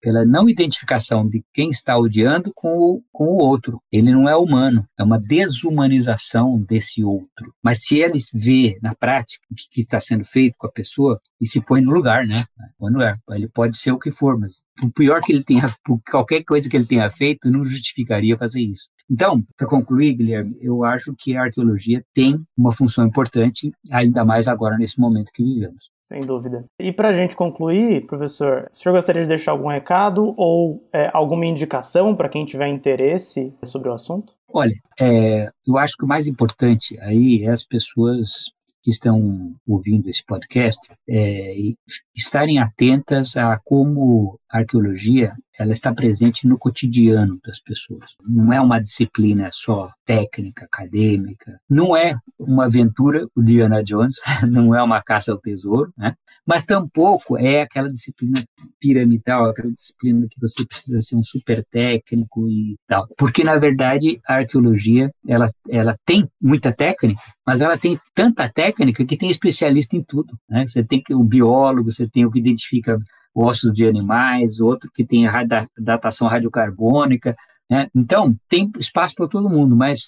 pela 0.00 0.24
não 0.24 0.48
identificação 0.48 1.26
de 1.26 1.42
quem 1.52 1.70
está 1.70 1.96
odiando 1.96 2.52
com 2.54 2.76
o, 2.76 3.02
com 3.12 3.24
o 3.24 3.38
outro. 3.38 3.80
Ele 3.90 4.12
não 4.12 4.28
é 4.28 4.36
humano, 4.36 4.86
é 4.98 5.02
uma 5.02 5.18
desumanização 5.18 6.60
desse 6.60 7.02
outro. 7.02 7.54
Mas 7.62 7.82
se 7.82 7.98
ele 7.98 8.18
vê 8.34 8.78
na 8.82 8.94
prática 8.94 9.44
o 9.50 9.54
que 9.54 9.80
está 9.80 10.00
sendo 10.00 10.24
feito 10.24 10.54
com 10.58 10.66
a 10.66 10.72
pessoa 10.72 11.18
e 11.40 11.46
se 11.46 11.60
põe 11.60 11.80
no 11.80 11.92
lugar, 11.92 12.26
né? 12.26 12.44
Quando 12.76 13.00
é, 13.00 13.16
ele 13.30 13.48
pode 13.48 13.78
ser 13.78 13.92
o 13.92 13.98
que 13.98 14.10
for, 14.10 14.38
mas 14.38 14.62
o 14.82 14.92
pior 14.92 15.20
que 15.22 15.32
ele 15.32 15.42
tenha, 15.42 15.72
qualquer 16.10 16.44
coisa 16.44 16.68
que 16.68 16.76
ele 16.76 16.86
tenha 16.86 17.10
feito 17.10 17.50
não 17.50 17.64
justificaria 17.64 18.36
fazer 18.36 18.60
isso. 18.60 18.88
Então, 19.10 19.42
para 19.56 19.66
concluir, 19.66 20.14
Guilherme, 20.14 20.56
eu 20.60 20.84
acho 20.84 21.14
que 21.16 21.34
a 21.34 21.44
arqueologia 21.44 22.04
tem 22.14 22.38
uma 22.56 22.72
função 22.72 23.06
importante, 23.06 23.72
ainda 23.90 24.22
mais 24.24 24.46
agora 24.46 24.76
nesse 24.76 25.00
momento 25.00 25.32
que 25.32 25.42
vivemos. 25.42 25.88
Sem 26.08 26.22
dúvida. 26.22 26.64
E 26.80 26.90
para 26.90 27.10
a 27.10 27.12
gente 27.12 27.36
concluir, 27.36 28.06
professor, 28.06 28.66
o 28.70 28.74
senhor 28.74 28.94
gostaria 28.94 29.20
de 29.20 29.28
deixar 29.28 29.52
algum 29.52 29.68
recado 29.68 30.32
ou 30.38 30.82
é, 30.90 31.10
alguma 31.12 31.44
indicação 31.44 32.16
para 32.16 32.30
quem 32.30 32.46
tiver 32.46 32.66
interesse 32.66 33.54
sobre 33.62 33.90
o 33.90 33.92
assunto? 33.92 34.32
Olha, 34.50 34.72
é, 34.98 35.50
eu 35.66 35.76
acho 35.76 35.98
que 35.98 36.06
o 36.06 36.08
mais 36.08 36.26
importante 36.26 36.98
aí 37.00 37.44
é 37.44 37.50
as 37.50 37.62
pessoas 37.62 38.46
que 38.88 38.92
estão 38.92 39.54
ouvindo 39.66 40.08
esse 40.08 40.24
podcast 40.24 40.80
é, 41.06 41.54
estarem 42.16 42.58
atentas 42.58 43.36
a 43.36 43.60
como 43.62 44.40
a 44.50 44.60
arqueologia 44.60 45.34
ela 45.58 45.72
está 45.72 45.92
presente 45.92 46.48
no 46.48 46.56
cotidiano 46.56 47.38
das 47.44 47.60
pessoas. 47.60 48.12
Não 48.26 48.50
é 48.50 48.58
uma 48.58 48.80
disciplina 48.80 49.50
só 49.52 49.90
técnica, 50.06 50.64
acadêmica. 50.64 51.60
Não 51.68 51.94
é 51.94 52.16
uma 52.38 52.64
aventura, 52.64 53.28
o 53.36 53.42
Diana 53.42 53.84
Jones, 53.84 54.16
não 54.48 54.74
é 54.74 54.82
uma 54.82 55.02
caça 55.02 55.32
ao 55.32 55.38
tesouro, 55.38 55.92
né? 55.94 56.14
Mas 56.48 56.64
tampouco 56.64 57.36
é 57.36 57.60
aquela 57.60 57.92
disciplina 57.92 58.42
piramidal, 58.80 59.50
aquela 59.50 59.70
disciplina 59.70 60.26
que 60.30 60.40
você 60.40 60.64
precisa 60.64 60.98
ser 61.02 61.16
um 61.16 61.22
super 61.22 61.62
técnico 61.70 62.48
e 62.48 62.74
tal. 62.86 63.06
Porque, 63.18 63.44
na 63.44 63.58
verdade, 63.58 64.18
a 64.26 64.36
arqueologia, 64.36 65.10
ela, 65.26 65.52
ela 65.68 65.94
tem 66.06 66.26
muita 66.40 66.72
técnica, 66.72 67.20
mas 67.46 67.60
ela 67.60 67.76
tem 67.76 68.00
tanta 68.14 68.48
técnica 68.48 69.04
que 69.04 69.14
tem 69.14 69.28
especialista 69.28 69.94
em 69.94 70.02
tudo. 70.02 70.38
Né? 70.48 70.66
Você 70.66 70.82
tem 70.82 71.02
o 71.10 71.22
biólogo, 71.22 71.92
você 71.92 72.08
tem 72.08 72.24
o 72.24 72.30
que 72.30 72.38
identifica 72.38 72.98
ossos 73.34 73.74
de 73.74 73.86
animais, 73.86 74.58
outro 74.58 74.90
que 74.94 75.04
tem 75.04 75.26
datação 75.78 76.28
radiocarbônica, 76.28 77.36
né? 77.70 77.88
Então, 77.94 78.34
tem 78.48 78.70
espaço 78.78 79.14
para 79.14 79.28
todo 79.28 79.48
mundo, 79.48 79.76
mas 79.76 80.06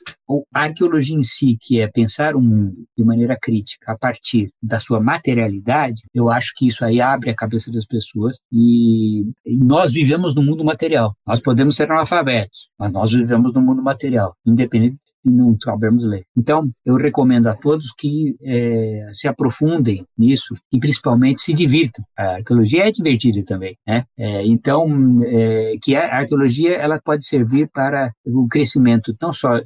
a 0.54 0.62
arqueologia 0.62 1.16
em 1.16 1.22
si, 1.22 1.58
que 1.60 1.80
é 1.80 1.86
pensar 1.86 2.34
o 2.34 2.40
mundo 2.40 2.74
de 2.96 3.04
maneira 3.04 3.36
crítica 3.40 3.92
a 3.92 3.98
partir 3.98 4.50
da 4.62 4.80
sua 4.80 5.00
materialidade, 5.00 6.02
eu 6.14 6.30
acho 6.30 6.52
que 6.56 6.66
isso 6.66 6.84
aí 6.84 7.00
abre 7.00 7.30
a 7.30 7.36
cabeça 7.36 7.70
das 7.70 7.86
pessoas 7.86 8.38
e, 8.52 9.24
nós 9.46 9.92
vivemos 9.92 10.34
no 10.34 10.42
mundo 10.42 10.64
material. 10.64 11.14
Nós 11.26 11.40
podemos 11.40 11.76
ser 11.76 11.90
analfabetos, 11.90 12.68
mas 12.78 12.92
nós 12.92 13.12
vivemos 13.12 13.52
no 13.52 13.60
mundo 13.60 13.82
material, 13.82 14.34
independente 14.46 14.96
e 15.24 15.30
não 15.30 15.56
sabemos 15.60 16.04
ler. 16.04 16.24
Então, 16.36 16.70
eu 16.84 16.96
recomendo 16.96 17.46
a 17.48 17.56
todos 17.56 17.92
que 17.96 18.36
é, 18.42 19.08
se 19.12 19.28
aprofundem 19.28 20.04
nisso 20.16 20.54
e 20.72 20.78
principalmente 20.78 21.40
se 21.40 21.52
divirtam. 21.52 22.04
A 22.16 22.36
arqueologia 22.36 22.86
é 22.88 22.90
divertida 22.90 23.42
também, 23.44 23.76
né? 23.86 24.04
É, 24.18 24.46
então, 24.46 25.22
é, 25.24 25.74
que 25.82 25.94
a 25.94 26.18
arqueologia 26.18 26.74
ela 26.74 27.00
pode 27.02 27.26
servir 27.26 27.68
para 27.72 28.12
o 28.24 28.48
crescimento 28.48 29.14
não 29.20 29.32
só 29.32 29.60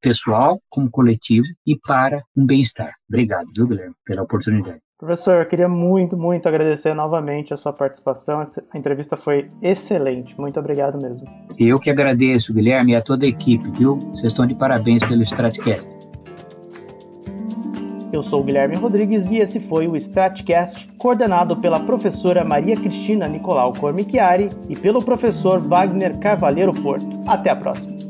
pessoal 0.00 0.60
como 0.68 0.90
coletivo 0.90 1.46
e 1.66 1.78
para 1.78 2.22
um 2.36 2.46
bem-estar. 2.46 2.94
Obrigado, 3.08 3.46
viu, 3.54 3.66
Guilherme, 3.66 3.94
pela 4.04 4.22
oportunidade. 4.22 4.85
Professor, 4.98 5.40
eu 5.42 5.46
queria 5.46 5.68
muito, 5.68 6.16
muito 6.16 6.48
agradecer 6.48 6.94
novamente 6.94 7.52
a 7.52 7.56
sua 7.58 7.70
participação. 7.70 8.42
A 8.72 8.78
entrevista 8.78 9.14
foi 9.14 9.50
excelente. 9.60 10.34
Muito 10.40 10.58
obrigado 10.58 10.96
mesmo. 10.96 11.22
Eu 11.58 11.78
que 11.78 11.90
agradeço, 11.90 12.54
Guilherme, 12.54 12.92
e 12.92 12.96
a 12.96 13.02
toda 13.02 13.26
a 13.26 13.28
equipe, 13.28 13.70
viu? 13.72 13.98
Vocês 13.98 14.32
estão 14.32 14.46
de 14.46 14.54
parabéns 14.54 15.04
pelo 15.04 15.22
Stratcast. 15.22 15.90
Eu 18.10 18.22
sou 18.22 18.40
o 18.40 18.44
Guilherme 18.44 18.76
Rodrigues 18.76 19.30
e 19.30 19.36
esse 19.36 19.60
foi 19.60 19.86
o 19.86 19.96
Stratcast, 19.96 20.90
coordenado 20.96 21.56
pela 21.56 21.78
professora 21.80 22.42
Maria 22.42 22.74
Cristina 22.74 23.28
Nicolau 23.28 23.74
Cormichiari 23.74 24.48
e 24.66 24.74
pelo 24.74 25.04
professor 25.04 25.60
Wagner 25.60 26.16
Carvalheiro 26.20 26.72
Porto. 26.72 27.20
Até 27.26 27.50
a 27.50 27.56
próxima. 27.56 28.05